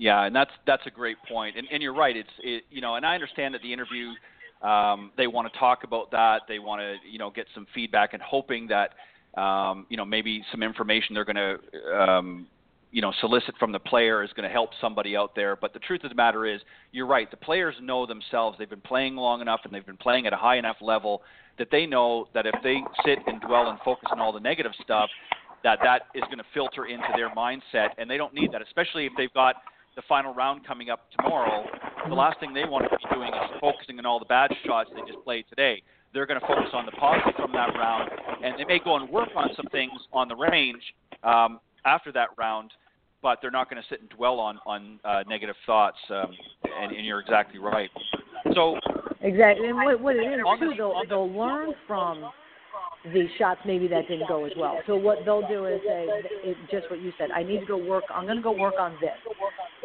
Yeah, 0.00 0.24
and 0.24 0.34
that's 0.34 0.50
that's 0.66 0.82
a 0.86 0.90
great 0.90 1.18
point. 1.28 1.58
And, 1.58 1.68
and 1.70 1.82
you're 1.82 1.94
right. 1.94 2.16
It's 2.16 2.30
it, 2.42 2.64
you 2.70 2.80
know, 2.80 2.94
and 2.94 3.04
I 3.04 3.14
understand 3.14 3.52
that 3.52 3.60
the 3.60 3.70
interview 3.70 4.12
um, 4.62 5.12
they 5.18 5.26
want 5.26 5.52
to 5.52 5.58
talk 5.58 5.84
about 5.84 6.10
that. 6.12 6.40
They 6.48 6.58
want 6.58 6.80
to 6.80 6.96
you 7.06 7.18
know 7.18 7.30
get 7.30 7.46
some 7.54 7.66
feedback 7.74 8.14
and 8.14 8.22
hoping 8.22 8.68
that 8.68 9.38
um, 9.38 9.84
you 9.90 9.98
know 9.98 10.06
maybe 10.06 10.42
some 10.50 10.62
information 10.62 11.14
they're 11.14 11.26
going 11.26 11.36
to 11.36 12.02
um, 12.02 12.46
you 12.90 13.02
know 13.02 13.12
solicit 13.20 13.54
from 13.58 13.72
the 13.72 13.78
player 13.78 14.24
is 14.24 14.30
going 14.32 14.48
to 14.48 14.52
help 14.52 14.70
somebody 14.80 15.18
out 15.18 15.34
there. 15.36 15.54
But 15.54 15.74
the 15.74 15.80
truth 15.80 16.02
of 16.02 16.08
the 16.08 16.16
matter 16.16 16.46
is, 16.46 16.62
you're 16.92 17.06
right. 17.06 17.30
The 17.30 17.36
players 17.36 17.74
know 17.82 18.06
themselves. 18.06 18.56
They've 18.58 18.70
been 18.70 18.80
playing 18.80 19.16
long 19.16 19.42
enough 19.42 19.60
and 19.64 19.74
they've 19.74 19.84
been 19.84 19.98
playing 19.98 20.26
at 20.26 20.32
a 20.32 20.36
high 20.36 20.56
enough 20.56 20.76
level 20.80 21.20
that 21.58 21.68
they 21.70 21.84
know 21.84 22.26
that 22.32 22.46
if 22.46 22.54
they 22.62 22.78
sit 23.04 23.18
and 23.26 23.38
dwell 23.42 23.68
and 23.68 23.78
focus 23.84 24.08
on 24.10 24.18
all 24.18 24.32
the 24.32 24.40
negative 24.40 24.72
stuff, 24.82 25.10
that 25.62 25.78
that 25.82 26.04
is 26.14 26.22
going 26.24 26.38
to 26.38 26.44
filter 26.54 26.86
into 26.86 27.08
their 27.16 27.28
mindset, 27.34 27.90
and 27.98 28.08
they 28.08 28.16
don't 28.16 28.32
need 28.32 28.50
that, 28.52 28.62
especially 28.62 29.04
if 29.04 29.12
they've 29.18 29.34
got 29.34 29.56
the 29.96 30.02
final 30.08 30.32
round 30.34 30.66
coming 30.66 30.90
up 30.90 31.00
tomorrow, 31.16 31.64
the 32.08 32.14
last 32.14 32.40
thing 32.40 32.54
they 32.54 32.64
want 32.64 32.84
to 32.84 32.96
be 32.96 33.14
doing 33.14 33.28
is 33.28 33.60
focusing 33.60 33.98
on 33.98 34.06
all 34.06 34.18
the 34.18 34.24
bad 34.24 34.50
shots 34.64 34.90
they 34.94 35.00
just 35.10 35.22
played 35.24 35.44
today. 35.48 35.82
They're 36.12 36.26
going 36.26 36.40
to 36.40 36.46
focus 36.46 36.70
on 36.72 36.86
the 36.86 36.92
positive 36.92 37.34
from 37.36 37.52
that 37.52 37.70
round, 37.76 38.10
and 38.42 38.58
they 38.58 38.64
may 38.64 38.80
go 38.82 38.96
and 38.96 39.08
work 39.10 39.28
on 39.36 39.50
some 39.54 39.66
things 39.70 39.92
on 40.12 40.28
the 40.28 40.34
range 40.34 40.82
um, 41.22 41.60
after 41.84 42.10
that 42.12 42.28
round, 42.36 42.72
but 43.22 43.38
they're 43.40 43.50
not 43.50 43.70
going 43.70 43.80
to 43.80 43.88
sit 43.88 44.00
and 44.00 44.10
dwell 44.10 44.40
on 44.40 44.58
on 44.66 44.98
uh, 45.04 45.22
negative 45.28 45.56
thoughts. 45.66 45.98
Um, 46.08 46.34
and, 46.80 46.92
and 46.92 47.06
you're 47.06 47.20
exactly 47.20 47.60
right. 47.60 47.90
So 48.54 48.76
exactly, 49.20 49.68
and 49.68 49.76
what, 49.76 50.00
what 50.00 50.16
it 50.16 50.20
is 50.20 50.40
too, 50.58 50.72
they'll 50.76 51.00
they'll 51.08 51.30
learn 51.30 51.74
from 51.86 52.30
the 53.04 53.26
shots 53.38 53.60
maybe 53.64 53.88
that 53.88 54.08
didn't 54.08 54.28
go 54.28 54.44
as 54.44 54.52
well. 54.56 54.78
So 54.86 54.96
what 54.96 55.18
they'll 55.24 55.46
do 55.48 55.66
is 55.66 55.80
say, 55.86 56.06
it, 56.44 56.56
just 56.70 56.90
what 56.90 57.00
you 57.00 57.12
said. 57.18 57.30
I 57.30 57.42
need 57.42 57.60
to 57.60 57.66
go 57.66 57.76
work. 57.76 58.04
I'm 58.12 58.24
going 58.24 58.36
to 58.36 58.42
go 58.42 58.52
work 58.52 58.74
on 58.78 58.96
this 59.00 59.16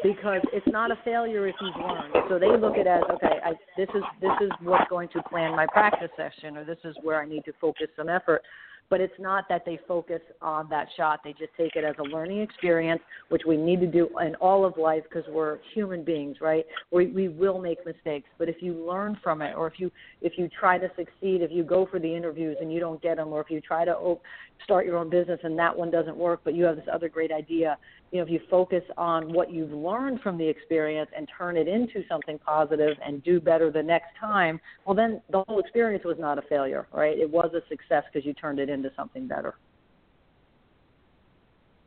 because 0.06 0.42
it's 0.54 0.68
not 0.68 0.92
a 0.92 0.98
failure 1.04 1.48
if 1.48 1.56
you've 1.60 1.76
learned. 1.76 2.14
So 2.30 2.38
they 2.38 2.56
look 2.56 2.74
at 2.74 2.82
it 2.82 2.88
as 2.88 3.04
okay. 3.16 3.40
I, 3.44 3.54
this 3.76 3.90
is 3.96 4.04
this 4.22 4.32
is 4.40 4.52
what's 4.62 4.88
going 4.90 5.10
to 5.10 5.24
plan 5.24 5.56
my 5.56 5.66
practice 5.66 6.12
session, 6.16 6.58
or 6.58 6.64
this 6.64 6.78
is 6.84 6.96
where 7.02 7.20
I 7.20 7.26
need 7.26 7.44
to 7.46 7.54
focus 7.60 7.88
some 7.98 8.08
effort 8.08 8.44
but 8.90 9.02
it's 9.02 9.14
not 9.20 9.46
that 9.50 9.64
they 9.66 9.80
focus 9.88 10.22
on 10.42 10.70
that 10.70 10.88
shot. 10.96 11.22
They 11.24 11.32
just 11.34 11.52
take 11.58 11.76
it 11.76 11.84
as 11.84 11.96
a 12.00 12.04
learning 12.04 12.42
experience, 12.42 13.02
which 13.30 13.42
we 13.48 13.58
need 13.58 13.80
to 13.82 13.88
do 13.88 14.10
in 14.20 14.36
all 14.36 14.66
of 14.66 14.78
life 14.78 15.04
because 15.04 15.24
we're 15.30 15.58
human 15.74 16.04
beings, 16.04 16.38
right? 16.40 16.66
We 16.92 17.08
we 17.08 17.28
will 17.28 17.60
make 17.60 17.86
mistakes, 17.86 18.30
but 18.38 18.48
if 18.48 18.58
you 18.62 18.74
learn 18.74 19.18
from 19.24 19.42
it, 19.42 19.56
or 19.56 19.68
if 19.68 19.80
you 19.80 19.92
if 20.22 20.34
you 20.38 20.50
try 20.60 20.78
to 20.78 20.88
succeed, 20.96 21.42
if 21.42 21.52
you 21.52 21.64
go 21.64 21.88
for 21.90 22.00
the 22.00 22.14
interviews 22.14 22.58
and 22.62 22.72
you 22.72 22.80
don't 22.80 23.02
get 23.02 23.18
them, 23.18 23.30
or 23.30 23.42
if 23.42 23.50
you 23.50 23.60
try 23.60 23.86
to 23.86 23.96
op- 23.96 24.22
start 24.64 24.86
your 24.86 24.98
own 24.98 25.10
business 25.10 25.40
and 25.44 25.58
that 25.58 25.76
one 25.76 25.90
doesn't 25.90 26.16
work, 26.16 26.42
but 26.44 26.54
you 26.54 26.64
have 26.64 26.76
this 26.76 26.86
other 26.92 27.10
great 27.10 27.32
idea, 27.32 27.78
you 28.16 28.22
know, 28.22 28.28
if 28.28 28.32
you 28.32 28.40
focus 28.50 28.84
on 28.98 29.34
what 29.34 29.52
you've 29.52 29.74
learned 29.74 30.22
from 30.22 30.38
the 30.38 30.48
experience 30.48 31.10
and 31.18 31.28
turn 31.38 31.58
it 31.58 31.68
into 31.68 32.02
something 32.08 32.40
positive 32.40 32.96
and 33.06 33.22
do 33.26 33.42
better 33.42 33.70
the 33.70 33.84
next 33.84 34.08
time, 34.18 34.58
well, 34.86 34.96
then 34.96 35.22
the 35.32 35.44
whole 35.46 35.60
experience 35.60 36.06
was 36.06 36.16
not 36.18 36.38
a 36.38 36.42
failure, 36.44 36.88
right? 36.94 37.20
It 37.20 37.30
was 37.30 37.52
a 37.54 37.68
success 37.68 38.06
because 38.12 38.26
you 38.26 38.34
turned 38.34 38.60
it 38.60 38.70
into 38.70 38.90
something 38.96 39.28
better. 39.28 39.56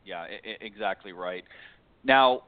Yeah, 0.05 0.21
I- 0.21 0.59
exactly 0.61 1.13
right. 1.13 1.45
Now, 2.05 2.43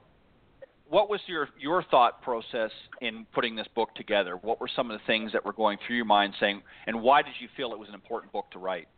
what 0.87 1.09
was 1.09 1.21
your 1.27 1.49
your 1.59 1.83
thought 1.85 2.21
process 2.21 2.71
in 3.01 3.25
putting 3.33 3.57
this 3.57 3.69
book 3.75 3.95
together? 3.95 4.37
What 4.43 4.61
were 4.61 4.69
some 4.77 4.91
of 4.91 5.01
the 5.01 5.07
things 5.07 5.33
that 5.33 5.43
were 5.43 5.55
going 5.55 5.79
through 5.87 5.97
your 5.97 6.05
mind, 6.05 6.35
saying, 6.39 6.61
and 6.87 7.01
why 7.01 7.23
did 7.23 7.33
you 7.41 7.49
feel 7.57 7.73
it 7.73 7.79
was 7.79 7.89
an 7.89 7.95
important 7.95 8.31
book 8.31 8.51
to 8.51 8.59
write? 8.59 8.89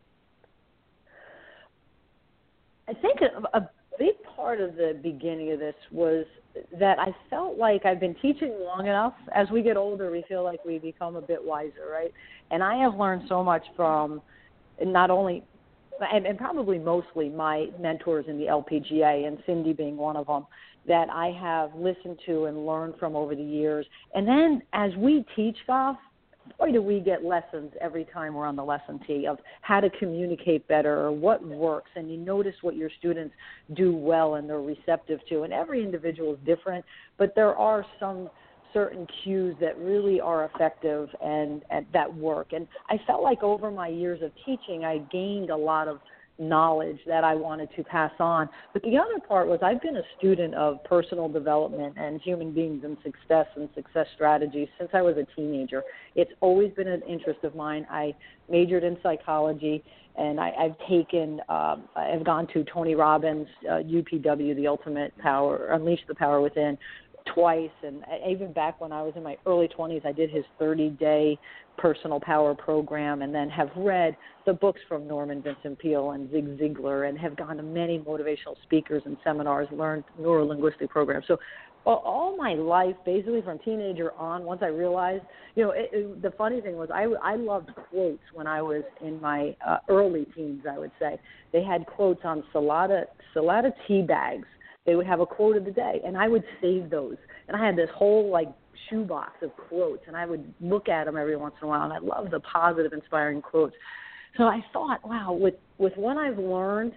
I 2.88 2.94
think 2.94 3.20
a, 3.20 3.58
a 3.58 3.70
big 3.98 4.14
part 4.36 4.60
of 4.60 4.76
the 4.76 4.98
beginning 5.02 5.52
of 5.52 5.58
this 5.58 5.74
was 5.90 6.24
that 6.78 6.98
I 6.98 7.14
felt 7.30 7.56
like 7.58 7.84
I've 7.86 8.00
been 8.00 8.16
teaching 8.20 8.56
long 8.60 8.86
enough. 8.86 9.14
As 9.34 9.48
we 9.50 9.62
get 9.62 9.76
older, 9.76 10.10
we 10.10 10.24
feel 10.28 10.44
like 10.44 10.64
we 10.64 10.78
become 10.78 11.16
a 11.16 11.22
bit 11.22 11.42
wiser, 11.42 11.88
right? 11.90 12.12
And 12.50 12.62
I 12.62 12.76
have 12.76 12.94
learned 12.94 13.22
so 13.28 13.42
much 13.42 13.64
from 13.76 14.20
not 14.80 15.10
only 15.10 15.44
and, 16.12 16.26
and 16.26 16.38
probably 16.38 16.78
mostly 16.78 17.28
my 17.28 17.68
mentors 17.78 18.26
in 18.28 18.38
the 18.38 18.46
LPGA, 18.46 19.26
and 19.26 19.38
Cindy 19.46 19.72
being 19.72 19.96
one 19.96 20.16
of 20.16 20.26
them, 20.26 20.46
that 20.86 21.08
I 21.10 21.30
have 21.40 21.74
listened 21.74 22.18
to 22.26 22.46
and 22.46 22.66
learned 22.66 22.94
from 22.98 23.14
over 23.14 23.34
the 23.34 23.42
years. 23.42 23.86
And 24.14 24.26
then 24.26 24.62
as 24.72 24.90
we 24.96 25.24
teach 25.36 25.56
golf, 25.66 25.96
boy, 26.58 26.72
do 26.72 26.82
we 26.82 27.00
get 27.00 27.24
lessons 27.24 27.72
every 27.80 28.04
time 28.12 28.34
we're 28.34 28.46
on 28.46 28.56
the 28.56 28.64
lesson 28.64 29.00
tee 29.06 29.26
of 29.26 29.38
how 29.60 29.80
to 29.80 29.90
communicate 29.98 30.66
better 30.68 31.00
or 31.00 31.12
what 31.12 31.44
works. 31.44 31.90
And 31.96 32.10
you 32.10 32.16
notice 32.16 32.54
what 32.62 32.76
your 32.76 32.90
students 32.98 33.34
do 33.74 33.94
well 33.94 34.34
and 34.34 34.48
they're 34.48 34.60
receptive 34.60 35.20
to. 35.28 35.42
And 35.42 35.52
every 35.52 35.82
individual 35.82 36.34
is 36.34 36.38
different, 36.44 36.84
but 37.18 37.34
there 37.34 37.54
are 37.56 37.84
some 37.98 38.28
certain 38.72 39.06
cues 39.22 39.54
that 39.60 39.78
really 39.78 40.20
are 40.20 40.46
effective 40.46 41.08
and, 41.22 41.62
and 41.70 41.86
that 41.92 42.12
work. 42.12 42.52
And 42.52 42.66
I 42.88 42.98
felt 43.06 43.22
like 43.22 43.42
over 43.42 43.70
my 43.70 43.88
years 43.88 44.22
of 44.22 44.32
teaching, 44.46 44.84
I 44.84 44.98
gained 45.10 45.50
a 45.50 45.56
lot 45.56 45.88
of 45.88 45.98
knowledge 46.38 46.98
that 47.06 47.24
I 47.24 47.34
wanted 47.34 47.68
to 47.76 47.84
pass 47.84 48.12
on. 48.18 48.48
But 48.72 48.82
the 48.82 48.96
other 48.96 49.20
part 49.26 49.48
was 49.48 49.60
I've 49.62 49.82
been 49.82 49.96
a 49.96 50.02
student 50.18 50.54
of 50.54 50.82
personal 50.84 51.28
development 51.28 51.94
and 51.96 52.20
human 52.20 52.52
beings 52.52 52.84
and 52.84 52.96
success 53.04 53.46
and 53.56 53.68
success 53.74 54.06
strategies 54.14 54.68
since 54.78 54.90
I 54.92 55.02
was 55.02 55.16
a 55.16 55.26
teenager. 55.36 55.82
It's 56.14 56.32
always 56.40 56.72
been 56.72 56.88
an 56.88 57.02
interest 57.08 57.44
of 57.44 57.54
mine. 57.54 57.86
I 57.90 58.14
majored 58.48 58.84
in 58.84 58.96
psychology 59.02 59.84
and 60.16 60.38
I, 60.38 60.50
I've 60.50 60.78
taken, 60.88 61.40
um, 61.48 61.84
I've 61.96 62.24
gone 62.24 62.46
to 62.52 62.64
Tony 62.64 62.94
Robbins, 62.94 63.46
uh, 63.68 63.76
UPW, 63.76 64.54
the 64.54 64.66
Ultimate 64.66 65.16
Power, 65.18 65.68
Unleash 65.72 66.00
the 66.06 66.14
Power 66.14 66.40
Within, 66.40 66.76
twice 67.34 67.70
and 67.82 68.04
even 68.28 68.52
back 68.52 68.80
when 68.80 68.92
I 68.92 69.02
was 69.02 69.12
in 69.16 69.22
my 69.22 69.36
early 69.46 69.68
20s 69.68 70.04
I 70.04 70.12
did 70.12 70.30
his 70.30 70.44
30 70.58 70.90
day 70.90 71.38
personal 71.78 72.20
power 72.20 72.54
program 72.54 73.22
and 73.22 73.34
then 73.34 73.48
have 73.50 73.70
read 73.76 74.16
the 74.46 74.52
books 74.52 74.80
from 74.88 75.06
Norman 75.06 75.42
Vincent 75.42 75.78
Peale 75.78 76.12
and 76.12 76.30
Zig 76.30 76.58
Ziglar 76.58 77.08
and 77.08 77.18
have 77.18 77.36
gone 77.36 77.56
to 77.56 77.62
many 77.62 77.98
motivational 77.98 78.56
speakers 78.64 79.02
and 79.06 79.16
seminars 79.24 79.68
learned 79.72 80.04
neurolinguistic 80.20 80.88
programs. 80.88 81.24
So 81.26 81.38
all 81.84 82.36
my 82.36 82.54
life 82.54 82.94
basically 83.04 83.42
from 83.42 83.58
teenager 83.58 84.12
on 84.12 84.44
once 84.44 84.60
I 84.62 84.68
realized 84.68 85.24
you 85.56 85.64
know 85.64 85.70
it, 85.72 85.90
it, 85.92 86.22
the 86.22 86.30
funny 86.32 86.60
thing 86.60 86.76
was 86.76 86.90
I 86.92 87.04
I 87.22 87.36
loved 87.36 87.70
quotes 87.90 88.22
when 88.32 88.46
I 88.46 88.62
was 88.62 88.84
in 89.00 89.20
my 89.20 89.56
uh, 89.66 89.78
early 89.88 90.26
teens 90.34 90.62
I 90.70 90.78
would 90.78 90.92
say. 91.00 91.18
They 91.52 91.62
had 91.62 91.86
quotes 91.86 92.20
on 92.24 92.44
Salada 92.54 93.04
Salada 93.34 93.72
tea 93.88 94.02
bags 94.02 94.46
they 94.84 94.94
would 94.94 95.06
have 95.06 95.20
a 95.20 95.26
quote 95.26 95.56
of 95.56 95.64
the 95.64 95.70
day, 95.70 96.00
and 96.04 96.16
I 96.16 96.28
would 96.28 96.44
save 96.60 96.90
those. 96.90 97.16
And 97.48 97.56
I 97.56 97.64
had 97.64 97.76
this 97.76 97.90
whole 97.94 98.30
like 98.30 98.48
shoebox 98.90 99.30
of 99.42 99.50
quotes, 99.68 100.02
and 100.06 100.16
I 100.16 100.26
would 100.26 100.52
look 100.60 100.88
at 100.88 101.04
them 101.04 101.16
every 101.16 101.36
once 101.36 101.54
in 101.60 101.66
a 101.66 101.68
while. 101.68 101.84
And 101.84 101.92
I 101.92 101.98
love 101.98 102.30
the 102.30 102.40
positive, 102.40 102.92
inspiring 102.92 103.42
quotes. 103.42 103.74
So 104.36 104.44
I 104.44 104.64
thought, 104.72 105.06
wow, 105.06 105.32
with 105.32 105.54
with 105.78 105.92
what 105.96 106.16
I've 106.16 106.38
learned 106.38 106.92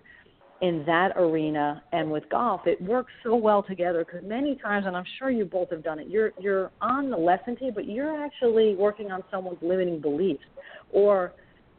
in 0.62 0.84
that 0.88 1.12
arena 1.18 1.84
and 1.92 2.10
with 2.10 2.24
golf, 2.30 2.62
it 2.66 2.82
works 2.82 3.12
so 3.24 3.36
well 3.36 3.62
together 3.62 4.04
because 4.04 4.28
many 4.28 4.56
times, 4.56 4.86
and 4.88 4.96
I'm 4.96 5.04
sure 5.20 5.30
you 5.30 5.46
both 5.46 5.70
have 5.70 5.84
done 5.84 6.00
it, 6.00 6.08
you're 6.08 6.32
you're 6.40 6.72
on 6.82 7.12
the 7.12 7.18
lesson 7.18 7.56
tee, 7.56 7.72
but 7.74 7.86
you're 7.88 8.26
actually 8.26 8.76
working 8.76 9.12
on 9.12 9.24
someone's 9.30 9.60
limiting 9.62 10.02
beliefs 10.02 10.46
or 10.92 11.34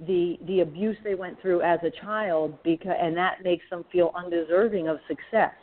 the 0.07 0.37
the 0.47 0.61
abuse 0.61 0.97
they 1.03 1.15
went 1.15 1.41
through 1.41 1.63
as 1.63 1.81
a 1.83 1.91
child 2.05 2.63
because 2.63 2.93
and 3.01 3.17
that 3.17 3.43
makes 3.43 3.65
them 3.71 3.83
feel 3.91 4.13
undeserving 4.15 4.89
of 4.89 4.99
success 5.09 5.55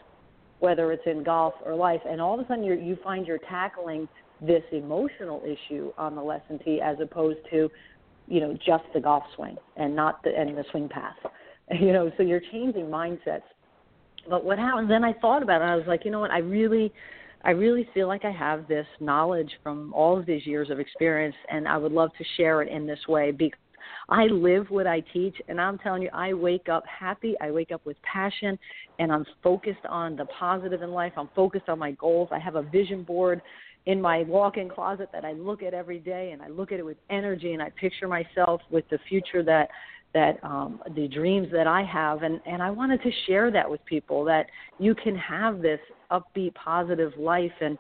whether 0.64 0.94
it's 0.94 1.04
in 1.06 1.24
golf 1.24 1.54
or 1.66 1.76
life, 1.76 2.00
and 2.10 2.22
all 2.22 2.40
of 2.40 2.40
a 2.40 2.48
sudden 2.48 2.64
you 2.64 2.76
you 2.76 2.98
find 3.04 3.28
you're 3.28 3.38
tackling 3.38 4.08
this 4.42 4.64
emotional 4.72 5.42
issue 5.46 5.92
on 5.98 6.16
the 6.16 6.22
lesson 6.22 6.58
tee 6.64 6.80
as 6.82 6.96
opposed 7.02 7.40
to, 7.52 7.70
you 8.30 8.40
know, 8.40 8.54
just 8.66 8.86
the 8.94 9.00
golf 9.02 9.24
swing 9.36 9.58
and 9.76 9.94
not 9.94 10.24
the 10.24 10.30
and 10.34 10.58
the 10.58 10.64
swing 10.72 10.88
path. 10.88 11.18
You 11.80 11.94
know, 11.94 12.12
so 12.18 12.24
you're 12.24 12.42
changing 12.52 12.88
mindsets. 12.88 13.48
But 14.30 14.44
what 14.44 14.60
happens 14.60 14.90
then 14.90 15.06
I 15.06 15.14
thought 15.14 15.42
about 15.42 15.62
it, 15.62 15.66
I 15.66 15.78
was 15.78 15.86
like, 15.88 16.04
you 16.04 16.12
know 16.12 16.20
what, 16.20 16.30
I 16.30 16.40
really 16.40 16.92
I 17.46 17.52
really 17.52 17.88
feel 17.94 18.08
like 18.08 18.26
I 18.26 18.32
have 18.32 18.68
this 18.68 18.86
knowledge 19.00 19.50
from 19.64 19.94
all 19.94 20.20
of 20.20 20.26
these 20.26 20.46
years 20.46 20.70
of 20.70 20.80
experience 20.80 21.36
and 21.50 21.66
I 21.68 21.78
would 21.78 21.94
love 21.94 22.12
to 22.18 22.26
share 22.36 22.62
it 22.62 22.70
in 22.70 22.86
this 22.86 23.00
way 23.08 23.32
because 23.32 23.63
I 24.10 24.26
live 24.26 24.68
what 24.70 24.88
I 24.88 25.02
teach, 25.14 25.36
and 25.48 25.60
I'm 25.60 25.78
telling 25.80 26.02
you, 26.02 26.10
I 26.14 26.34
wake 26.34 26.70
up 26.70 26.84
happy. 26.88 27.36
I 27.42 27.52
wake 27.52 27.72
up 27.72 27.86
with 27.86 27.98
passion, 28.02 28.58
and 29.00 29.12
I'm 29.12 29.26
focused 29.42 29.86
on 29.88 30.16
the 30.16 30.26
positive 30.26 30.82
in 30.82 30.92
life. 30.92 31.14
I'm 31.18 31.30
focused 31.36 31.70
on 31.70 31.80
my 31.80 31.92
goals. 31.92 32.30
I 32.32 32.40
have 32.40 32.56
a 32.56 32.64
vision 32.64 33.04
board 33.04 33.42
in 33.86 34.02
my 34.02 34.24
walk-in 34.24 34.70
closet 34.70 35.10
that 35.12 35.26
I 35.26 35.34
look 35.34 35.62
at 35.62 35.74
every 35.74 36.00
day, 36.00 36.32
and 36.32 36.42
I 36.42 36.48
look 36.48 36.72
at 36.72 36.80
it 36.80 36.86
with 36.86 36.98
energy, 37.10 37.54
and 37.54 37.62
I 37.62 37.70
picture 37.72 38.08
myself 38.08 38.62
with 38.70 38.88
the 38.90 39.00
future 39.10 39.44
that 39.44 39.70
that 40.14 40.38
um, 40.44 40.80
the 40.96 41.08
dreams 41.08 41.48
that 41.52 41.66
I 41.66 41.84
have, 41.84 42.22
and 42.22 42.40
and 42.46 42.62
I 42.62 42.70
wanted 42.70 43.02
to 43.04 43.12
share 43.26 43.52
that 43.52 43.70
with 43.70 43.84
people 43.86 44.24
that 44.26 44.46
you 44.80 44.94
can 44.96 45.16
have 45.16 45.62
this 45.62 45.80
upbeat, 46.12 46.54
positive 46.54 47.14
life, 47.18 47.52
and 47.62 47.78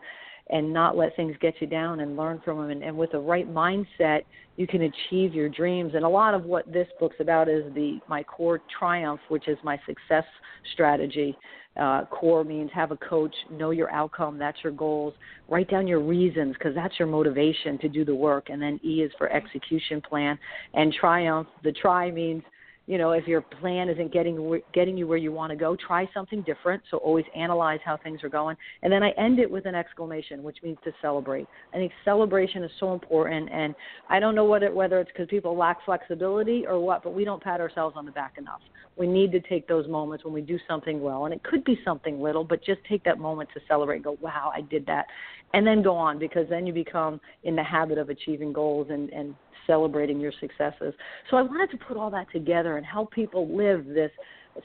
and 0.50 0.72
not 0.74 0.98
let 0.98 1.16
things 1.16 1.36
get 1.40 1.54
you 1.60 1.68
down 1.68 2.02
and 2.02 2.18
learn 2.18 2.42
from 2.44 2.58
them. 2.58 2.70
And, 2.70 2.84
and 2.84 2.98
with 2.98 3.12
the 3.12 3.20
right 3.20 3.52
mindset, 3.52 4.22
you 4.58 4.68
can 4.68 4.82
achieve 4.82 5.34
your 5.34 5.50
dreams. 5.50 5.94
And 5.96 6.04
a 6.04 6.10
lot 6.10 6.34
of 6.34 6.44
what 6.44 6.72
this 6.72 6.88
book's 7.00 7.16
about 7.20 7.50
is 7.50 7.64
the 7.74 8.00
my 8.08 8.24
core 8.24 8.62
triumph, 8.78 9.22
which 9.30 9.48
is 9.48 9.58
my 9.64 9.80
success 9.86 10.26
strategy. 10.74 11.38
Uh, 11.76 12.06
core 12.06 12.44
means 12.44 12.70
have 12.72 12.92
a 12.92 12.98
coach, 12.98 13.34
know 13.50 13.72
your 13.72 13.90
outcome, 13.92 14.38
that's 14.38 14.58
your 14.64 14.74
goals. 14.74 15.14
Write 15.50 15.70
down 15.72 15.88
your 15.88 16.02
reasons 16.02 16.54
because 16.54 16.76
that's 16.76 17.00
your 17.00 17.08
motivation 17.08 17.80
to 17.80 17.90
do 17.90 18.06
the 18.06 18.14
work. 18.14 18.50
And 18.50 18.62
then 18.62 18.80
E 18.84 19.02
is 19.02 19.12
for 19.18 19.32
execution 19.32 20.00
plan. 20.00 20.38
And 20.76 20.94
triumph, 20.94 21.48
the 21.64 21.72
try 21.72 22.12
means 22.12 22.44
you 22.86 22.98
know 22.98 23.12
if 23.12 23.28
your 23.28 23.42
plan 23.42 23.90
isn't 23.90 24.12
getting 24.12 24.62
getting 24.74 24.98
you 24.98 25.08
where 25.08 25.18
you 25.18 25.32
want 25.32 25.52
to 25.52 25.56
go 25.56 25.76
try 25.76 26.10
something 26.14 26.42
different. 26.44 26.82
So 26.92 26.98
always 26.98 27.26
analyze 27.36 27.80
how 27.86 27.98
things 27.98 28.24
are 28.24 28.30
going. 28.30 28.58
And 28.82 28.92
then 28.92 29.04
i 29.04 29.12
end 29.12 29.40
it 29.40 29.50
with 29.50 29.66
an 29.66 29.76
exclamation 29.76 30.44
which 30.44 30.58
means 30.64 30.78
to 30.84 30.92
celebrate. 31.02 31.48
I 31.74 31.78
think 31.78 31.92
celebration 32.04 32.64
is 32.64 32.72
so 32.80 32.94
important 32.94 33.50
and 33.52 33.74
i 34.10 34.20
don't 34.20 34.36
know 34.36 34.46
what 34.46 34.64
it, 34.64 34.74
whether 34.74 35.00
it's 35.00 35.12
because 35.12 35.28
people 35.28 35.56
lack 35.58 35.84
flexibility 35.86 36.66
or 36.68 36.80
what 36.80 37.04
but 37.04 37.14
we 37.14 37.24
don't 37.24 37.42
pat 37.42 37.62
ourselves 37.62 37.96
on 37.98 38.06
the 38.06 38.12
back 38.12 38.38
enough. 38.38 38.62
We 38.96 39.08
need 39.08 39.32
to 39.32 39.40
take 39.40 39.68
those 39.68 39.88
moments 39.88 40.24
when 40.24 40.34
we 40.34 40.42
do 40.42 40.60
something 40.68 41.02
well 41.02 41.26
and 41.26 41.34
it 41.34 41.44
could 41.44 41.64
be 41.64 41.80
something 41.86 42.22
little 42.22 42.44
but 42.44 42.64
just 42.64 42.82
take 42.90 43.04
that 43.06 43.18
moment 43.18 43.50
to 43.54 43.62
celebrate 43.68 43.98
and 43.98 44.04
go 44.04 44.18
wow 44.22 44.52
i 44.54 44.62
did 44.62 44.86
that 44.88 45.06
and 45.54 45.66
then 45.66 45.82
go 45.82 45.96
on 45.96 46.20
because 46.20 46.48
then 46.50 46.68
you 46.68 46.74
become 46.74 47.20
in 47.44 47.56
the 47.56 47.64
habit 47.64 47.98
of 47.98 48.10
achieving 48.10 48.52
goals 48.52 48.88
and 48.90 49.10
and 49.12 49.36
celebrating 49.68 50.20
your 50.20 50.34
successes. 50.40 50.94
So 51.30 51.38
I 51.38 51.42
wanted 51.42 51.72
to 51.72 51.86
put 51.86 51.98
all 51.98 52.10
that 52.12 52.32
together 52.32 52.78
and 52.78 52.86
help 52.86 53.12
people 53.12 53.56
live 53.56 53.86
this 53.86 54.12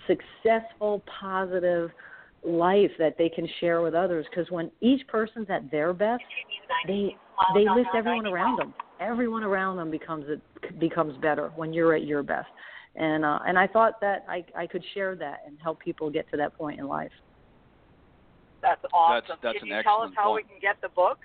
successful, 0.06 1.02
positive 1.20 1.90
life 2.44 2.90
that 2.98 3.16
they 3.18 3.28
can 3.28 3.48
share 3.60 3.82
with 3.82 3.94
others. 3.94 4.26
Because 4.30 4.50
when 4.50 4.70
each 4.80 5.06
person's 5.08 5.48
at 5.50 5.70
their 5.70 5.92
best 5.92 6.22
they 6.86 7.16
they 7.54 7.64
lift 7.74 7.90
everyone 7.96 8.26
around 8.26 8.58
them. 8.58 8.74
Everyone 9.00 9.42
around 9.42 9.76
them 9.76 9.90
becomes 9.90 10.26
it 10.28 10.78
becomes 10.78 11.16
better 11.18 11.52
when 11.56 11.72
you're 11.72 11.94
at 11.94 12.04
your 12.04 12.22
best. 12.22 12.48
And 12.96 13.24
uh 13.24 13.38
and 13.46 13.58
i 13.58 13.66
thought 13.66 14.00
that 14.00 14.24
i 14.28 14.44
i 14.56 14.66
could 14.66 14.84
share 14.94 15.14
that 15.16 15.40
and 15.46 15.58
help 15.62 15.80
people 15.80 16.10
get 16.10 16.28
to 16.30 16.36
that 16.36 16.56
point 16.56 16.78
in 16.80 16.86
life. 16.86 17.12
That's 18.60 18.80
awesome. 18.92 19.24
that's, 19.28 19.40
that's 19.42 19.58
can 19.58 19.68
you 19.68 19.82
tell 19.82 20.02
us 20.02 20.10
how 20.16 20.30
point. 20.30 20.46
we 20.46 20.52
can 20.52 20.60
get 20.60 20.80
the 20.80 20.88
book 20.88 21.18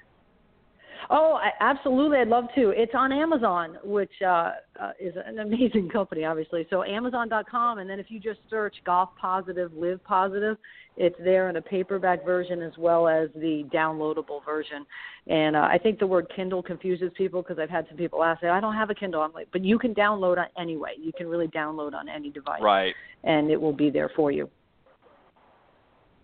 Oh, 1.10 1.40
I, 1.42 1.52
absolutely! 1.60 2.18
I'd 2.18 2.28
love 2.28 2.46
to. 2.56 2.70
It's 2.70 2.94
on 2.96 3.12
Amazon, 3.12 3.78
which 3.84 4.12
uh, 4.26 4.52
uh, 4.80 4.92
is 5.00 5.14
an 5.26 5.40
amazing 5.40 5.90
company, 5.90 6.24
obviously. 6.26 6.66
So 6.70 6.84
Amazon.com, 6.84 7.80
and 7.80 7.90
then 7.90 8.00
if 8.00 8.08
you 8.10 8.20
just 8.20 8.40
search 8.50 8.76
"Golf 8.86 9.10
Positive, 9.20 9.72
Live 9.74 10.04
Positive," 10.04 10.58
it's 10.98 11.16
there 11.24 11.50
in 11.50 11.58
a 11.58 11.62
paperback 11.62 12.24
version 12.24 12.62
as 12.62 12.74
well 12.78 13.08
as 13.08 13.30
the 13.36 13.66
downloadable 13.74 14.44
version. 14.46 14.86
And 15.28 15.56
uh, 15.56 15.62
I 15.62 15.78
think 15.82 16.00
the 16.00 16.08
word 16.08 16.28
Kindle 16.36 16.62
confuses 16.62 17.12
people 17.18 17.42
because 17.42 17.60
I've 17.60 17.70
had 17.70 17.86
some 17.90 17.98
people 17.98 18.24
ask, 18.24 18.44
"I 18.44 18.60
don't 18.60 18.76
have 18.76 18.90
a 18.90 18.96
Kindle." 18.96 19.22
I'm 19.22 19.34
like, 19.34 19.48
"But 19.52 19.64
you 19.64 19.80
can 19.80 19.94
download 19.94 20.38
on 20.38 20.48
anyway. 20.58 20.96
You 21.00 21.12
can 21.14 21.28
really 21.28 21.48
download 21.48 21.94
on 21.94 22.08
any 22.08 22.30
device, 22.30 22.62
right? 22.62 22.94
And 23.24 23.50
it 23.50 23.60
will 23.60 23.74
be 23.74 23.90
there 23.90 24.10
for 24.16 24.32
you." 24.32 24.50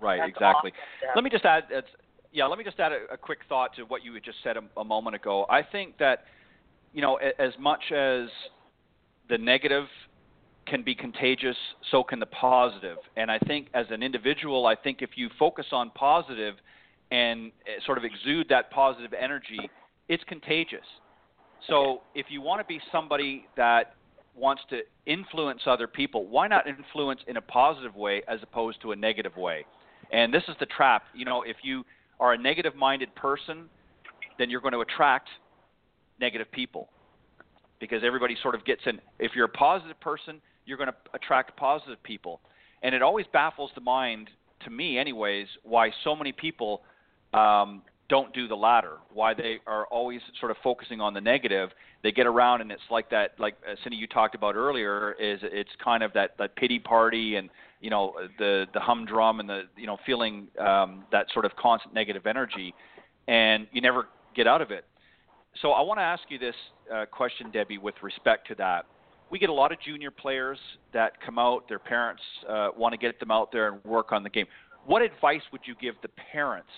Right, 0.02 0.20
That's 0.20 0.30
exactly. 0.30 0.72
Awesome, 0.72 1.12
Let 1.16 1.24
me 1.26 1.30
just 1.30 1.44
add. 1.44 1.64
Yeah, 2.32 2.46
let 2.46 2.58
me 2.58 2.64
just 2.64 2.80
add 2.80 2.92
a, 2.92 3.14
a 3.14 3.18
quick 3.18 3.40
thought 3.50 3.76
to 3.76 3.84
what 3.84 4.04
you 4.04 4.14
had 4.14 4.24
just 4.24 4.38
said 4.44 4.56
a, 4.58 4.62
a 4.80 4.84
moment 4.84 5.16
ago. 5.16 5.46
I 5.50 5.64
think 5.64 5.98
that, 5.98 6.26
you 6.94 7.02
know, 7.02 7.16
as 7.16 7.54
much 7.60 7.92
as 7.92 8.30
the 9.30 9.38
negative 9.38 9.86
can 10.68 10.84
be 10.84 10.94
contagious, 10.94 11.56
so 11.90 12.04
can 12.04 12.20
the 12.20 12.28
positive. 12.28 12.98
And 13.18 13.32
I 13.32 13.40
think 13.40 13.68
as 13.74 13.88
an 13.90 14.04
individual, 14.04 14.68
I 14.68 14.76
think 14.76 15.02
if 15.02 15.12
you 15.16 15.30
focus 15.40 15.66
on 15.72 15.90
positive 15.92 16.56
and 17.12 17.52
eh, 17.66 17.80
sort 17.86 17.98
of 17.98 18.04
exude 18.04 18.48
that 18.50 18.70
positive 18.70 19.14
energy, 19.20 19.60
it's 20.08 20.24
contagious. 20.26 20.86
So 21.68 22.02
if 22.14 22.28
you 22.30 22.42
want 22.42 22.62
to 22.62 22.66
be 22.66 22.80
somebody 22.92 23.48
that 23.58 23.96
wants 24.36 24.62
to 24.70 24.82
influence 25.06 25.62
other 25.66 25.88
people, 25.88 26.28
why 26.28 26.48
not 26.48 26.68
influence 26.68 27.22
in 27.28 27.38
a 27.38 27.42
positive 27.42 27.96
way 27.96 28.22
as 28.28 28.40
opposed 28.44 28.82
to 28.84 28.92
a 28.92 28.96
negative 28.96 29.36
way? 29.36 29.66
And 30.12 30.34
this 30.34 30.44
is 30.48 30.56
the 30.60 30.66
trap. 30.68 31.04
You 31.14 31.26
know, 31.26 31.42
if 31.42 31.58
you 31.64 31.84
are 32.20 32.34
a 32.34 32.38
negative 32.38 32.76
minded 32.76 33.14
person, 33.16 33.66
then 34.38 34.50
you're 34.50 34.62
going 34.62 34.74
to 34.74 34.82
attract 34.82 35.30
negative 36.20 36.52
people 36.52 36.90
because 37.80 38.02
everybody 38.04 38.36
sort 38.42 38.56
of 38.56 38.66
gets 38.66 38.82
in. 38.86 39.00
If 39.20 39.32
you're 39.36 39.46
a 39.46 39.50
positive 39.50 40.00
person, 40.00 40.42
you're 40.66 40.78
going 40.78 40.90
to 40.90 40.96
attract 41.14 41.56
positive 41.58 42.02
people. 42.04 42.42
And 42.84 42.94
it 42.94 43.02
always 43.02 43.26
baffles 43.32 43.72
the 43.76 43.82
mind, 43.82 44.30
to 44.64 44.70
me, 44.70 44.98
anyways, 44.98 45.48
why 45.64 45.92
so 46.04 46.16
many 46.16 46.32
people 46.32 46.82
um, 47.34 47.82
don't 48.10 48.34
do 48.34 48.48
the 48.48 48.56
latter. 48.56 48.98
Why 49.14 49.34
they 49.34 49.58
are 49.68 49.86
always 49.88 50.20
sort 50.40 50.52
of 50.52 50.58
focusing 50.64 51.00
on 51.00 51.14
the 51.14 51.22
negative. 51.22 51.70
They 52.04 52.12
get 52.12 52.26
around, 52.26 52.62
and 52.62 52.72
it's 52.72 52.82
like 52.90 53.10
that. 53.12 53.32
Like 53.40 53.56
uh, 53.70 53.76
Cindy, 53.84 53.98
you 53.98 54.08
talked 54.08 54.36
about 54.36 54.56
earlier, 54.56 55.14
is 55.14 55.40
it's 55.44 55.70
kind 55.84 56.04
of 56.04 56.12
that 56.14 56.32
that 56.40 56.56
pity 56.56 56.80
party 56.80 57.36
and 57.36 57.50
you 57.80 57.90
know 57.90 58.14
the 58.38 58.66
the 58.74 58.80
humdrum 58.80 59.40
and 59.40 59.50
the 59.50 59.64
you 59.78 59.88
know 59.88 59.98
feeling 60.06 60.48
um, 60.60 61.06
that 61.12 61.28
sort 61.34 61.46
of 61.46 61.56
constant 61.56 61.94
negative 61.94 62.26
energy, 62.26 62.74
and 63.28 63.68
you 63.72 63.82
never 63.82 64.08
get 64.36 64.48
out 64.48 64.62
of 64.62 64.72
it. 64.72 64.86
So 65.62 65.72
I 65.72 65.82
want 65.82 66.00
to 66.00 66.04
ask 66.04 66.24
you 66.30 66.38
this 66.38 66.56
uh, 66.94 67.06
question, 67.06 67.52
Debbie, 67.52 67.78
with 67.78 67.96
respect 68.02 68.48
to 68.48 68.56
that. 68.56 68.86
We 69.32 69.40
get 69.40 69.50
a 69.50 69.54
lot 69.54 69.72
of 69.72 69.80
junior 69.80 70.12
players 70.12 70.58
that 70.94 71.14
come 71.24 71.38
out. 71.38 71.68
Their 71.68 71.80
parents 71.80 72.22
uh, 72.48 72.70
want 72.76 72.94
to 72.94 72.98
get 72.98 73.20
them 73.20 73.32
out 73.32 73.52
there 73.52 73.72
and 73.72 73.84
work 73.84 74.12
on 74.12 74.24
the 74.24 74.30
game. 74.30 74.46
What 74.86 75.02
advice 75.02 75.42
would 75.52 75.62
you 75.66 75.76
give 75.80 75.96
the 76.02 76.10
parents 76.32 76.70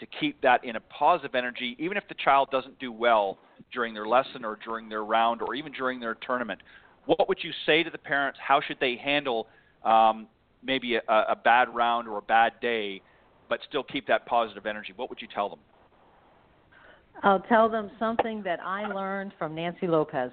to 0.00 0.06
keep 0.20 0.40
that 0.42 0.64
in 0.64 0.76
a 0.76 0.80
positive 0.80 1.34
energy, 1.34 1.76
even 1.78 1.96
if 1.96 2.04
the 2.08 2.14
child 2.14 2.48
doesn't 2.50 2.78
do 2.78 2.92
well 2.92 3.38
during 3.72 3.92
their 3.92 4.06
lesson 4.06 4.44
or 4.44 4.58
during 4.64 4.88
their 4.88 5.04
round 5.04 5.42
or 5.42 5.54
even 5.54 5.72
during 5.72 6.00
their 6.00 6.14
tournament? 6.14 6.60
What 7.04 7.28
would 7.28 7.38
you 7.42 7.50
say 7.66 7.82
to 7.82 7.90
the 7.90 7.98
parents? 7.98 8.38
How 8.42 8.60
should 8.60 8.78
they 8.80 8.96
handle 8.96 9.48
um, 9.84 10.28
maybe 10.62 10.96
a, 10.96 11.00
a 11.08 11.36
bad 11.36 11.74
round 11.74 12.08
or 12.08 12.18
a 12.18 12.22
bad 12.22 12.52
day, 12.60 13.00
but 13.48 13.60
still 13.68 13.82
keep 13.82 14.06
that 14.06 14.26
positive 14.26 14.66
energy, 14.66 14.92
what 14.96 15.08
would 15.10 15.20
you 15.20 15.28
tell 15.34 15.48
them? 15.48 15.58
I'll 17.22 17.40
tell 17.40 17.68
them 17.68 17.90
something 17.98 18.42
that 18.44 18.60
I 18.64 18.86
learned 18.92 19.32
from 19.38 19.54
Nancy 19.54 19.86
Lopez. 19.86 20.30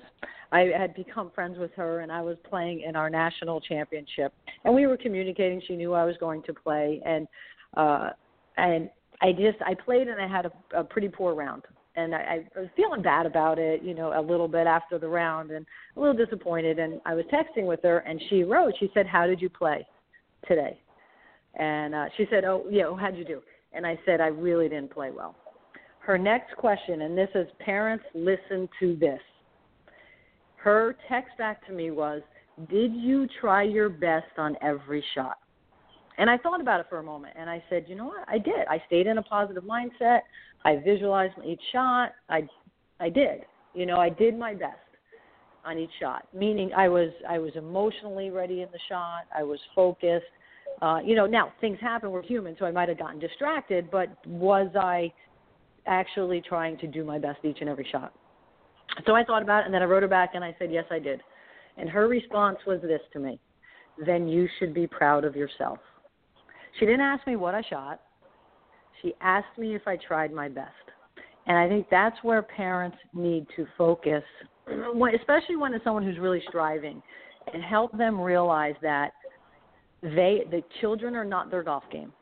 I 0.52 0.72
had 0.78 0.94
become 0.94 1.32
friends 1.34 1.58
with 1.58 1.72
her, 1.76 2.02
and 2.02 2.12
I 2.12 2.22
was 2.22 2.38
playing 2.48 2.82
in 2.82 2.96
our 2.96 3.10
national 3.10 3.60
championship, 3.60 4.34
and 4.64 4.74
we 4.74 4.86
were 4.86 4.98
communicating. 4.98 5.62
She 5.68 5.76
knew 5.76 5.94
I 5.94 6.06
was 6.06 6.16
going 6.20 6.44
to 6.44 6.54
play, 6.54 7.02
and 7.06 7.28
uh, 7.76 8.12
and 8.58 8.90
I 9.22 9.32
just 9.32 9.58
I 9.66 9.74
played, 9.74 10.08
and 10.08 10.22
I 10.22 10.28
had 10.28 10.46
a, 10.46 10.80
a 10.80 10.84
pretty 10.84 11.10
poor 11.10 11.34
round, 11.34 11.64
and 11.96 12.14
I, 12.14 12.46
I 12.56 12.60
was 12.60 12.70
feeling 12.76 13.02
bad 13.02 13.26
about 13.26 13.58
it, 13.58 13.82
you 13.82 13.96
know, 13.96 14.18
a 14.18 14.22
little 14.22 14.48
bit 14.48 14.68
after 14.68 15.00
the 15.00 15.08
round, 15.08 15.50
and 15.50 15.66
a 15.96 16.00
little 16.00 16.16
disappointed. 16.16 16.78
And 16.78 17.02
I 17.06 17.16
was 17.16 17.26
texting 17.34 17.66
with 17.66 17.82
her, 17.82 18.00
and 18.00 18.22
she 18.30 18.44
wrote, 18.44 18.76
she 18.80 18.92
said, 18.94 19.08
"How 19.08 19.26
did 19.26 19.42
you 19.42 19.50
play?" 19.50 19.88
Today. 20.48 20.80
And 21.56 21.96
uh, 21.96 22.06
she 22.18 22.26
said, 22.30 22.44
Oh, 22.44 22.66
yeah, 22.70 22.86
well, 22.86 22.96
how'd 22.96 23.18
you 23.18 23.26
do? 23.26 23.42
And 23.74 23.86
I 23.86 24.00
said, 24.06 24.22
I 24.22 24.28
really 24.28 24.70
didn't 24.70 24.92
play 24.92 25.12
well. 25.12 25.36
Her 26.00 26.18
next 26.18 26.56
question, 26.58 27.02
and 27.02 27.18
this 27.18 27.30
is 27.34 27.48
parents, 27.60 28.06
listen 28.14 28.70
to 28.80 28.96
this. 28.96 29.20
Her 30.58 30.96
text 31.10 31.38
back 31.38 31.66
to 31.68 31.74
me 31.74 31.92
was, 31.92 32.22
Did 32.70 32.94
you 32.94 33.28
try 33.42 33.64
your 33.64 33.90
best 33.90 34.38
on 34.38 34.56
every 34.62 35.04
shot? 35.14 35.38
And 36.18 36.30
I 36.30 36.38
thought 36.38 36.62
about 36.62 36.80
it 36.80 36.86
for 36.90 37.00
a 37.00 37.04
moment 37.04 37.34
and 37.38 37.50
I 37.50 37.64
said, 37.70 37.86
You 37.88 37.96
know 37.96 38.06
what? 38.06 38.28
I 38.28 38.38
did. 38.38 38.68
I 38.70 38.82
stayed 38.88 39.08
in 39.08 39.18
a 39.18 39.24
positive 39.24 39.64
mindset. 39.64 40.20
I 40.64 40.78
visualized 40.78 41.34
each 41.46 41.62
shot. 41.72 42.12
I, 42.30 42.48
I 43.00 43.10
did. 43.10 43.42
You 43.74 43.86
know, 43.86 43.98
I 43.98 44.10
did 44.10 44.38
my 44.38 44.54
best 44.54 44.80
on 45.66 45.78
each 45.78 45.92
shot. 46.00 46.28
Meaning, 46.34 46.72
I 46.76 46.88
was 46.88 47.10
I 47.28 47.40
was 47.40 47.52
emotionally 47.56 48.30
ready 48.30 48.62
in 48.62 48.70
the 48.72 48.80
shot. 48.88 49.24
I 49.36 49.44
was 49.44 49.60
focused. 49.76 50.26
Uh, 50.82 51.00
you 51.04 51.16
know, 51.16 51.26
now 51.26 51.54
things 51.62 51.78
happen. 51.80 52.12
We're 52.12 52.22
human, 52.22 52.56
so 52.60 52.66
I 52.66 52.72
might 52.72 52.90
have 52.90 52.98
gotten 52.98 53.20
distracted. 53.20 53.90
But 53.92 54.10
was 54.26 54.70
I 54.80 55.12
actually 55.86 56.42
trying 56.42 56.78
to 56.80 56.88
do 56.88 57.04
my 57.04 57.18
best 57.18 57.40
each 57.44 57.58
and 57.62 57.70
every 57.70 57.88
shot? 57.92 58.14
So 59.06 59.14
I 59.14 59.24
thought 59.24 59.42
about 59.42 59.62
it, 59.62 59.66
and 59.66 59.74
then 59.74 59.82
I 59.82 59.86
wrote 59.86 60.04
her 60.04 60.10
back, 60.10 60.32
and 60.36 60.44
I 60.44 60.56
said, 60.60 60.72
yes, 60.72 60.86
I 60.92 61.00
did. 61.00 61.22
And 61.78 61.90
her 61.90 62.08
response 62.08 62.58
was 62.66 62.82
this 62.82 63.02
to 63.14 63.20
me: 63.20 63.40
Then 64.06 64.28
you 64.28 64.48
should 64.60 64.74
be 64.74 64.88
proud 64.88 65.26
of 65.26 65.36
yourself. 65.36 65.80
She 66.80 66.86
didn't 66.86 67.02
ask 67.02 67.26
me 67.28 67.36
what 67.36 67.56
I 67.56 67.62
shot. 67.70 68.02
She 69.02 69.14
asked 69.22 69.58
me 69.58 69.76
if 69.76 69.88
I 69.88 69.98
tried 69.98 70.32
my 70.32 70.48
best. 70.48 70.72
And 71.48 71.58
I 71.58 71.68
think 71.68 71.88
that's 71.92 72.16
where 72.24 72.42
parents 72.42 72.98
need 73.14 73.46
to 73.56 73.68
focus 73.78 74.24
especially 75.20 75.56
when 75.56 75.74
it's 75.74 75.84
someone 75.84 76.04
who's 76.04 76.18
really 76.18 76.42
striving, 76.48 77.02
and 77.54 77.64
help 77.64 77.96
them 77.98 78.20
realize 78.20 78.76
that 78.82 79.12
they 80.14 80.44
the 80.52 80.64
children 80.82 81.16
are 81.16 81.26
not 81.26 81.50
their 81.50 81.64
golf 81.64 81.84
game, 81.92 82.14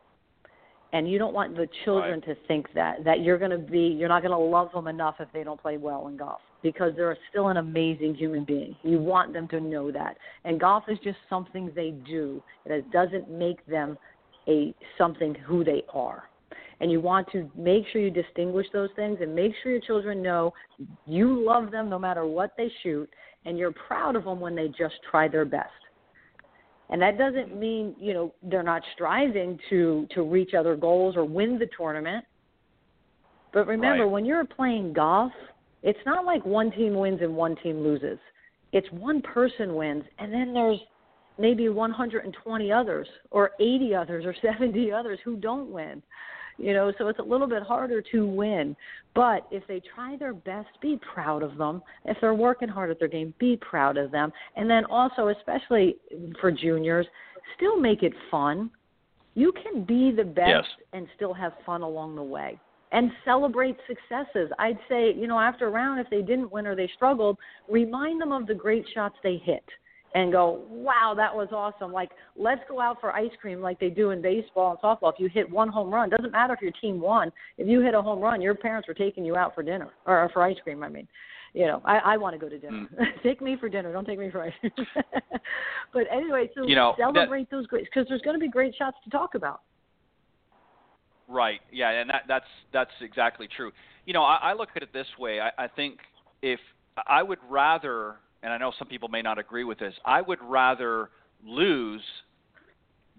and 0.93 1.09
you 1.09 1.17
don't 1.17 1.33
want 1.33 1.55
the 1.55 1.67
children 1.85 2.21
right. 2.25 2.35
to 2.35 2.47
think 2.47 2.67
that 2.73 3.03
that 3.03 3.21
you're 3.21 3.37
going 3.37 3.51
to 3.51 3.57
be 3.57 3.95
you're 3.99 4.09
not 4.09 4.21
going 4.21 4.31
to 4.31 4.37
love 4.37 4.71
them 4.73 4.87
enough 4.87 5.15
if 5.19 5.27
they 5.33 5.43
don't 5.43 5.61
play 5.61 5.77
well 5.77 6.07
in 6.07 6.17
golf 6.17 6.39
because 6.63 6.93
they're 6.95 7.17
still 7.29 7.49
an 7.49 7.57
amazing 7.57 8.15
human 8.15 8.45
being. 8.45 8.75
You 8.83 8.97
want 8.97 9.33
them 9.33 9.47
to 9.49 9.59
know 9.59 9.91
that. 9.91 10.17
And 10.45 10.59
golf 10.59 10.85
is 10.87 10.97
just 11.03 11.17
something 11.29 11.69
they 11.75 11.91
do. 11.91 12.41
It 12.65 12.89
doesn't 12.91 13.29
make 13.29 13.63
them 13.67 13.97
a 14.47 14.73
something 14.97 15.35
who 15.45 15.63
they 15.63 15.83
are. 15.93 16.23
And 16.79 16.91
you 16.91 17.01
want 17.01 17.27
to 17.33 17.49
make 17.55 17.83
sure 17.91 18.01
you 18.01 18.09
distinguish 18.09 18.67
those 18.73 18.89
things 18.95 19.19
and 19.21 19.35
make 19.35 19.51
sure 19.61 19.73
your 19.73 19.81
children 19.81 20.21
know 20.21 20.53
you 21.05 21.45
love 21.45 21.71
them 21.71 21.89
no 21.89 21.99
matter 21.99 22.25
what 22.25 22.53
they 22.57 22.71
shoot 22.81 23.09
and 23.45 23.57
you're 23.57 23.71
proud 23.71 24.15
of 24.15 24.23
them 24.23 24.39
when 24.39 24.55
they 24.55 24.67
just 24.69 24.95
try 25.09 25.27
their 25.27 25.45
best. 25.45 25.69
And 26.89 27.01
that 27.01 27.17
doesn't 27.17 27.57
mean, 27.57 27.95
you 27.99 28.13
know, 28.13 28.33
they're 28.43 28.63
not 28.63 28.81
striving 28.93 29.57
to 29.69 30.07
to 30.13 30.23
reach 30.23 30.53
other 30.53 30.75
goals 30.75 31.15
or 31.15 31.25
win 31.25 31.57
the 31.57 31.67
tournament. 31.77 32.25
But 33.53 33.67
remember, 33.67 34.03
right. 34.03 34.11
when 34.11 34.25
you're 34.25 34.45
playing 34.45 34.93
golf, 34.93 35.31
it's 35.81 35.99
not 36.05 36.25
like 36.25 36.45
one 36.45 36.71
team 36.71 36.95
wins 36.95 37.19
and 37.21 37.35
one 37.35 37.55
team 37.63 37.81
loses. 37.81 38.19
It's 38.71 38.87
one 38.91 39.21
person 39.21 39.75
wins 39.75 40.03
and 40.19 40.33
then 40.33 40.53
there's 40.53 40.79
maybe 41.37 41.69
120 41.69 42.71
others 42.71 43.07
or 43.31 43.51
80 43.59 43.95
others 43.95 44.25
or 44.25 44.35
70 44.41 44.91
others 44.91 45.19
who 45.23 45.35
don't 45.35 45.71
win 45.71 46.01
you 46.57 46.73
know 46.73 46.91
so 46.97 47.07
it's 47.07 47.19
a 47.19 47.23
little 47.23 47.47
bit 47.47 47.63
harder 47.63 48.01
to 48.11 48.25
win. 48.25 48.75
But 49.15 49.47
if 49.51 49.65
they 49.67 49.81
try 49.93 50.17
their 50.17 50.33
best 50.33 50.69
be 50.81 50.99
proud 51.13 51.43
of 51.43 51.57
them. 51.57 51.81
If 52.05 52.17
they're 52.21 52.33
working 52.33 52.69
hard 52.69 52.89
at 52.89 52.99
their 52.99 53.07
game 53.07 53.33
be 53.39 53.57
proud 53.57 53.97
of 53.97 54.11
them. 54.11 54.31
And 54.55 54.69
then 54.69 54.85
also 54.85 55.29
especially 55.29 55.97
for 56.39 56.51
juniors 56.51 57.05
still 57.57 57.79
make 57.79 58.03
it 58.03 58.13
fun. 58.31 58.69
You 59.35 59.51
can 59.51 59.83
be 59.83 60.11
the 60.11 60.23
best 60.23 60.47
yes. 60.47 60.65
and 60.93 61.07
still 61.15 61.33
have 61.33 61.53
fun 61.65 61.81
along 61.81 62.15
the 62.15 62.23
way 62.23 62.59
and 62.91 63.11
celebrate 63.25 63.75
successes. 63.87 64.51
I'd 64.59 64.77
say, 64.87 65.11
you 65.13 65.25
know, 65.27 65.39
after 65.39 65.67
a 65.67 65.71
round, 65.71 65.99
if 65.99 66.07
they 66.11 66.21
didn't 66.21 66.51
win 66.51 66.67
or 66.67 66.75
they 66.75 66.89
struggled, 66.95 67.37
remind 67.67 68.21
them 68.21 68.31
of 68.31 68.45
the 68.45 68.53
great 68.53 68.85
shots 68.93 69.15
they 69.23 69.41
hit 69.43 69.63
and 70.15 70.31
go, 70.31 70.63
wow, 70.69 71.13
that 71.15 71.33
was 71.33 71.47
awesome. 71.51 71.91
Like, 71.91 72.11
let's 72.35 72.61
go 72.69 72.79
out 72.79 73.01
for 73.01 73.11
ice 73.11 73.31
cream 73.41 73.61
like 73.61 73.79
they 73.79 73.89
do 73.89 74.11
in 74.11 74.21
baseball 74.21 74.71
and 74.71 74.79
softball. 74.79 75.11
If 75.11 75.19
you 75.19 75.27
hit 75.27 75.49
one 75.49 75.69
home 75.69 75.91
run, 75.91 76.09
doesn't 76.09 76.31
matter 76.31 76.53
if 76.53 76.61
your 76.61 76.71
team 76.81 77.01
won. 77.01 77.31
If 77.57 77.67
you 77.67 77.81
hit 77.81 77.95
a 77.95 78.01
home 78.01 78.19
run, 78.19 78.41
your 78.41 78.53
parents 78.53 78.87
were 78.87 78.93
taking 78.93 79.25
you 79.25 79.35
out 79.35 79.55
for 79.55 79.63
dinner 79.63 79.89
or 80.05 80.29
for 80.31 80.43
ice 80.43 80.57
cream. 80.63 80.83
I 80.83 80.89
mean, 80.89 81.07
you 81.53 81.65
know, 81.65 81.81
I, 81.83 81.97
I 81.97 82.17
want 82.17 82.33
to 82.33 82.39
go 82.39 82.47
to 82.47 82.59
dinner. 82.59 82.87
Mm. 82.99 83.05
take 83.23 83.41
me 83.41 83.57
for 83.59 83.69
dinner. 83.69 83.91
Don't 83.91 84.05
take 84.05 84.19
me 84.19 84.29
for 84.29 84.43
ice 84.43 84.53
cream. 84.59 84.71
but 85.93 86.03
anyway, 86.11 86.49
so 86.55 86.67
you 86.67 86.75
know, 86.75 86.93
celebrate 86.97 87.49
that, 87.49 87.55
those 87.55 87.67
great 87.67 87.85
because 87.85 88.07
there's 88.07 88.21
going 88.21 88.35
to 88.35 88.39
be 88.39 88.49
great 88.49 88.75
shots 88.77 88.97
to 89.03 89.09
talk 89.09 89.35
about. 89.35 89.61
Right. 91.27 91.61
Yeah, 91.71 91.89
and 91.89 92.09
that 92.09 92.23
that's 92.27 92.45
that's 92.71 92.91
exactly 93.01 93.47
true. 93.55 93.71
You 94.05 94.13
know, 94.13 94.23
I, 94.23 94.35
I 94.41 94.53
look 94.53 94.69
at 94.75 94.83
it 94.83 94.93
this 94.93 95.07
way. 95.17 95.39
I, 95.39 95.63
I 95.63 95.67
think 95.67 95.97
if 96.43 96.59
I 97.07 97.23
would 97.23 97.39
rather 97.49 98.17
and 98.43 98.51
I 98.51 98.57
know 98.57 98.71
some 98.77 98.87
people 98.87 99.09
may 99.09 99.21
not 99.21 99.39
agree 99.39 99.63
with 99.63 99.79
this, 99.79 99.93
I 100.05 100.21
would 100.21 100.39
rather 100.41 101.09
lose 101.45 102.01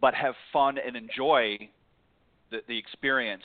but 0.00 0.14
have 0.14 0.34
fun 0.52 0.76
and 0.78 0.96
enjoy 0.96 1.70
the, 2.50 2.58
the 2.68 2.76
experience 2.76 3.42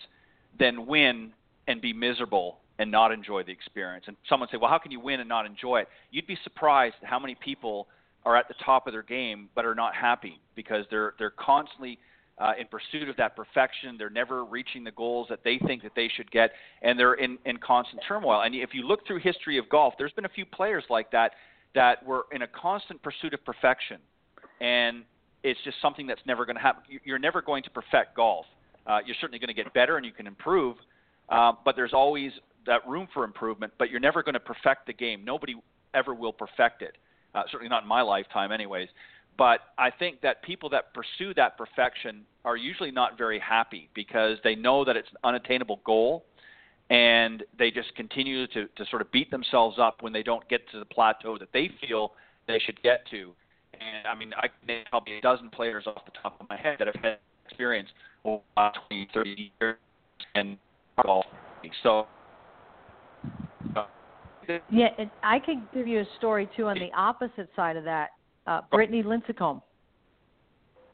than 0.59 0.85
win 0.85 1.31
and 1.67 1.81
be 1.81 1.93
miserable 1.93 2.59
and 2.79 2.91
not 2.91 3.11
enjoy 3.11 3.43
the 3.43 3.51
experience. 3.51 4.05
And 4.07 4.17
someone 4.27 4.49
say, 4.51 4.57
well, 4.57 4.69
how 4.69 4.77
can 4.77 4.91
you 4.91 4.99
win 4.99 5.19
and 5.19 5.29
not 5.29 5.45
enjoy 5.45 5.81
it? 5.81 5.87
You'd 6.11 6.27
be 6.27 6.37
surprised 6.43 6.95
how 7.03 7.19
many 7.19 7.35
people 7.35 7.87
are 8.25 8.35
at 8.35 8.47
the 8.47 8.55
top 8.65 8.87
of 8.87 8.93
their 8.93 9.03
game 9.03 9.49
but 9.55 9.65
are 9.65 9.75
not 9.75 9.95
happy 9.95 10.41
because 10.55 10.85
they're 10.89 11.13
they're 11.17 11.29
constantly 11.31 11.97
uh, 12.39 12.53
in 12.59 12.67
pursuit 12.67 13.09
of 13.09 13.17
that 13.17 13.35
perfection. 13.35 13.97
They're 13.97 14.09
never 14.09 14.45
reaching 14.45 14.83
the 14.83 14.91
goals 14.91 15.27
that 15.29 15.39
they 15.43 15.59
think 15.67 15.83
that 15.83 15.91
they 15.95 16.09
should 16.15 16.31
get, 16.31 16.51
and 16.81 16.97
they're 16.97 17.15
in, 17.15 17.37
in 17.45 17.57
constant 17.57 18.01
turmoil. 18.07 18.41
And 18.41 18.55
if 18.55 18.69
you 18.73 18.87
look 18.87 19.05
through 19.05 19.19
history 19.19 19.57
of 19.57 19.67
golf, 19.69 19.95
there's 19.97 20.13
been 20.13 20.25
a 20.25 20.29
few 20.29 20.45
players 20.45 20.83
like 20.89 21.11
that 21.11 21.31
that 21.75 22.05
were 22.05 22.25
in 22.31 22.41
a 22.41 22.47
constant 22.47 23.01
pursuit 23.01 23.33
of 23.33 23.43
perfection, 23.45 23.97
and 24.61 25.03
it's 25.43 25.59
just 25.63 25.77
something 25.81 26.07
that's 26.07 26.21
never 26.25 26.45
going 26.45 26.55
to 26.55 26.61
happen. 26.61 26.83
You're 27.03 27.19
never 27.19 27.41
going 27.41 27.63
to 27.63 27.69
perfect 27.69 28.15
golf. 28.15 28.45
Uh, 28.85 28.99
you're 29.05 29.15
certainly 29.21 29.39
going 29.39 29.49
to 29.49 29.53
get 29.53 29.73
better 29.73 29.97
and 29.97 30.05
you 30.05 30.11
can 30.11 30.27
improve, 30.27 30.75
uh, 31.29 31.53
but 31.63 31.75
there's 31.75 31.93
always 31.93 32.31
that 32.65 32.87
room 32.87 33.07
for 33.13 33.23
improvement. 33.23 33.71
But 33.77 33.89
you're 33.89 33.99
never 33.99 34.23
going 34.23 34.33
to 34.33 34.39
perfect 34.39 34.87
the 34.87 34.93
game. 34.93 35.23
Nobody 35.23 35.55
ever 35.93 36.13
will 36.13 36.33
perfect 36.33 36.81
it. 36.81 36.97
Uh, 37.33 37.43
certainly 37.51 37.69
not 37.69 37.83
in 37.83 37.87
my 37.87 38.01
lifetime, 38.01 38.51
anyways. 38.51 38.89
But 39.37 39.61
I 39.77 39.91
think 39.91 40.21
that 40.21 40.43
people 40.43 40.69
that 40.71 40.93
pursue 40.93 41.33
that 41.35 41.57
perfection 41.57 42.25
are 42.43 42.57
usually 42.57 42.91
not 42.91 43.17
very 43.17 43.39
happy 43.39 43.89
because 43.93 44.37
they 44.43 44.55
know 44.55 44.83
that 44.83 44.97
it's 44.97 45.07
an 45.11 45.17
unattainable 45.23 45.79
goal 45.85 46.25
and 46.89 47.43
they 47.57 47.69
just 47.69 47.95
continue 47.95 48.47
to, 48.47 48.67
to 48.75 48.85
sort 48.89 49.01
of 49.01 49.11
beat 49.11 49.29
themselves 49.29 49.77
up 49.79 50.01
when 50.01 50.11
they 50.11 50.23
don't 50.23 50.47
get 50.49 50.61
to 50.71 50.79
the 50.79 50.85
plateau 50.85 51.37
that 51.37 51.49
they 51.53 51.69
feel 51.81 52.13
they 52.47 52.59
should 52.65 52.81
get 52.81 53.01
to. 53.11 53.31
And 53.73 54.07
I 54.07 54.15
mean, 54.17 54.33
I 54.35 54.47
can 54.47 54.67
name 54.67 54.83
probably 54.89 55.17
a 55.17 55.21
dozen 55.21 55.49
players 55.49 55.85
off 55.87 56.03
the 56.05 56.11
top 56.21 56.39
of 56.41 56.49
my 56.49 56.57
head 56.57 56.77
that 56.79 56.87
have 56.87 56.95
had 57.01 57.17
experience 57.45 57.89
over 58.25 58.41
20, 58.89 59.07
30 59.13 59.51
years 59.59 59.75
and 60.35 60.57
golf. 61.03 61.25
So. 61.83 62.07
Uh, 63.75 63.85
yeah, 64.71 64.87
and 64.97 65.11
I 65.21 65.37
could 65.39 65.59
give 65.73 65.87
you 65.87 65.99
a 65.99 66.05
story 66.17 66.49
too 66.57 66.67
on 66.67 66.79
the 66.79 66.89
opposite 66.97 67.49
side 67.55 67.77
of 67.77 67.83
that. 67.83 68.09
Uh, 68.47 68.61
Brittany 68.71 69.03
Lincicome 69.03 69.61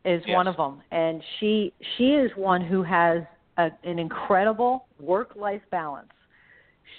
is 0.03 0.21
yes. 0.27 0.35
one 0.35 0.47
of 0.47 0.57
them, 0.57 0.81
and 0.91 1.21
she 1.39 1.71
she 1.95 2.09
is 2.09 2.31
one 2.35 2.61
who 2.61 2.83
has 2.83 3.21
a, 3.57 3.69
an 3.83 3.99
incredible 3.99 4.85
work 4.99 5.35
life 5.35 5.61
balance. 5.71 6.09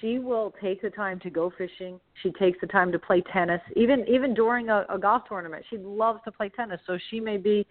She 0.00 0.18
will 0.18 0.52
take 0.60 0.82
the 0.82 0.90
time 0.90 1.20
to 1.20 1.30
go 1.30 1.52
fishing. 1.56 2.00
She 2.22 2.30
takes 2.32 2.58
the 2.60 2.66
time 2.66 2.92
to 2.92 2.98
play 2.98 3.22
tennis, 3.32 3.60
even 3.76 4.04
even 4.08 4.34
during 4.34 4.68
a, 4.68 4.84
a 4.88 4.98
golf 4.98 5.22
tournament. 5.28 5.64
She 5.70 5.78
loves 5.78 6.20
to 6.24 6.32
play 6.32 6.48
tennis, 6.48 6.80
so 6.86 6.98
she 7.10 7.20
may 7.20 7.36
be 7.36 7.66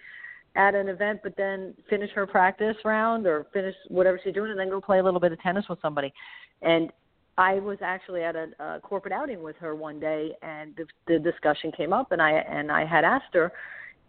at 0.55 0.73
an 0.73 0.87
event, 0.87 1.19
but 1.21 1.35
then 1.35 1.73
finish 1.89 2.09
her 2.11 2.25
practice 2.25 2.77
round 2.85 3.27
or 3.27 3.45
finish 3.51 3.75
whatever 3.89 4.19
she's 4.23 4.33
doing, 4.33 4.51
and 4.51 4.59
then 4.59 4.69
go 4.69 4.79
play 4.79 4.99
a 4.99 5.03
little 5.03 5.19
bit 5.19 5.33
of 5.33 5.41
tennis 5.41 5.65
with 5.69 5.79
somebody. 5.81 6.13
And 6.61 6.91
I 7.37 7.55
was 7.55 7.77
actually 7.81 8.23
at 8.23 8.37
a, 8.37 8.47
a 8.59 8.79
corporate 8.79 9.13
outing 9.13 9.43
with 9.43 9.57
her 9.57 9.75
one 9.75 9.99
day, 9.99 10.31
and 10.41 10.73
the, 10.77 10.85
the 11.07 11.19
discussion 11.19 11.71
came 11.73 11.91
up, 11.91 12.13
and 12.13 12.21
I 12.21 12.31
and 12.31 12.71
I 12.71 12.85
had 12.85 13.03
asked 13.03 13.33
her 13.33 13.51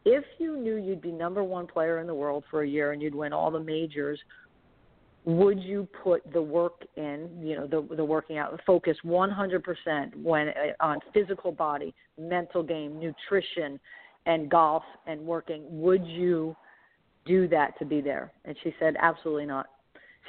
if 0.06 0.24
you 0.38 0.56
knew 0.56 0.76
you'd 0.76 1.02
be 1.02 1.10
number 1.10 1.42
one 1.42 1.66
player 1.66 1.98
in 1.98 2.06
the 2.06 2.14
world 2.14 2.44
for 2.48 2.62
a 2.62 2.68
year 2.68 2.92
and 2.92 3.02
you'd 3.02 3.14
win 3.14 3.32
all 3.32 3.50
the 3.50 3.58
majors, 3.58 4.20
would 5.26 5.60
you 5.60 5.88
put 6.04 6.22
the 6.32 6.40
work 6.40 6.84
in, 6.96 7.28
you 7.42 7.56
know, 7.56 7.66
the 7.66 7.96
the 7.96 8.04
working 8.04 8.38
out, 8.38 8.58
focus 8.64 8.96
100% 9.04 10.16
when 10.22 10.48
uh, 10.48 10.52
on 10.80 11.00
physical 11.12 11.50
body, 11.50 11.92
mental 12.16 12.62
game, 12.62 13.00
nutrition, 13.00 13.78
and 14.26 14.48
golf 14.48 14.84
and 15.06 15.20
working? 15.20 15.64
Would 15.68 16.06
you 16.06 16.56
do 17.26 17.48
that 17.48 17.76
to 17.80 17.84
be 17.84 18.00
there? 18.00 18.32
And 18.44 18.56
she 18.62 18.72
said, 18.78 18.94
absolutely 19.00 19.46
not. 19.46 19.66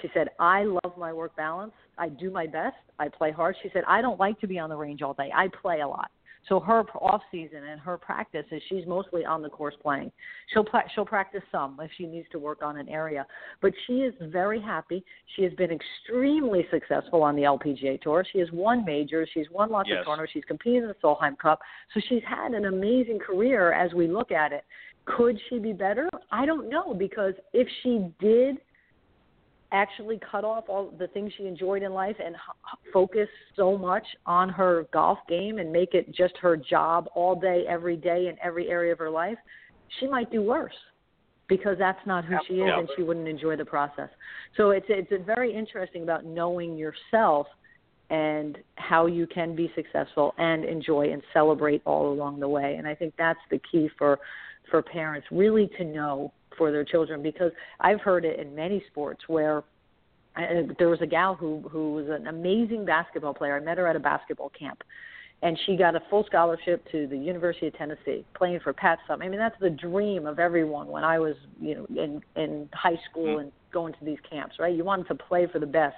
She 0.02 0.10
said, 0.16 0.30
I 0.40 0.64
love 0.64 0.98
my 0.98 1.14
work 1.14 1.36
balance. 1.36 1.74
I 1.98 2.10
do 2.10 2.32
my 2.32 2.48
best. 2.48 2.76
I 2.98 3.08
play 3.08 3.32
hard. 3.32 3.56
She 3.62 3.70
said, 3.74 3.84
I 3.88 4.02
don't 4.02 4.20
like 4.20 4.40
to 4.42 4.48
be 4.48 4.58
on 4.58 4.70
the 4.70 4.76
range 4.76 5.04
all 5.04 5.14
day. 5.14 5.32
I 5.34 5.48
play 5.62 5.82
a 5.82 5.88
lot. 5.88 6.10
So 6.48 6.60
her 6.60 6.82
off 7.02 7.22
season 7.32 7.64
and 7.70 7.80
her 7.82 7.98
practice 7.98 8.46
is 8.52 8.62
she's 8.70 8.86
mostly 8.88 9.26
on 9.26 9.42
the 9.42 9.50
course 9.50 9.76
playing. 9.82 10.12
She'll 10.54 10.64
pla- 10.64 10.88
she'll 10.94 11.06
practice 11.06 11.44
some 11.52 11.78
if 11.82 11.92
she 11.98 12.06
needs 12.06 12.28
to 12.32 12.40
work 12.40 12.62
on 12.62 12.78
an 12.78 12.88
area, 12.90 13.26
but 13.62 13.74
she 13.86 14.00
is 14.00 14.14
very 14.22 14.62
happy. 14.62 15.04
She 15.36 15.44
has 15.44 15.54
been 15.54 15.72
extremely 15.72 16.66
successful 16.72 17.24
on 17.24 17.36
the 17.36 17.44
LPGA 17.44 18.02
tour. 18.02 18.26
She 18.32 18.40
has 18.40 18.50
won 18.52 18.86
majors. 18.86 19.30
She's 19.34 19.50
won 19.52 19.70
lots 19.70 19.90
yes. 19.90 20.00
of 20.00 20.06
tournaments. 20.06 20.34
She's 20.34 20.46
competed 20.46 20.84
in 20.84 20.90
the 20.90 20.96
Solheim 21.04 21.38
Cup. 21.38 21.60
So 21.94 22.02
she's 22.08 22.24
had 22.28 22.54
an 22.54 22.66
amazing 22.66 23.20
career 23.20 23.74
as 23.74 23.94
we 23.94 24.08
look 24.08 24.32
at 24.32 24.52
it. 24.52 24.64
Could 25.06 25.40
she 25.50 25.58
be 25.58 25.72
better? 25.72 26.10
I 26.32 26.46
don't 26.46 26.70
know 26.70 26.94
because 26.94 27.34
if 27.54 27.68
she 27.82 28.08
did 28.20 28.58
actually 29.72 30.20
cut 30.32 30.44
off 30.44 30.66
all 30.70 30.94
the 30.98 31.08
things 31.08 31.32
she 31.38 31.46
enjoyed 31.46 31.84
in 31.84 31.94
life 31.94 32.16
and 32.24 32.36
h- 32.36 32.92
focus 32.94 33.28
so 33.56 33.78
much 33.78 34.06
on 34.26 34.50
her 34.50 34.88
golf 34.94 35.20
game 35.28 35.58
and 35.58 35.72
make 35.72 35.94
it 35.94 36.14
just 36.16 36.36
her 36.38 36.56
job 36.56 37.08
all 37.16 37.36
day, 37.36 37.66
every 37.68 37.98
day, 37.98 38.28
in 38.28 38.38
every 38.42 38.70
area 38.70 38.92
of 38.94 39.00
her 39.00 39.10
life, 39.10 39.38
she 40.00 40.08
might 40.08 40.32
do 40.32 40.42
worse 40.42 40.74
because 41.48 41.78
that's 41.78 42.00
not 42.06 42.26
who 42.26 42.36
Absolutely. 42.36 42.66
she 42.66 42.70
is 42.70 42.74
and 42.78 42.90
she 42.96 43.04
wouldn't 43.04 43.28
enjoy 43.28 43.56
the 43.56 43.66
process. 43.66 44.10
So 44.56 44.72
it's 44.72 44.86
it's 44.90 45.12
very 45.26 45.54
interesting 45.54 46.04
about 46.04 46.26
knowing 46.26 46.78
yourself 46.78 47.48
and 48.10 48.58
how 48.76 49.06
you 49.06 49.28
can 49.28 49.56
be 49.56 49.72
successful 49.76 50.34
and 50.38 50.64
enjoy 50.64 51.12
and 51.12 51.22
celebrate 51.34 51.82
all 51.86 52.12
along 52.12 52.40
the 52.40 52.48
way. 52.48 52.76
And 52.76 52.88
I 52.88 52.96
think 52.96 53.14
that's 53.18 53.40
the 53.50 53.60
key 53.72 53.90
for 53.98 54.20
for 54.70 54.82
parents 54.82 55.28
really 55.32 55.70
to 55.78 55.84
know 55.84 56.34
for 56.58 56.72
their 56.72 56.84
children 56.84 57.22
because 57.22 57.52
I've 57.80 58.02
heard 58.02 58.26
it 58.26 58.40
in 58.40 58.56
many 58.56 58.84
sports 58.90 59.22
where 59.28 59.64
uh, 60.38 60.42
there 60.78 60.90
was 60.90 61.02
a 61.02 61.08
gal 61.08 61.36
who 61.36 61.68
who 61.70 61.94
was 61.94 62.08
an 62.10 62.28
amazing 62.28 62.86
basketball 62.86 63.34
player. 63.34 63.56
I 63.56 63.60
met 63.60 63.78
her 63.78 63.88
at 63.88 63.96
a 63.96 64.00
basketball 64.00 64.52
camp, 64.58 64.84
and 65.42 65.58
she 65.66 65.76
got 65.76 65.96
a 65.96 66.02
full 66.10 66.26
scholarship 66.26 66.86
to 66.92 67.08
the 67.08 67.18
University 67.18 67.68
of 67.68 67.76
Tennessee, 67.76 68.26
playing 68.36 68.60
for 68.60 68.74
Pat 68.74 69.00
Summitt. 69.10 69.26
I 69.26 69.30
mean, 69.30 69.40
that's 69.40 69.60
the 69.60 69.70
dream 69.70 70.26
of 70.26 70.40
everyone 70.40 70.88
when 70.88 71.04
I 71.04 71.20
was, 71.20 71.36
you 71.60 71.76
know, 71.76 71.86
in 72.02 72.22
in 72.36 72.70
high 72.74 73.00
school 73.10 73.26
mm-hmm. 73.26 73.40
and 73.42 73.52
going 73.72 73.94
to 73.94 74.06
these 74.06 74.20
camps, 74.30 74.56
right? 74.60 74.76
You 74.76 74.84
wanted 74.84 75.08
to 75.08 75.16
play 75.16 75.48
for 75.52 75.60
the 75.60 75.66
best. 75.66 75.96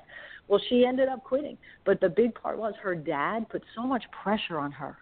Well, 0.47 0.61
she 0.69 0.85
ended 0.85 1.09
up 1.09 1.23
quitting, 1.23 1.57
but 1.85 2.01
the 2.01 2.09
big 2.09 2.33
part 2.33 2.57
was 2.57 2.73
her 2.81 2.95
dad 2.95 3.47
put 3.49 3.61
so 3.75 3.83
much 3.83 4.03
pressure 4.23 4.57
on 4.57 4.71
her, 4.71 4.97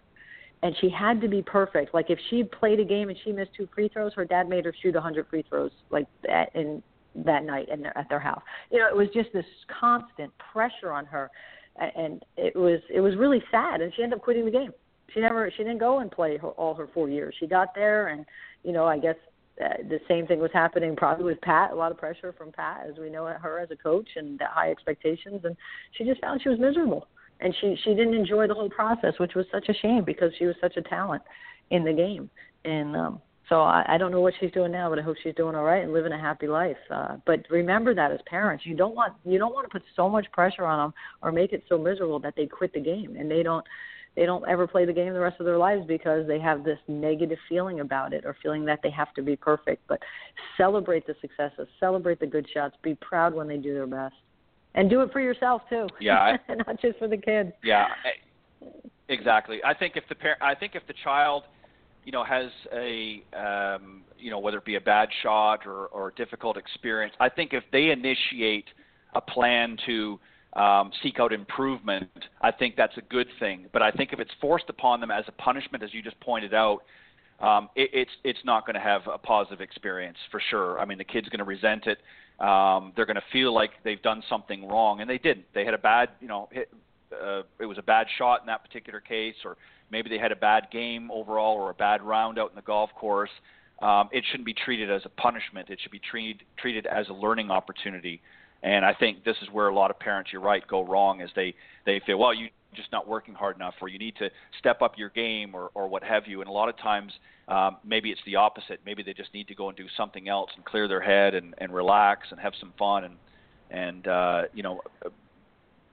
and 0.62 0.74
she 0.80 0.88
had 0.88 1.20
to 1.20 1.28
be 1.28 1.42
perfect. 1.42 1.94
Like 1.94 2.10
if 2.10 2.18
she 2.30 2.44
played 2.44 2.80
a 2.80 2.84
game 2.84 3.08
and 3.08 3.18
she 3.24 3.32
missed 3.32 3.50
two 3.56 3.68
free 3.74 3.88
throws, 3.88 4.12
her 4.14 4.24
dad 4.24 4.48
made 4.48 4.64
her 4.64 4.74
shoot 4.82 4.94
a 4.94 4.98
100 4.98 5.28
free 5.28 5.44
throws, 5.48 5.70
like 5.90 6.06
that 6.24 6.54
in 6.54 6.82
that 7.24 7.44
night 7.44 7.68
in 7.68 7.82
their, 7.82 7.96
at 7.96 8.08
their 8.08 8.20
house. 8.20 8.42
You 8.70 8.78
know, 8.78 8.88
it 8.88 8.96
was 8.96 9.08
just 9.14 9.32
this 9.32 9.44
constant 9.80 10.32
pressure 10.52 10.92
on 10.92 11.06
her 11.06 11.30
and 11.78 12.24
it 12.36 12.54
was 12.56 12.80
it 12.90 13.00
was 13.00 13.16
really 13.16 13.42
sad 13.50 13.80
and 13.80 13.92
she 13.94 14.02
ended 14.02 14.18
up 14.18 14.24
quitting 14.24 14.44
the 14.44 14.50
game 14.50 14.72
she 15.14 15.20
never 15.20 15.50
she 15.56 15.62
didn't 15.62 15.78
go 15.78 16.00
and 16.00 16.10
play 16.10 16.36
her, 16.36 16.48
all 16.48 16.74
her 16.74 16.88
four 16.92 17.08
years 17.08 17.34
she 17.38 17.46
got 17.46 17.74
there 17.74 18.08
and 18.08 18.24
you 18.64 18.72
know 18.72 18.84
i 18.84 18.98
guess 18.98 19.16
uh, 19.64 19.82
the 19.88 19.98
same 20.06 20.26
thing 20.26 20.38
was 20.38 20.50
happening 20.52 20.96
probably 20.96 21.24
with 21.24 21.40
pat 21.40 21.72
a 21.72 21.74
lot 21.74 21.90
of 21.90 21.98
pressure 21.98 22.34
from 22.36 22.52
pat 22.52 22.86
as 22.88 22.96
we 22.98 23.10
know 23.10 23.26
her 23.26 23.58
as 23.58 23.70
a 23.70 23.76
coach 23.76 24.08
and 24.16 24.40
high 24.42 24.70
expectations 24.70 25.40
and 25.44 25.56
she 25.92 26.04
just 26.04 26.20
found 26.20 26.40
she 26.42 26.48
was 26.48 26.58
miserable 26.58 27.06
and 27.40 27.54
she 27.60 27.76
she 27.84 27.90
didn't 27.90 28.14
enjoy 28.14 28.46
the 28.46 28.54
whole 28.54 28.70
process 28.70 29.14
which 29.18 29.34
was 29.34 29.46
such 29.52 29.68
a 29.68 29.74
shame 29.74 30.04
because 30.04 30.32
she 30.38 30.46
was 30.46 30.56
such 30.60 30.76
a 30.76 30.82
talent 30.82 31.22
in 31.70 31.84
the 31.84 31.92
game 31.92 32.30
and 32.64 32.96
um 32.96 33.20
so 33.48 33.62
I, 33.62 33.84
I 33.88 33.98
don't 33.98 34.10
know 34.10 34.20
what 34.20 34.34
she's 34.38 34.50
doing 34.50 34.72
now, 34.72 34.90
but 34.90 34.98
I 34.98 35.02
hope 35.02 35.16
she's 35.22 35.34
doing 35.34 35.54
all 35.54 35.64
right 35.64 35.82
and 35.82 35.92
living 35.92 36.12
a 36.12 36.18
happy 36.18 36.46
life. 36.46 36.76
Uh, 36.90 37.16
but 37.24 37.40
remember 37.50 37.94
that 37.94 38.12
as 38.12 38.20
parents, 38.26 38.66
you 38.66 38.76
don't 38.76 38.94
want 38.94 39.14
you 39.24 39.38
don't 39.38 39.54
want 39.54 39.66
to 39.66 39.70
put 39.70 39.82
so 39.96 40.08
much 40.08 40.30
pressure 40.32 40.66
on 40.66 40.78
them 40.78 40.94
or 41.22 41.32
make 41.32 41.52
it 41.52 41.64
so 41.68 41.78
miserable 41.78 42.18
that 42.20 42.34
they 42.36 42.46
quit 42.46 42.72
the 42.74 42.80
game 42.80 43.16
and 43.16 43.30
they 43.30 43.42
don't 43.42 43.64
they 44.16 44.26
don't 44.26 44.46
ever 44.48 44.66
play 44.66 44.84
the 44.84 44.92
game 44.92 45.12
the 45.12 45.20
rest 45.20 45.40
of 45.40 45.46
their 45.46 45.58
lives 45.58 45.86
because 45.86 46.26
they 46.26 46.38
have 46.40 46.64
this 46.64 46.78
negative 46.88 47.38
feeling 47.48 47.80
about 47.80 48.12
it 48.12 48.24
or 48.24 48.36
feeling 48.42 48.64
that 48.64 48.80
they 48.82 48.90
have 48.90 49.14
to 49.14 49.22
be 49.22 49.36
perfect. 49.36 49.82
But 49.88 50.00
celebrate 50.56 51.06
the 51.06 51.14
successes, 51.20 51.68
celebrate 51.80 52.20
the 52.20 52.26
good 52.26 52.46
shots, 52.52 52.76
be 52.82 52.96
proud 52.96 53.32
when 53.32 53.48
they 53.48 53.58
do 53.58 53.72
their 53.72 53.86
best, 53.86 54.16
and 54.78 54.88
do 54.88 55.02
it 55.02 55.12
for 55.12 55.20
yourself 55.20 55.62
too. 55.68 55.86
Yeah, 56.00 56.36
I, 56.48 56.54
not 56.66 56.80
just 56.80 56.98
for 56.98 57.08
the 57.08 57.16
kids. 57.16 57.52
Yeah, 57.62 57.88
exactly. 59.08 59.58
I 59.64 59.74
think 59.74 59.96
if 59.96 60.04
the 60.08 60.14
par- 60.14 60.38
I 60.40 60.54
think 60.54 60.74
if 60.74 60.86
the 60.86 60.94
child 61.04 61.44
you 62.08 62.12
know, 62.12 62.24
has 62.24 62.46
a, 62.72 63.22
um, 63.38 64.00
you 64.18 64.30
know, 64.30 64.38
whether 64.38 64.56
it 64.56 64.64
be 64.64 64.76
a 64.76 64.80
bad 64.80 65.10
shot 65.22 65.66
or, 65.66 65.88
or 65.88 66.08
a 66.08 66.14
difficult 66.14 66.56
experience, 66.56 67.12
I 67.20 67.28
think 67.28 67.52
if 67.52 67.64
they 67.70 67.90
initiate 67.90 68.64
a 69.14 69.20
plan 69.20 69.76
to 69.84 70.18
um, 70.54 70.90
seek 71.02 71.20
out 71.20 71.34
improvement, 71.34 72.08
I 72.40 72.50
think 72.50 72.76
that's 72.76 72.96
a 72.96 73.02
good 73.02 73.26
thing. 73.38 73.66
But 73.74 73.82
I 73.82 73.90
think 73.90 74.14
if 74.14 74.20
it's 74.20 74.30
forced 74.40 74.70
upon 74.70 75.00
them 75.00 75.10
as 75.10 75.24
a 75.28 75.32
punishment, 75.32 75.84
as 75.84 75.92
you 75.92 76.02
just 76.02 76.18
pointed 76.20 76.54
out, 76.54 76.78
um, 77.40 77.68
it, 77.76 77.90
it's 77.92 78.10
it's 78.24 78.40
not 78.42 78.64
going 78.64 78.74
to 78.74 78.80
have 78.80 79.02
a 79.06 79.18
positive 79.18 79.60
experience 79.60 80.16
for 80.30 80.40
sure. 80.48 80.80
I 80.80 80.86
mean, 80.86 80.96
the 80.96 81.04
kid's 81.04 81.28
going 81.28 81.40
to 81.40 81.44
resent 81.44 81.86
it. 81.86 81.98
Um, 82.40 82.92
they're 82.94 83.06
going 83.06 83.16
to 83.16 83.22
feel 83.32 83.52
like 83.52 83.70
they've 83.82 84.02
done 84.02 84.22
something 84.28 84.68
wrong, 84.68 85.00
and 85.00 85.10
they 85.10 85.18
didn't. 85.18 85.46
They 85.54 85.64
had 85.64 85.74
a 85.74 85.78
bad, 85.78 86.10
you 86.20 86.28
know, 86.28 86.48
hit, 86.52 86.70
uh, 87.12 87.42
it 87.58 87.66
was 87.66 87.78
a 87.78 87.82
bad 87.82 88.06
shot 88.16 88.40
in 88.40 88.46
that 88.46 88.62
particular 88.62 89.00
case, 89.00 89.34
or 89.44 89.56
maybe 89.90 90.08
they 90.08 90.18
had 90.18 90.32
a 90.32 90.36
bad 90.36 90.68
game 90.70 91.10
overall 91.10 91.56
or 91.56 91.70
a 91.70 91.74
bad 91.74 92.02
round 92.02 92.38
out 92.38 92.50
in 92.50 92.56
the 92.56 92.62
golf 92.62 92.90
course, 92.94 93.30
um, 93.80 94.08
it 94.12 94.24
shouldn't 94.30 94.46
be 94.46 94.54
treated 94.54 94.90
as 94.90 95.02
a 95.04 95.08
punishment. 95.08 95.70
It 95.70 95.78
should 95.80 95.92
be 95.92 96.00
treated 96.00 96.42
treated 96.56 96.86
as 96.86 97.08
a 97.08 97.12
learning 97.12 97.50
opportunity. 97.50 98.20
And 98.62 98.84
I 98.84 98.92
think 98.92 99.24
this 99.24 99.36
is 99.40 99.48
where 99.52 99.68
a 99.68 99.74
lot 99.74 99.90
of 99.90 100.00
parents, 100.00 100.30
you're 100.32 100.42
right, 100.42 100.66
go 100.66 100.84
wrong 100.84 101.20
is 101.20 101.30
they 101.36 101.54
they 101.86 102.00
feel, 102.04 102.18
well, 102.18 102.34
you 102.34 102.48
just 102.74 102.92
not 102.92 103.08
working 103.08 103.34
hard 103.34 103.56
enough, 103.56 103.74
or 103.80 103.88
you 103.88 103.98
need 103.98 104.16
to 104.16 104.30
step 104.58 104.82
up 104.82 104.98
your 104.98 105.10
game, 105.10 105.54
or 105.54 105.70
or 105.74 105.88
what 105.88 106.02
have 106.02 106.26
you. 106.26 106.40
And 106.40 106.48
a 106.48 106.52
lot 106.52 106.68
of 106.68 106.76
times, 106.78 107.12
um, 107.48 107.78
maybe 107.84 108.10
it's 108.10 108.20
the 108.26 108.36
opposite. 108.36 108.80
Maybe 108.84 109.02
they 109.02 109.14
just 109.14 109.32
need 109.34 109.48
to 109.48 109.54
go 109.54 109.68
and 109.68 109.76
do 109.76 109.86
something 109.96 110.28
else 110.28 110.50
and 110.56 110.64
clear 110.64 110.88
their 110.88 111.00
head 111.00 111.34
and 111.34 111.54
and 111.58 111.72
relax 111.72 112.28
and 112.30 112.40
have 112.40 112.52
some 112.60 112.72
fun. 112.78 113.04
And 113.04 113.16
and 113.70 114.06
uh, 114.06 114.42
you 114.54 114.62
know, 114.62 114.80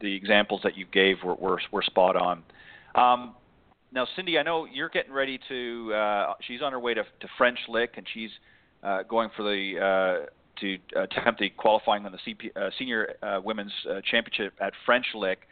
the 0.01 0.13
examples 0.13 0.61
that 0.63 0.77
you 0.77 0.85
gave 0.91 1.17
were 1.23 1.35
were, 1.35 1.59
were 1.71 1.81
spot 1.81 2.15
on. 2.15 2.43
Um, 2.95 3.35
now, 3.91 4.05
Cindy, 4.15 4.37
I 4.37 4.43
know 4.43 4.65
you're 4.65 4.89
getting 4.89 5.13
ready 5.13 5.39
to. 5.47 5.93
Uh, 5.93 6.33
she's 6.45 6.61
on 6.61 6.71
her 6.73 6.79
way 6.79 6.93
to, 6.93 7.03
to 7.03 7.27
French 7.37 7.59
Lick, 7.69 7.93
and 7.97 8.05
she's 8.13 8.31
uh, 8.83 9.03
going 9.03 9.29
for 9.35 9.43
the 9.43 9.79
uh, 9.79 10.25
to 10.59 10.77
attempt 10.95 11.39
the 11.39 11.49
qualifying 11.49 12.05
on 12.05 12.11
the 12.11 12.17
CP, 12.19 12.55
uh, 12.55 12.69
senior 12.77 13.15
uh, 13.21 13.39
women's 13.43 13.73
championship 14.09 14.53
at 14.61 14.73
French 14.85 15.05
Lick. 15.15 15.47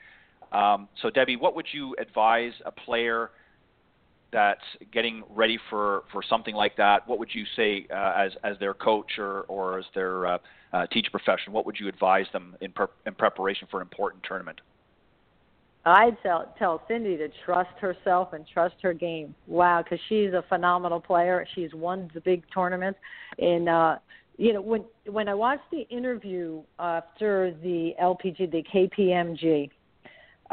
Um, 0.54 0.88
so, 1.02 1.10
Debbie, 1.10 1.36
what 1.36 1.56
would 1.56 1.68
you 1.72 1.96
advise 2.00 2.54
a 2.66 2.72
player 2.72 3.32
that's 4.32 4.62
getting 4.92 5.24
ready 5.30 5.58
for, 5.70 6.04
for 6.12 6.22
something 6.28 6.56
like 6.56 6.76
that? 6.78 7.08
What 7.08 7.20
would 7.20 7.30
you 7.34 7.44
say 7.56 7.88
uh, 7.92 8.14
as 8.18 8.32
as 8.44 8.58
their 8.60 8.74
coach 8.74 9.18
or 9.18 9.42
or 9.42 9.80
as 9.80 9.86
their 9.94 10.28
uh, 10.28 10.38
uh, 10.74 10.88
teacher 10.88 11.10
profession? 11.12 11.54
What 11.54 11.66
would 11.66 11.78
you 11.80 11.88
advise 11.88 12.26
them 12.34 12.56
in, 12.62 12.74
in 13.06 13.16
preparation 13.16 13.68
for 13.70 13.80
an 13.82 13.88
important 13.88 14.24
tournament? 14.28 14.62
I'd 15.86 16.18
tell 16.24 16.54
tell 16.58 16.82
Cindy 16.88 17.18
to 17.18 17.30
trust 17.46 17.78
herself 17.80 18.34
and 18.34 18.46
trust 18.48 18.76
her 18.82 18.94
game. 18.94 19.36
Wow, 19.48 19.84
because 19.84 20.00
she's 20.08 20.34
a 20.34 20.44
phenomenal 20.48 21.00
player. 21.00 21.46
She's 21.56 21.74
won 21.74 22.10
the 22.14 22.22
big 22.22 22.44
tournaments. 22.54 23.00
And 23.38 23.68
uh, 23.68 23.98
you 24.38 24.54
know, 24.54 24.62
when 24.62 24.86
when 25.06 25.28
I 25.28 25.34
watched 25.34 25.70
the 25.72 25.88
interview 25.90 26.62
after 26.80 27.54
the 27.62 27.94
LPG, 28.02 28.52
the 28.52 28.64
KPMG 28.74 29.70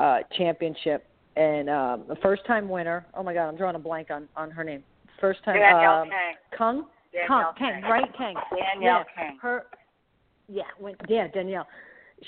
uh, 0.00 0.18
championship, 0.36 1.06
and 1.36 1.68
um, 1.68 2.04
the 2.08 2.16
first 2.16 2.44
time 2.46 2.68
winner. 2.68 3.06
Oh 3.14 3.22
my 3.22 3.34
God, 3.34 3.48
I'm 3.48 3.56
drawing 3.56 3.76
a 3.76 3.80
blank 3.80 4.08
on 4.10 4.28
on 4.36 4.50
her 4.50 4.64
name. 4.64 4.82
First 5.20 5.44
time. 5.44 5.56
Danielle 5.56 6.02
um, 6.02 6.08
Kang. 6.08 6.34
Kung. 6.56 6.86
Danielle 7.12 7.54
Kang, 7.58 7.82
Kang, 7.82 7.90
right? 7.90 8.16
Kang. 8.16 8.34
Danielle 8.50 8.82
yeah, 8.82 9.04
Kang. 9.14 9.38
Her. 9.40 9.66
Yeah, 10.48 10.62
when 10.78 10.94
yeah 11.08 11.28
Danielle 11.28 11.66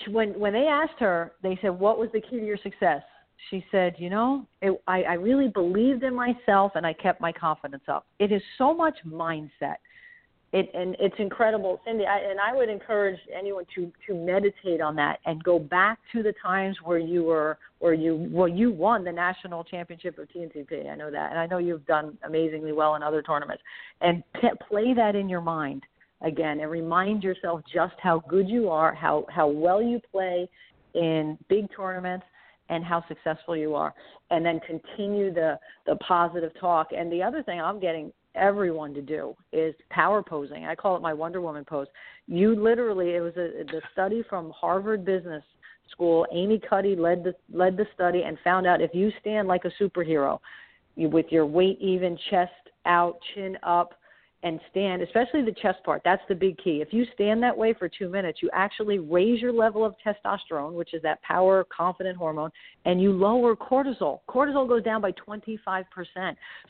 she, 0.05 0.11
when 0.11 0.39
when 0.39 0.53
they 0.53 0.67
asked 0.67 0.99
her, 0.99 1.33
they 1.43 1.59
said, 1.63 1.71
"What 1.71 1.99
was 1.99 2.09
the 2.13 2.21
key 2.21 2.39
to 2.39 2.47
your 2.47 2.59
success?" 2.59 3.03
She 3.51 3.65
said, 3.71 3.95
"You 3.99 4.11
know, 4.11 4.47
it, 4.61 4.81
I, 4.87 5.03
I 5.03 5.13
really 5.15 5.49
believed 5.49 6.03
in 6.03 6.15
myself 6.15 6.73
and 6.75 6.87
I 6.87 6.93
kept 6.93 7.21
my 7.21 7.33
confidence 7.33 7.85
up. 7.89 8.07
It 8.19 8.33
is 8.33 8.43
so 8.59 8.75
much 8.75 8.97
mindset. 9.07 9.77
It 10.53 10.71
and 10.75 10.95
it's 11.01 11.15
incredible, 11.19 11.81
Cindy. 11.85 12.05
I, 12.05 12.19
and 12.19 12.39
I 12.39 12.55
would 12.55 12.69
encourage 12.69 13.19
anyone 13.35 13.65
to 13.75 13.91
to 14.07 14.15
meditate 14.15 14.83
on 14.83 14.95
that 14.97 15.19
and 15.25 15.43
go 15.43 15.59
back 15.59 15.99
to 16.13 16.23
the 16.23 16.35
times 16.43 16.77
where 16.85 16.99
you 16.99 17.25
were 17.25 17.59
where 17.79 17.95
you 17.95 18.29
well 18.31 18.49
you 18.49 18.71
won 18.71 19.03
the 19.03 19.13
national 19.13 19.65
championship 19.65 20.19
of 20.19 20.31
T&CP. 20.31 20.91
I 20.91 20.95
know 20.95 21.11
that, 21.11 21.31
and 21.31 21.41
I 21.41 21.47
know 21.47 21.57
you've 21.57 21.87
done 21.87 22.19
amazingly 22.25 22.73
well 22.73 22.97
in 22.97 23.03
other 23.03 23.23
tournaments. 23.23 23.63
And 24.03 24.23
play 24.69 24.93
that 24.93 25.15
in 25.17 25.29
your 25.29 25.41
mind 25.41 25.85
again 26.21 26.61
and 26.61 26.71
remind 26.71 27.25
yourself 27.25 27.63
just 27.73 27.95
how 28.03 28.23
good 28.29 28.47
you 28.47 28.69
are, 28.69 28.95
how 28.95 29.25
how 29.31 29.49
well 29.49 29.81
you 29.81 30.01
play 30.13 30.47
in 30.95 31.39
big 31.49 31.67
tournaments 31.75 32.27
and 32.69 32.85
how 32.85 33.03
successful 33.09 33.57
you 33.57 33.75
are 33.75 33.95
and 34.31 34.45
then 34.45 34.61
continue 34.67 35.33
the 35.33 35.59
the 35.87 35.97
positive 35.97 36.53
talk 36.61 36.89
and 36.97 37.11
the 37.11 37.23
other 37.23 37.43
thing 37.43 37.61
I'm 37.61 37.81
getting 37.81 38.13
everyone 38.35 38.95
to 38.95 39.03
do 39.03 39.35
is 39.53 39.75
power 39.91 40.23
posing. 40.23 40.65
I 40.65 40.75
call 40.75 40.97
it 40.97 41.03
my 41.03 41.13
Wonder 41.13 41.41
Woman 41.41 41.65
pose. 41.65 41.87
You 42.27 42.55
literally 42.55 43.15
it 43.15 43.21
was 43.21 43.35
a 43.37 43.65
the 43.65 43.83
study 43.93 44.23
from 44.29 44.51
Harvard 44.51 45.05
Business 45.05 45.45
School. 45.91 46.27
Amy 46.33 46.59
Cuddy 46.59 46.97
led 46.97 47.25
the 47.25 47.35
led 47.53 47.77
the 47.77 47.87
study 47.95 48.23
and 48.23 48.39
found 48.43 48.67
out 48.67 48.81
if 48.81 48.95
you 48.95 49.11
stand 49.21 49.49
like 49.49 49.65
a 49.65 49.83
superhero 49.83 50.39
you, 50.97 51.09
with 51.09 51.27
your 51.31 51.47
weight 51.47 51.79
even, 51.81 52.19
chest 52.31 52.53
out, 52.87 53.19
chin 53.35 53.57
up, 53.63 53.95
and 54.45 54.59
stand, 54.71 55.03
especially 55.03 55.43
the 55.43 55.55
chest 55.63 55.79
part. 55.85 56.03
That's 56.05 56.23
the 56.29 56.35
big 56.35 56.59
key. 56.59 56.81
If 56.83 56.93
you 56.93 57.07
stand 57.15 57.43
that 57.43 57.57
way 57.57 57.75
for 57.75 57.89
two 57.89 58.09
minutes, 58.09 58.41
you 58.43 58.51
actually 58.53 58.99
raise 58.99 59.41
your 59.41 59.53
level 59.53 59.85
of 59.85 59.95
testosterone, 60.05 60.73
which 60.73 60.95
is 60.95 61.03
that 61.03 61.23
power, 61.23 61.65
confident 61.75 62.17
hormone, 62.17 62.51
and 62.85 63.01
you 63.01 63.13
lower 63.13 63.55
cortisol. 63.55 64.21
Cortisol 64.29 64.67
goes 64.67 64.83
down 64.83 65.01
by 65.01 65.13
25%. 65.13 65.85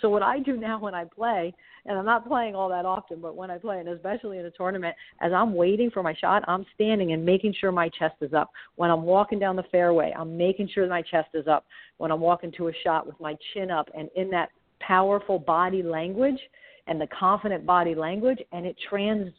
So, 0.01 0.11
what 0.11 0.23
I 0.23 0.39
do 0.39 0.57
now 0.57 0.79
when 0.79 0.95
I 0.95 1.05
play, 1.05 1.55
and 1.87 1.99
I'm 1.99 2.05
not 2.05 2.29
playing 2.29 2.55
all 2.55 2.69
that 2.69 2.85
often, 2.85 3.21
but 3.21 3.37
when 3.37 3.51
I 3.51 3.57
play, 3.57 3.81
and 3.81 3.89
especially 3.89 4.39
in 4.39 4.45
a 4.45 4.51
tournament, 4.51 4.95
as 5.21 5.33
I'm 5.33 5.55
waiting 5.55 5.91
for 5.91 6.03
my 6.03 6.15
shot, 6.15 6.45
I'm 6.47 6.67
standing 6.75 7.13
and 7.13 7.25
making 7.25 7.55
sure 7.59 7.73
my 7.73 7.89
chest 7.89 8.17
is 8.21 8.35
up. 8.35 8.51
When 8.77 8.91
I'm 8.91 9.03
walking 9.03 9.39
down 9.39 9.57
the 9.57 9.65
fairway, 9.65 10.13
I'm 10.17 10.37
making 10.37 10.69
sure 10.75 10.87
my 10.89 11.03
chest 11.03 11.31
is 11.33 11.49
up. 11.49 11.65
When 11.97 12.11
I'm 12.11 12.21
walking 12.21 12.53
to 12.59 12.69
a 12.69 12.73
shot 12.85 13.07
with 13.07 13.19
my 13.19 13.37
chin 13.53 13.71
up 13.71 13.89
and 13.97 14.11
in 14.15 14.29
that 14.31 14.51
powerful 14.81 15.39
body 15.39 15.83
language, 15.83 16.39
and 16.87 17.01
the 17.01 17.07
confident 17.09 17.65
body 17.65 17.95
language 17.95 18.39
and 18.53 18.67
it 18.67 18.77
trans 18.89 19.33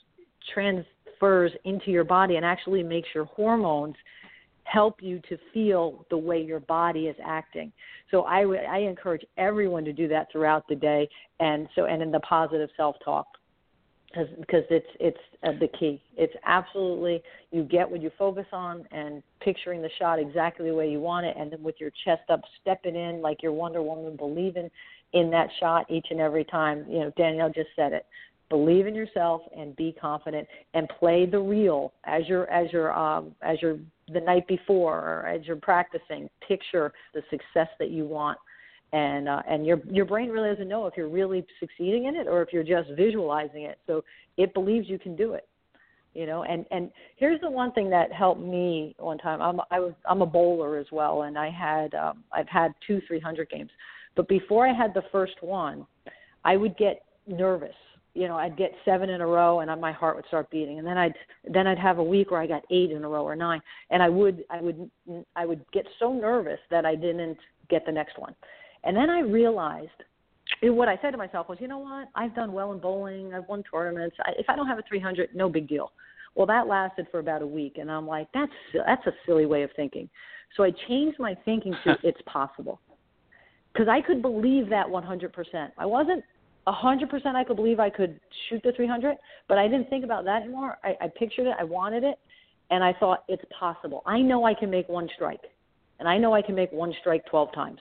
transfers 0.53 1.51
into 1.63 1.91
your 1.91 2.03
body 2.03 2.35
and 2.35 2.45
actually 2.45 2.83
makes 2.83 3.07
your 3.15 3.25
hormones 3.25 3.95
help 4.65 5.01
you 5.01 5.19
to 5.27 5.37
feel 5.53 6.05
the 6.09 6.17
way 6.17 6.41
your 6.41 6.59
body 6.61 7.07
is 7.07 7.15
acting. 7.23 7.71
So 8.11 8.23
I 8.23 8.43
I 8.43 8.77
encourage 8.79 9.25
everyone 9.37 9.83
to 9.85 9.93
do 9.93 10.07
that 10.07 10.31
throughout 10.31 10.67
the 10.67 10.75
day 10.75 11.09
and 11.39 11.67
so 11.75 11.85
and 11.85 12.01
in 12.01 12.11
the 12.11 12.19
positive 12.21 12.69
self-talk. 12.77 13.27
because 14.39 14.63
it's 14.69 14.87
it's 14.99 15.17
uh, 15.43 15.51
the 15.59 15.67
key. 15.79 16.01
It's 16.17 16.33
absolutely 16.45 17.23
you 17.51 17.63
get 17.63 17.89
what 17.89 18.01
you 18.01 18.11
focus 18.17 18.45
on 18.51 18.85
and 18.91 19.23
picturing 19.41 19.81
the 19.81 19.89
shot 19.99 20.19
exactly 20.19 20.69
the 20.69 20.75
way 20.75 20.89
you 20.89 20.99
want 20.99 21.25
it, 21.25 21.35
and 21.37 21.51
then 21.51 21.63
with 21.63 21.75
your 21.79 21.91
chest 22.05 22.21
up, 22.29 22.41
stepping 22.61 22.95
in 22.95 23.21
like 23.21 23.41
your 23.41 23.53
Wonder 23.53 23.81
Woman, 23.81 24.15
believing 24.15 24.69
in 25.13 25.29
that 25.31 25.49
shot 25.59 25.89
each 25.89 26.07
and 26.09 26.19
every 26.19 26.45
time. 26.45 26.85
You 26.89 26.99
know, 26.99 27.13
Danielle 27.17 27.49
just 27.49 27.69
said 27.75 27.93
it. 27.93 28.05
Believe 28.49 28.87
in 28.87 28.93
yourself 28.93 29.41
and 29.57 29.75
be 29.75 29.95
confident, 29.99 30.47
and 30.73 30.87
play 30.99 31.25
the 31.25 31.39
real 31.39 31.93
as 32.03 32.23
you're 32.27 32.49
as 32.49 32.71
you're 32.71 32.93
um, 32.93 33.33
as 33.41 33.57
you're 33.61 33.79
the 34.13 34.19
night 34.19 34.47
before 34.47 34.99
or 34.99 35.27
as 35.27 35.45
you're 35.47 35.55
practicing. 35.55 36.29
Picture 36.47 36.93
the 37.13 37.21
success 37.31 37.69
that 37.79 37.89
you 37.89 38.05
want 38.05 38.37
and 38.93 39.27
uh, 39.27 39.41
and 39.49 39.65
your 39.65 39.81
your 39.89 40.05
brain 40.05 40.29
really 40.29 40.49
doesn't 40.49 40.69
know 40.69 40.85
if 40.85 40.93
you're 40.95 41.09
really 41.09 41.45
succeeding 41.59 42.05
in 42.05 42.15
it 42.15 42.27
or 42.27 42.41
if 42.41 42.53
you're 42.53 42.63
just 42.63 42.89
visualizing 42.95 43.63
it. 43.63 43.79
So 43.87 44.03
it 44.37 44.53
believes 44.53 44.87
you 44.87 44.99
can 44.99 45.15
do 45.15 45.33
it, 45.33 45.47
you 46.13 46.27
know. 46.27 46.43
And 46.43 46.65
and 46.69 46.91
here's 47.17 47.41
the 47.41 47.49
one 47.49 47.71
thing 47.73 47.89
that 47.89 48.13
helped 48.13 48.39
me 48.39 48.95
one 48.99 49.17
time. 49.17 49.41
I'm 49.41 49.59
I 49.71 49.79
was 49.79 49.93
I'm 50.07 50.21
a 50.21 50.27
bowler 50.27 50.77
as 50.77 50.85
well, 50.91 51.23
and 51.23 51.37
I 51.37 51.49
had 51.49 51.95
um, 51.95 52.23
I've 52.31 52.47
had 52.47 52.71
two 52.85 53.01
300 53.07 53.49
games, 53.49 53.71
but 54.15 54.27
before 54.27 54.67
I 54.67 54.73
had 54.73 54.93
the 54.93 55.03
first 55.11 55.35
one, 55.41 55.85
I 56.43 56.57
would 56.57 56.77
get 56.77 57.03
nervous. 57.27 57.75
You 58.13 58.27
know, 58.27 58.35
I'd 58.35 58.57
get 58.57 58.71
seven 58.85 59.09
in 59.09 59.21
a 59.21 59.25
row, 59.25 59.61
and 59.61 59.81
my 59.81 59.91
heart 59.91 60.15
would 60.15 60.25
start 60.27 60.51
beating. 60.51 60.77
And 60.77 60.87
then 60.87 60.97
I'd 60.97 61.15
then 61.51 61.65
I'd 61.65 61.79
have 61.79 61.97
a 61.97 62.03
week 62.03 62.29
where 62.29 62.41
I 62.41 62.47
got 62.47 62.63
eight 62.69 62.91
in 62.91 63.03
a 63.03 63.09
row 63.09 63.23
or 63.23 63.35
nine, 63.35 63.61
and 63.89 64.03
I 64.03 64.09
would 64.09 64.43
I 64.49 64.61
would 64.61 64.89
I 65.35 65.45
would 65.45 65.65
get 65.71 65.87
so 65.99 66.13
nervous 66.13 66.59
that 66.69 66.85
I 66.85 66.95
didn't 66.95 67.37
get 67.69 67.85
the 67.85 67.91
next 67.91 68.19
one 68.19 68.35
and 68.83 68.95
then 68.95 69.09
I 69.09 69.19
realized 69.19 69.89
what 70.61 70.87
I 70.87 70.97
said 71.01 71.11
to 71.11 71.17
myself 71.17 71.49
was, 71.49 71.57
you 71.61 71.67
know 71.67 71.79
what? 71.79 72.09
I've 72.15 72.35
done 72.35 72.51
well 72.51 72.71
in 72.73 72.79
bowling. 72.79 73.33
I've 73.33 73.47
won 73.47 73.63
tournaments. 73.69 74.15
I, 74.25 74.31
if 74.37 74.45
I 74.49 74.55
don't 74.55 74.67
have 74.67 74.77
a 74.77 74.83
300, 74.87 75.29
no 75.33 75.49
big 75.49 75.67
deal. 75.67 75.91
Well, 76.35 76.47
that 76.47 76.67
lasted 76.67 77.07
for 77.11 77.19
about 77.19 77.41
a 77.41 77.47
week, 77.47 77.77
and 77.79 77.91
I'm 77.91 78.07
like, 78.07 78.27
that's 78.33 78.51
that's 78.73 79.05
a 79.05 79.11
silly 79.25 79.45
way 79.45 79.61
of 79.61 79.69
thinking. 79.75 80.09
So 80.57 80.63
I 80.63 80.71
changed 80.87 81.19
my 81.19 81.35
thinking 81.45 81.75
to 81.83 81.95
it's 82.03 82.21
possible, 82.25 82.79
because 83.73 83.87
I 83.87 84.01
could 84.01 84.21
believe 84.21 84.69
that 84.69 84.87
100%. 84.87 85.71
I 85.77 85.85
wasn't 85.85 86.23
100% 86.67 87.35
I 87.35 87.43
could 87.43 87.55
believe 87.55 87.79
I 87.79 87.89
could 87.89 88.19
shoot 88.47 88.61
the 88.63 88.71
300, 88.71 89.15
but 89.47 89.57
I 89.57 89.67
didn't 89.67 89.89
think 89.89 90.05
about 90.05 90.23
that 90.25 90.43
anymore. 90.43 90.77
I, 90.83 90.95
I 91.01 91.07
pictured 91.07 91.47
it, 91.47 91.55
I 91.59 91.63
wanted 91.63 92.03
it, 92.03 92.17
and 92.69 92.83
I 92.83 92.93
thought 92.99 93.23
it's 93.27 93.43
possible. 93.57 94.03
I 94.05 94.19
know 94.19 94.45
I 94.45 94.53
can 94.53 94.69
make 94.69 94.87
one 94.87 95.09
strike, 95.15 95.41
and 95.99 96.07
I 96.07 96.17
know 96.17 96.33
I 96.33 96.41
can 96.41 96.55
make 96.55 96.71
one 96.71 96.93
strike 97.01 97.25
12 97.25 97.53
times. 97.53 97.79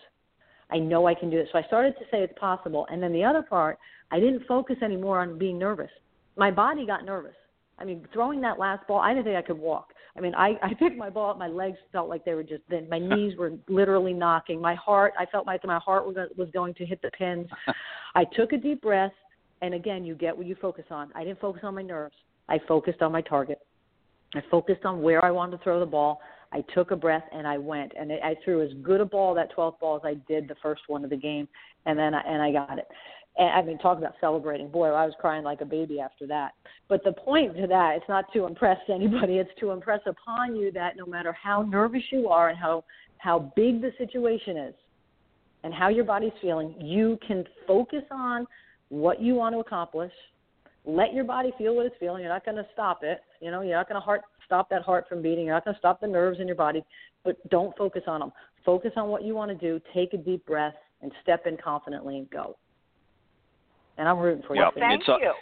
I 0.71 0.79
know 0.79 1.07
I 1.07 1.15
can 1.15 1.31
do 1.31 1.39
it. 1.39 1.49
So 1.53 1.59
I 1.59 1.63
started 1.65 1.95
to 1.99 2.05
say 2.11 2.23
it's 2.23 2.39
possible. 2.39 2.87
And 2.91 3.03
then 3.03 3.13
the 3.13 3.23
other 3.23 3.43
part, 3.43 3.79
I 4.11 4.19
didn't 4.19 4.47
focus 4.47 4.77
anymore 4.83 5.21
on 5.21 5.39
being 5.39 5.59
nervous. 5.59 5.91
My 6.37 6.51
body 6.51 6.87
got 6.87 7.05
nervous. 7.05 7.35
I 7.83 7.85
mean, 7.85 8.07
throwing 8.13 8.41
that 8.43 8.59
last 8.59 8.87
ball, 8.87 9.01
I 9.01 9.13
didn't 9.13 9.25
think 9.25 9.37
I 9.37 9.43
could 9.43 9.59
walk. 9.59 9.93
I 10.17 10.21
mean, 10.21 10.35
I, 10.35 10.55
I 10.63 10.75
picked 10.79 10.97
my 10.97 11.11
ball 11.11 11.31
up. 11.31 11.39
My 11.39 11.49
legs 11.49 11.79
felt 11.91 12.09
like 12.09 12.25
they 12.25 12.35
were 12.35 12.43
just, 12.43 12.63
then 12.71 12.89
my 12.89 12.99
knees 13.01 13.37
were 13.37 13.53
literally 13.69 14.13
knocking. 14.13 14.61
My 14.61 14.77
heart, 14.77 15.15
I 15.19 15.27
felt 15.27 15.47
like 15.47 15.65
my 15.65 15.79
heart 15.79 16.07
was, 16.07 16.17
was 16.37 16.49
going 16.53 16.75
to 16.75 16.87
hit 16.87 17.03
the 17.03 17.11
pins. 17.11 17.49
I 18.15 18.25
took 18.25 18.53
a 18.53 18.57
deep 18.57 18.83
breath. 18.83 19.13
And 19.63 19.75
again, 19.75 20.05
you 20.05 20.15
get 20.15 20.37
what 20.37 20.47
you 20.47 20.57
focus 20.61 20.85
on. 20.91 21.11
I 21.15 21.25
didn't 21.25 21.41
focus 21.41 21.63
on 21.65 21.75
my 21.75 21.83
nerves. 21.83 22.17
I 22.49 22.59
focused 22.67 23.01
on 23.01 23.13
my 23.13 23.21
target. 23.21 23.59
I 24.35 24.43
focused 24.51 24.85
on 24.85 25.03
where 25.03 25.25
I 25.25 25.31
wanted 25.31 25.59
to 25.59 25.63
throw 25.63 25.79
the 25.79 25.87
ball. 25.87 26.21
I 26.53 26.63
took 26.75 26.91
a 26.91 26.97
breath 26.97 27.25
and 27.33 27.47
I 27.47 27.59
went 27.59 27.93
and 27.99 28.13
I 28.13 28.37
threw 28.45 28.63
as 28.63 28.71
good 28.83 29.01
a 29.01 29.05
ball 29.05 29.35
that 29.35 29.55
12th 29.57 29.79
ball 29.81 29.97
as 29.97 30.03
I 30.05 30.15
did 30.31 30.49
the 30.49 30.57
first 30.63 30.83
one 30.87 31.05
of 31.05 31.11
the 31.11 31.17
game, 31.17 31.49
and 31.87 31.99
then 31.99 32.15
I, 32.15 32.21
and 32.21 32.43
I 32.43 32.53
got 32.53 32.79
it. 32.79 32.87
And 33.39 33.49
I 33.49 33.63
mean, 33.63 33.79
talk 33.79 33.99
about 33.99 34.15
celebrating. 34.21 34.69
Boy, 34.69 34.89
I 34.89 35.07
was 35.07 35.15
crying 35.19 35.43
like 35.43 35.61
a 35.63 35.67
baby 35.67 36.01
after 36.01 36.27
that. 36.27 36.53
But 36.89 37.03
the 37.05 37.13
point 37.13 37.57
to 37.57 37.67
that, 37.67 37.97
it's 37.97 38.09
not 38.09 38.27
to 38.35 38.47
impress 38.47 38.79
anybody. 38.89 39.39
It's 39.39 39.51
to 39.61 39.71
impress 39.71 40.01
upon 40.07 40.55
you 40.55 40.71
that 40.73 40.97
no 40.97 41.07
matter 41.07 41.33
how 41.33 41.63
nervous 41.63 42.03
you 42.11 42.29
are 42.29 42.51
and 42.51 42.59
how 42.59 42.85
how 43.19 43.53
big 43.55 43.81
the 43.81 43.93
situation 43.99 44.57
is, 44.57 44.75
and 45.65 45.73
how 45.73 45.89
your 45.89 46.05
body's 46.05 46.33
feeling, 46.41 46.75
you 46.81 47.19
can 47.27 47.45
focus 47.67 48.03
on 48.11 48.47
what 48.89 49.23
you 49.23 49.35
want 49.35 49.55
to 49.55 49.61
accomplish. 49.61 50.13
Let 50.85 51.15
your 51.15 51.25
body 51.25 51.53
feel 51.57 51.77
what 51.77 51.87
it's 51.87 51.95
feeling. 52.01 52.23
You're 52.23 52.33
not 52.33 52.45
going 52.45 52.57
to 52.57 52.67
stop 52.73 53.05
it. 53.05 53.21
You 53.41 53.53
know, 53.53 53.63
you're 53.63 53.77
not 53.77 53.89
going 53.89 54.01
to 54.01 54.05
heart 54.05 54.23
stop 54.45 54.69
that 54.71 54.83
heart 54.83 55.07
from 55.09 55.23
beating. 55.23 55.47
You're 55.47 55.55
not 55.55 55.65
going 55.65 55.75
to 55.75 55.79
stop 55.79 56.01
the 56.01 56.07
nerves 56.09 56.41
in 56.41 56.47
your 56.47 56.57
body, 56.57 56.85
but 57.25 57.37
don't 57.49 57.77
focus 57.77 58.03
on 58.07 58.21
them. 58.21 58.33
Focus 58.67 58.91
on 58.97 59.09
what 59.09 59.23
you 59.23 59.35
want 59.35 59.51
to 59.51 59.57
do. 59.57 59.81
Take 59.95 60.13
a 60.13 60.17
deep 60.17 60.45
breath 60.45 60.75
and 61.01 61.13
step 61.23 61.47
in 61.47 61.57
confidently 61.57 62.19
and 62.19 62.29
go. 62.29 62.57
And 64.03 64.09
I'm 64.09 64.19
rooting 64.19 64.43
for 64.45 64.57
you. 64.57 64.63
Well, 64.63 64.73
thank 64.75 65.07
you. 65.07 65.33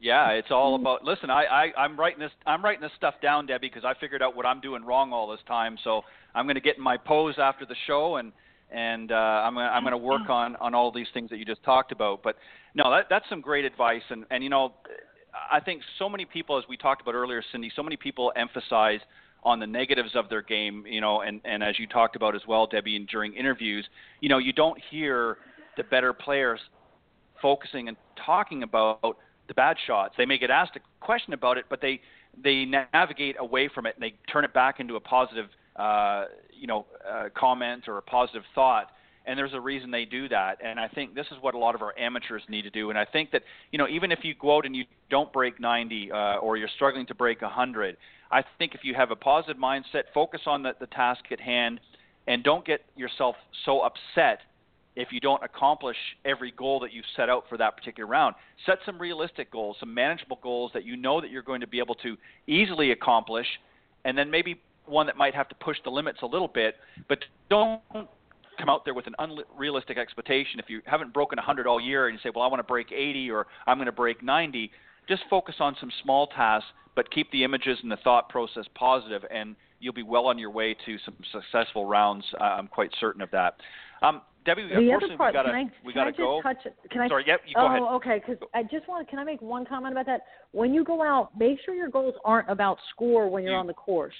Yeah, 0.00 0.30
it's 0.30 0.48
all 0.50 0.74
about. 0.74 1.04
Listen, 1.04 1.28
I, 1.28 1.44
I 1.44 1.72
I'm 1.76 2.00
writing 2.00 2.18
this. 2.18 2.30
I'm 2.46 2.64
writing 2.64 2.80
this 2.80 2.92
stuff 2.96 3.12
down, 3.20 3.44
Debbie, 3.44 3.68
because 3.68 3.84
I 3.84 3.92
figured 4.00 4.22
out 4.22 4.34
what 4.34 4.46
I'm 4.46 4.58
doing 4.58 4.82
wrong 4.82 5.12
all 5.12 5.30
this 5.30 5.40
time. 5.46 5.76
So 5.84 6.00
I'm 6.34 6.46
going 6.46 6.54
to 6.54 6.62
get 6.62 6.78
in 6.78 6.82
my 6.82 6.96
pose 6.96 7.34
after 7.36 7.66
the 7.66 7.74
show, 7.86 8.16
and 8.16 8.32
and 8.70 9.12
uh, 9.12 9.16
I'm 9.16 9.52
gonna, 9.52 9.66
I'm 9.66 9.82
going 9.82 9.92
to 9.92 9.98
work 9.98 10.30
on 10.30 10.56
on 10.56 10.74
all 10.74 10.90
these 10.90 11.08
things 11.12 11.28
that 11.28 11.36
you 11.36 11.44
just 11.44 11.62
talked 11.62 11.92
about. 11.92 12.22
But 12.22 12.36
no, 12.74 12.90
that 12.90 13.08
that's 13.10 13.26
some 13.28 13.42
great 13.42 13.66
advice, 13.66 14.00
and 14.08 14.24
and 14.30 14.42
you 14.42 14.48
know, 14.48 14.72
I 15.52 15.60
think 15.60 15.82
so 15.98 16.08
many 16.08 16.24
people, 16.24 16.56
as 16.56 16.64
we 16.70 16.78
talked 16.78 17.02
about 17.02 17.14
earlier, 17.14 17.42
Cindy, 17.52 17.70
so 17.76 17.82
many 17.82 17.98
people 17.98 18.32
emphasize 18.34 19.00
on 19.42 19.60
the 19.60 19.66
negatives 19.66 20.12
of 20.14 20.30
their 20.30 20.40
game, 20.40 20.86
you 20.88 21.02
know, 21.02 21.20
and, 21.20 21.42
and 21.44 21.62
as 21.62 21.78
you 21.78 21.86
talked 21.86 22.16
about 22.16 22.34
as 22.34 22.40
well, 22.48 22.66
Debbie, 22.66 22.96
and 22.96 23.06
during 23.08 23.34
interviews, 23.34 23.86
you 24.20 24.30
know, 24.30 24.38
you 24.38 24.54
don't 24.54 24.80
hear 24.90 25.36
the 25.76 25.84
better 25.84 26.12
players 26.12 26.60
focusing 27.44 27.88
and 27.88 27.96
talking 28.24 28.62
about 28.62 29.18
the 29.48 29.54
bad 29.54 29.76
shots. 29.86 30.14
They 30.16 30.24
may 30.24 30.38
get 30.38 30.50
asked 30.50 30.76
a 30.76 31.04
question 31.04 31.34
about 31.34 31.58
it, 31.58 31.66
but 31.68 31.80
they 31.82 32.00
they 32.42 32.64
navigate 32.64 33.36
away 33.38 33.68
from 33.72 33.84
it 33.86 33.94
and 33.94 34.02
they 34.02 34.14
turn 34.32 34.44
it 34.44 34.54
back 34.54 34.80
into 34.80 34.96
a 34.96 35.00
positive, 35.00 35.46
uh, 35.76 36.24
you 36.58 36.66
know, 36.66 36.86
uh, 37.08 37.28
comment 37.36 37.84
or 37.86 37.98
a 37.98 38.02
positive 38.02 38.42
thought 38.54 38.86
and 39.26 39.38
there's 39.38 39.54
a 39.54 39.60
reason 39.60 39.90
they 39.90 40.04
do 40.04 40.28
that. 40.28 40.58
And 40.62 40.78
I 40.78 40.88
think 40.88 41.14
this 41.14 41.26
is 41.30 41.38
what 41.40 41.54
a 41.54 41.58
lot 41.58 41.74
of 41.74 41.82
our 41.82 41.98
amateurs 41.98 42.42
need 42.48 42.62
to 42.62 42.70
do. 42.70 42.90
And 42.90 42.98
I 42.98 43.04
think 43.04 43.30
that 43.32 43.42
you 43.72 43.78
know 43.78 43.88
even 43.88 44.12
if 44.12 44.20
you 44.22 44.34
go 44.34 44.56
out 44.56 44.66
and 44.66 44.76
you 44.76 44.84
don't 45.10 45.32
break 45.32 45.60
90 45.60 46.12
uh, 46.12 46.16
or 46.36 46.56
you're 46.56 46.68
struggling 46.74 47.06
to 47.06 47.14
break 47.14 47.42
100, 47.42 47.96
I 48.30 48.42
think 48.58 48.74
if 48.74 48.80
you 48.82 48.94
have 48.94 49.10
a 49.10 49.16
positive 49.16 49.56
mindset, 49.56 50.04
focus 50.12 50.42
on 50.46 50.62
the, 50.62 50.72
the 50.80 50.86
task 50.86 51.24
at 51.30 51.40
hand, 51.40 51.80
and 52.26 52.42
don't 52.42 52.64
get 52.66 52.84
yourself 52.96 53.36
so 53.64 53.80
upset 53.80 54.40
if 54.96 55.08
you 55.10 55.20
don't 55.20 55.42
accomplish 55.42 55.96
every 56.24 56.52
goal 56.52 56.80
that 56.80 56.92
you've 56.92 57.04
set 57.16 57.28
out 57.28 57.44
for 57.48 57.58
that 57.58 57.76
particular 57.76 58.08
round. 58.08 58.34
Set 58.64 58.78
some 58.86 58.98
realistic 58.98 59.50
goals, 59.50 59.76
some 59.80 59.92
manageable 59.92 60.38
goals 60.42 60.70
that 60.74 60.84
you 60.84 60.96
know 60.96 61.20
that 61.20 61.30
you're 61.30 61.42
going 61.42 61.60
to 61.60 61.66
be 61.66 61.78
able 61.78 61.94
to 61.96 62.16
easily 62.46 62.92
accomplish, 62.92 63.46
and 64.04 64.16
then 64.16 64.30
maybe 64.30 64.60
one 64.86 65.06
that 65.06 65.16
might 65.16 65.34
have 65.34 65.48
to 65.48 65.54
push 65.56 65.78
the 65.84 65.90
limits 65.90 66.18
a 66.22 66.26
little 66.26 66.48
bit, 66.48 66.76
but 67.08 67.18
don't 67.48 67.80
come 68.58 68.68
out 68.68 68.84
there 68.84 68.94
with 68.94 69.06
an 69.06 69.14
unrealistic 69.18 69.98
expectation. 69.98 70.60
If 70.60 70.66
you 70.68 70.80
haven't 70.86 71.12
broken 71.12 71.36
100 71.36 71.66
all 71.66 71.80
year 71.80 72.08
and 72.08 72.14
you 72.14 72.20
say, 72.22 72.32
well, 72.34 72.44
I 72.44 72.48
want 72.48 72.60
to 72.60 72.66
break 72.66 72.92
80 72.92 73.30
or 73.30 73.46
I'm 73.66 73.78
going 73.78 73.86
to 73.86 73.92
break 73.92 74.22
90, 74.22 74.70
just 75.08 75.22
focus 75.28 75.56
on 75.58 75.76
some 75.80 75.90
small 76.02 76.28
tasks, 76.28 76.68
but 76.94 77.10
keep 77.10 77.30
the 77.32 77.44
images 77.44 77.78
and 77.82 77.90
the 77.90 77.96
thought 77.96 78.28
process 78.28 78.64
positive, 78.74 79.22
and 79.30 79.56
you'll 79.80 79.94
be 79.94 80.02
well 80.02 80.26
on 80.26 80.38
your 80.38 80.50
way 80.50 80.76
to 80.86 80.96
some 81.04 81.16
successful 81.32 81.86
rounds. 81.86 82.24
Uh, 82.40 82.44
I'm 82.44 82.68
quite 82.68 82.90
certain 83.00 83.20
of 83.20 83.30
that. 83.32 83.56
Um, 84.02 84.22
Debbie, 84.44 84.68
the 84.68 84.92
other 84.92 85.16
part, 85.16 85.32
we 85.32 85.38
gotta, 85.38 85.48
can 85.48 85.56
I, 85.56 85.64
we 85.84 85.92
can 85.92 86.00
gotta 86.00 86.08
I 86.08 86.10
just 86.10 86.18
go. 86.18 86.40
touch 86.42 86.66
it? 86.66 86.76
Can 86.90 87.00
I? 87.00 87.08
Sorry, 87.08 87.24
yep, 87.26 87.40
you 87.46 87.54
oh, 87.56 87.62
go 87.62 87.66
ahead. 87.66 87.82
okay. 87.94 88.22
Because 88.26 88.48
I 88.54 88.62
just 88.62 88.86
want. 88.86 89.08
Can 89.08 89.18
I 89.18 89.24
make 89.24 89.40
one 89.40 89.64
comment 89.64 89.92
about 89.92 90.06
that? 90.06 90.22
When 90.52 90.74
you 90.74 90.84
go 90.84 91.02
out, 91.02 91.30
make 91.38 91.58
sure 91.64 91.74
your 91.74 91.88
goals 91.88 92.14
aren't 92.24 92.50
about 92.50 92.76
score 92.90 93.28
when 93.28 93.42
you're 93.42 93.52
you, 93.52 93.58
on 93.58 93.66
the 93.66 93.74
course. 93.74 94.14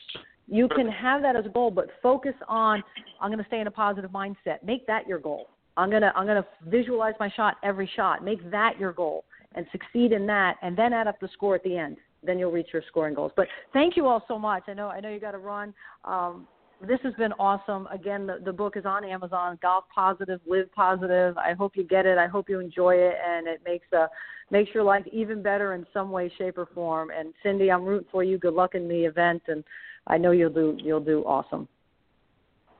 You 0.46 0.68
can 0.68 0.88
have 0.88 1.22
that 1.22 1.36
as 1.36 1.46
a 1.46 1.48
goal, 1.48 1.70
but 1.70 1.88
focus 2.02 2.34
on 2.48 2.82
I'm 3.20 3.30
going 3.30 3.38
to 3.38 3.46
stay 3.46 3.60
in 3.60 3.66
a 3.66 3.70
positive 3.70 4.10
mindset. 4.10 4.62
Make 4.64 4.86
that 4.86 5.06
your 5.06 5.18
goal. 5.18 5.48
I'm 5.76 5.90
going 5.90 6.02
to 6.02 6.12
I'm 6.16 6.26
going 6.26 6.42
to 6.42 6.48
visualize 6.70 7.14
my 7.20 7.30
shot 7.30 7.56
every 7.62 7.90
shot. 7.94 8.24
Make 8.24 8.50
that 8.50 8.78
your 8.78 8.92
goal 8.92 9.24
and 9.54 9.66
succeed 9.72 10.12
in 10.12 10.26
that 10.26 10.56
and 10.62 10.76
then 10.76 10.92
add 10.92 11.06
up 11.06 11.20
the 11.20 11.28
score 11.32 11.54
at 11.54 11.62
the 11.64 11.76
end. 11.76 11.96
Then 12.22 12.38
you'll 12.38 12.52
reach 12.52 12.68
your 12.72 12.82
scoring 12.88 13.14
goals. 13.14 13.32
But 13.36 13.48
thank 13.72 13.96
you 13.96 14.06
all 14.06 14.24
so 14.26 14.38
much. 14.38 14.64
I 14.68 14.74
know 14.74 14.88
I 14.88 15.00
know 15.00 15.10
you 15.10 15.20
got 15.20 15.32
to 15.32 15.38
run. 15.38 15.74
Um, 16.04 16.46
this 16.84 17.00
has 17.02 17.14
been 17.14 17.32
awesome. 17.34 17.86
Again, 17.88 18.26
the, 18.26 18.38
the 18.44 18.52
book 18.52 18.76
is 18.76 18.84
on 18.84 19.04
Amazon. 19.04 19.58
Golf 19.60 19.84
Positive, 19.94 20.40
Live 20.46 20.72
Positive. 20.72 21.36
I 21.36 21.52
hope 21.52 21.76
you 21.76 21.84
get 21.84 22.06
it. 22.06 22.18
I 22.18 22.26
hope 22.26 22.48
you 22.48 22.60
enjoy 22.60 22.94
it, 22.94 23.14
and 23.26 23.46
it 23.46 23.60
makes 23.64 23.86
a 23.92 24.02
uh, 24.02 24.06
makes 24.50 24.70
your 24.74 24.82
life 24.82 25.04
even 25.10 25.42
better 25.42 25.74
in 25.74 25.86
some 25.92 26.10
way, 26.10 26.30
shape, 26.36 26.58
or 26.58 26.66
form. 26.74 27.10
And 27.16 27.32
Cindy, 27.42 27.70
I'm 27.70 27.84
rooting 27.84 28.08
for 28.12 28.22
you. 28.22 28.38
Good 28.38 28.54
luck 28.54 28.74
in 28.74 28.88
the 28.88 29.04
event, 29.04 29.42
and 29.48 29.64
I 30.06 30.18
know 30.18 30.32
you'll 30.32 30.52
do 30.52 30.76
you'll 30.78 31.00
do 31.00 31.22
awesome. 31.24 31.68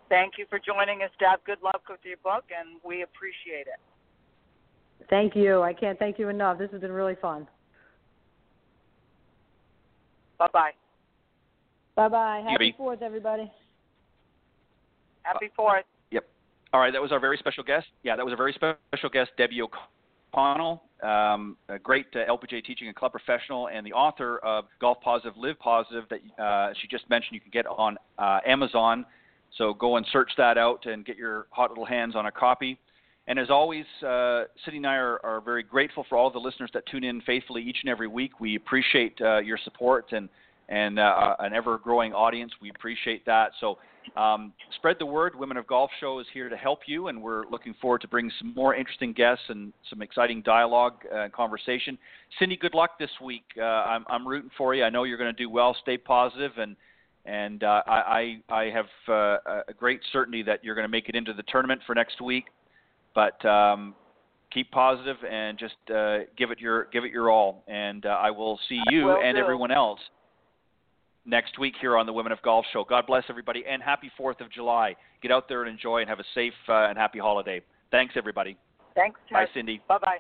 Thank 0.09 0.34
you 0.38 0.46
for 0.48 0.59
joining 0.59 1.02
us, 1.02 1.11
Deb. 1.18 1.40
Good 1.46 1.62
luck 1.62 1.82
with 1.88 2.00
your 2.05 2.18
book, 2.18 2.44
and 2.57 2.80
we 2.84 3.02
appreciate 3.02 3.66
it. 3.66 3.80
Thank 5.11 5.34
you. 5.34 5.62
I 5.62 5.72
can't 5.72 5.98
thank 5.98 6.18
you 6.18 6.28
enough. 6.28 6.59
This 6.59 6.70
has 6.70 6.80
been 6.80 6.92
really 6.92 7.16
fun. 7.20 7.48
Bye 10.38 10.48
bye. 10.52 10.70
Bye 11.96 12.09
bye. 12.09 12.44
Happy 12.48 12.74
Fourth, 12.76 13.02
everybody. 13.02 13.50
Happy 15.25 15.51
Fourth. 15.57 15.85
Yep. 16.11 16.25
All 16.72 16.81
right, 16.81 16.93
that 16.93 17.03
was 17.03 17.12
our 17.12 17.20
very 17.20 17.37
special 17.37 17.64
guest. 17.64 17.87
Yeah, 18.03 18.16
that 18.16 18.25
was 18.25 18.33
a 18.33 18.37
very 18.37 18.53
special 18.53 19.09
guest, 19.11 19.31
Debbie 19.37 19.61
O'Connell, 19.62 20.83
um, 21.03 21.57
a 21.68 21.79
great 21.79 22.07
uh, 22.14 22.31
LPGA 22.31 22.64
teaching 22.64 22.87
and 22.87 22.97
club 22.97 23.12
professional, 23.12 23.68
and 23.68 23.85
the 23.85 23.93
author 23.93 24.39
of 24.39 24.66
Golf 24.81 25.01
Positive, 25.01 25.37
Live 25.37 25.59
Positive, 25.59 26.05
that 26.11 26.43
uh, 26.43 26.72
she 26.81 26.89
just 26.89 27.09
mentioned 27.11 27.35
you 27.35 27.41
can 27.41 27.51
get 27.51 27.66
on 27.66 27.97
uh, 28.18 28.41
Amazon. 28.47 29.05
So 29.59 29.75
go 29.75 29.97
and 29.97 30.07
search 30.12 30.31
that 30.37 30.59
out 30.59 30.87
and 30.87 31.05
get 31.05 31.16
your 31.16 31.47
hot 31.51 31.70
little 31.70 31.85
hands 31.85 32.16
on 32.16 32.27
a 32.27 32.33
copy. 32.33 32.79
And 33.27 33.39
as 33.39 33.49
always, 33.49 33.87
uh, 34.07 34.45
Cindy 34.64 34.79
and 34.79 34.87
I 34.87 34.97
are, 34.97 35.18
are, 35.25 35.41
very 35.41 35.62
grateful 35.62 36.05
for 36.09 36.18
all 36.18 36.31
the 36.31 36.39
listeners 36.39 36.70
that 36.75 36.85
tune 36.87 37.05
in 37.05 37.22
faithfully 37.22 37.62
each 37.62 37.79
and 37.83 37.91
every 37.91 38.09
week. 38.09 38.39
We 38.39 38.57
appreciate 38.57 39.18
uh, 39.20 39.39
your 39.39 39.59
support 39.64 40.12
and 40.12 40.29
and 40.69 40.99
uh, 40.99 41.37
an 41.41 41.53
ever 41.53 41.79
growing 41.79 42.12
audience. 42.12 42.53
We 42.61 42.71
appreciate 42.71 43.25
that. 43.27 43.53
So 43.61 43.79
um, 44.17 44.53
spread 44.77 44.97
the 44.99 45.07
word. 45.07 45.35
Women 45.39 45.57
of 45.57 45.67
Golf 45.67 45.91
Show 46.01 46.19
is 46.19 46.27
here 46.33 46.49
to 46.49 46.57
help 46.57 46.81
you, 46.87 47.09
and 47.09 47.23
we're 47.23 47.47
looking 47.51 47.75
forward 47.81 48.01
to 48.03 48.09
bringing 48.09 48.33
some 48.39 48.55
more 48.55 48.75
interesting 48.75 49.12
guests 49.12 49.45
and 49.49 49.73
some 49.89 50.03
exciting 50.03 50.43
dialogue 50.43 50.95
uh, 51.12 51.23
and 51.23 51.33
conversation. 51.33 51.99
Cindy, 52.39 52.57
good 52.57 52.75
luck 52.75 52.99
this 52.99 53.11
week. 53.23 53.45
Uh, 53.59 53.62
I'm, 53.62 54.05
I'm 54.09 54.27
rooting 54.27 54.51
for 54.57 54.75
you. 54.75 54.85
I 54.85 54.91
know 54.91 55.05
you're 55.05 55.19
going 55.19 55.35
to 55.35 55.43
do 55.43 55.51
well. 55.51 55.77
Stay 55.83 55.99
positive, 55.99 56.53
and 56.59 56.77
and 57.27 57.65
uh, 57.65 57.83
I 57.87 58.39
I 58.51 58.65
have 58.65 58.87
uh, 59.09 59.62
a 59.69 59.73
great 59.77 60.01
certainty 60.12 60.43
that 60.43 60.62
you're 60.62 60.75
going 60.75 60.85
to 60.85 60.91
make 60.91 61.09
it 61.09 61.15
into 61.15 61.33
the 61.33 61.45
tournament 61.45 61.81
for 61.87 61.95
next 61.95 62.21
week. 62.21 62.45
But 63.15 63.45
um, 63.47 63.95
keep 64.53 64.71
positive 64.71 65.17
and 65.29 65.59
just 65.59 65.75
uh, 65.95 66.19
give 66.37 66.51
it 66.51 66.61
your 66.61 66.85
give 66.87 67.05
it 67.05 67.11
your 67.11 67.31
all. 67.31 67.65
And 67.67 68.05
uh, 68.05 68.11
I 68.11 68.31
will 68.31 68.59
see 68.69 68.81
you 68.91 69.05
will 69.05 69.23
and 69.23 69.37
do. 69.37 69.41
everyone 69.41 69.71
else 69.71 70.01
next 71.27 71.59
week 71.59 71.75
here 71.81 71.97
on 71.97 72.07
the 72.07 72.12
Women 72.12 72.33
of 72.33 72.41
Golf 72.43 72.64
Show. 72.72 72.85
God 72.85 73.07
bless 73.07 73.25
everybody 73.29 73.64
and 73.68 73.83
happy 73.83 74.11
4th 74.18 74.41
of 74.41 74.51
July. 74.51 74.95
Get 75.22 75.33
out 75.33 75.49
there 75.49 75.62
and 75.62 75.70
enjoy 75.70 76.01
and 76.01 76.09
have 76.09 76.20
a 76.20 76.25
safe 76.35 76.53
uh, 76.68 76.89
and 76.89 76.99
happy 76.99 77.18
holiday. 77.18 77.62
Thanks, 77.91 78.14
everybody. 78.16 78.57
Thanks. 78.95 79.18
Bye, 79.31 79.47
Cindy. 79.55 79.81
Bye 79.89 79.99
bye. 79.99 80.18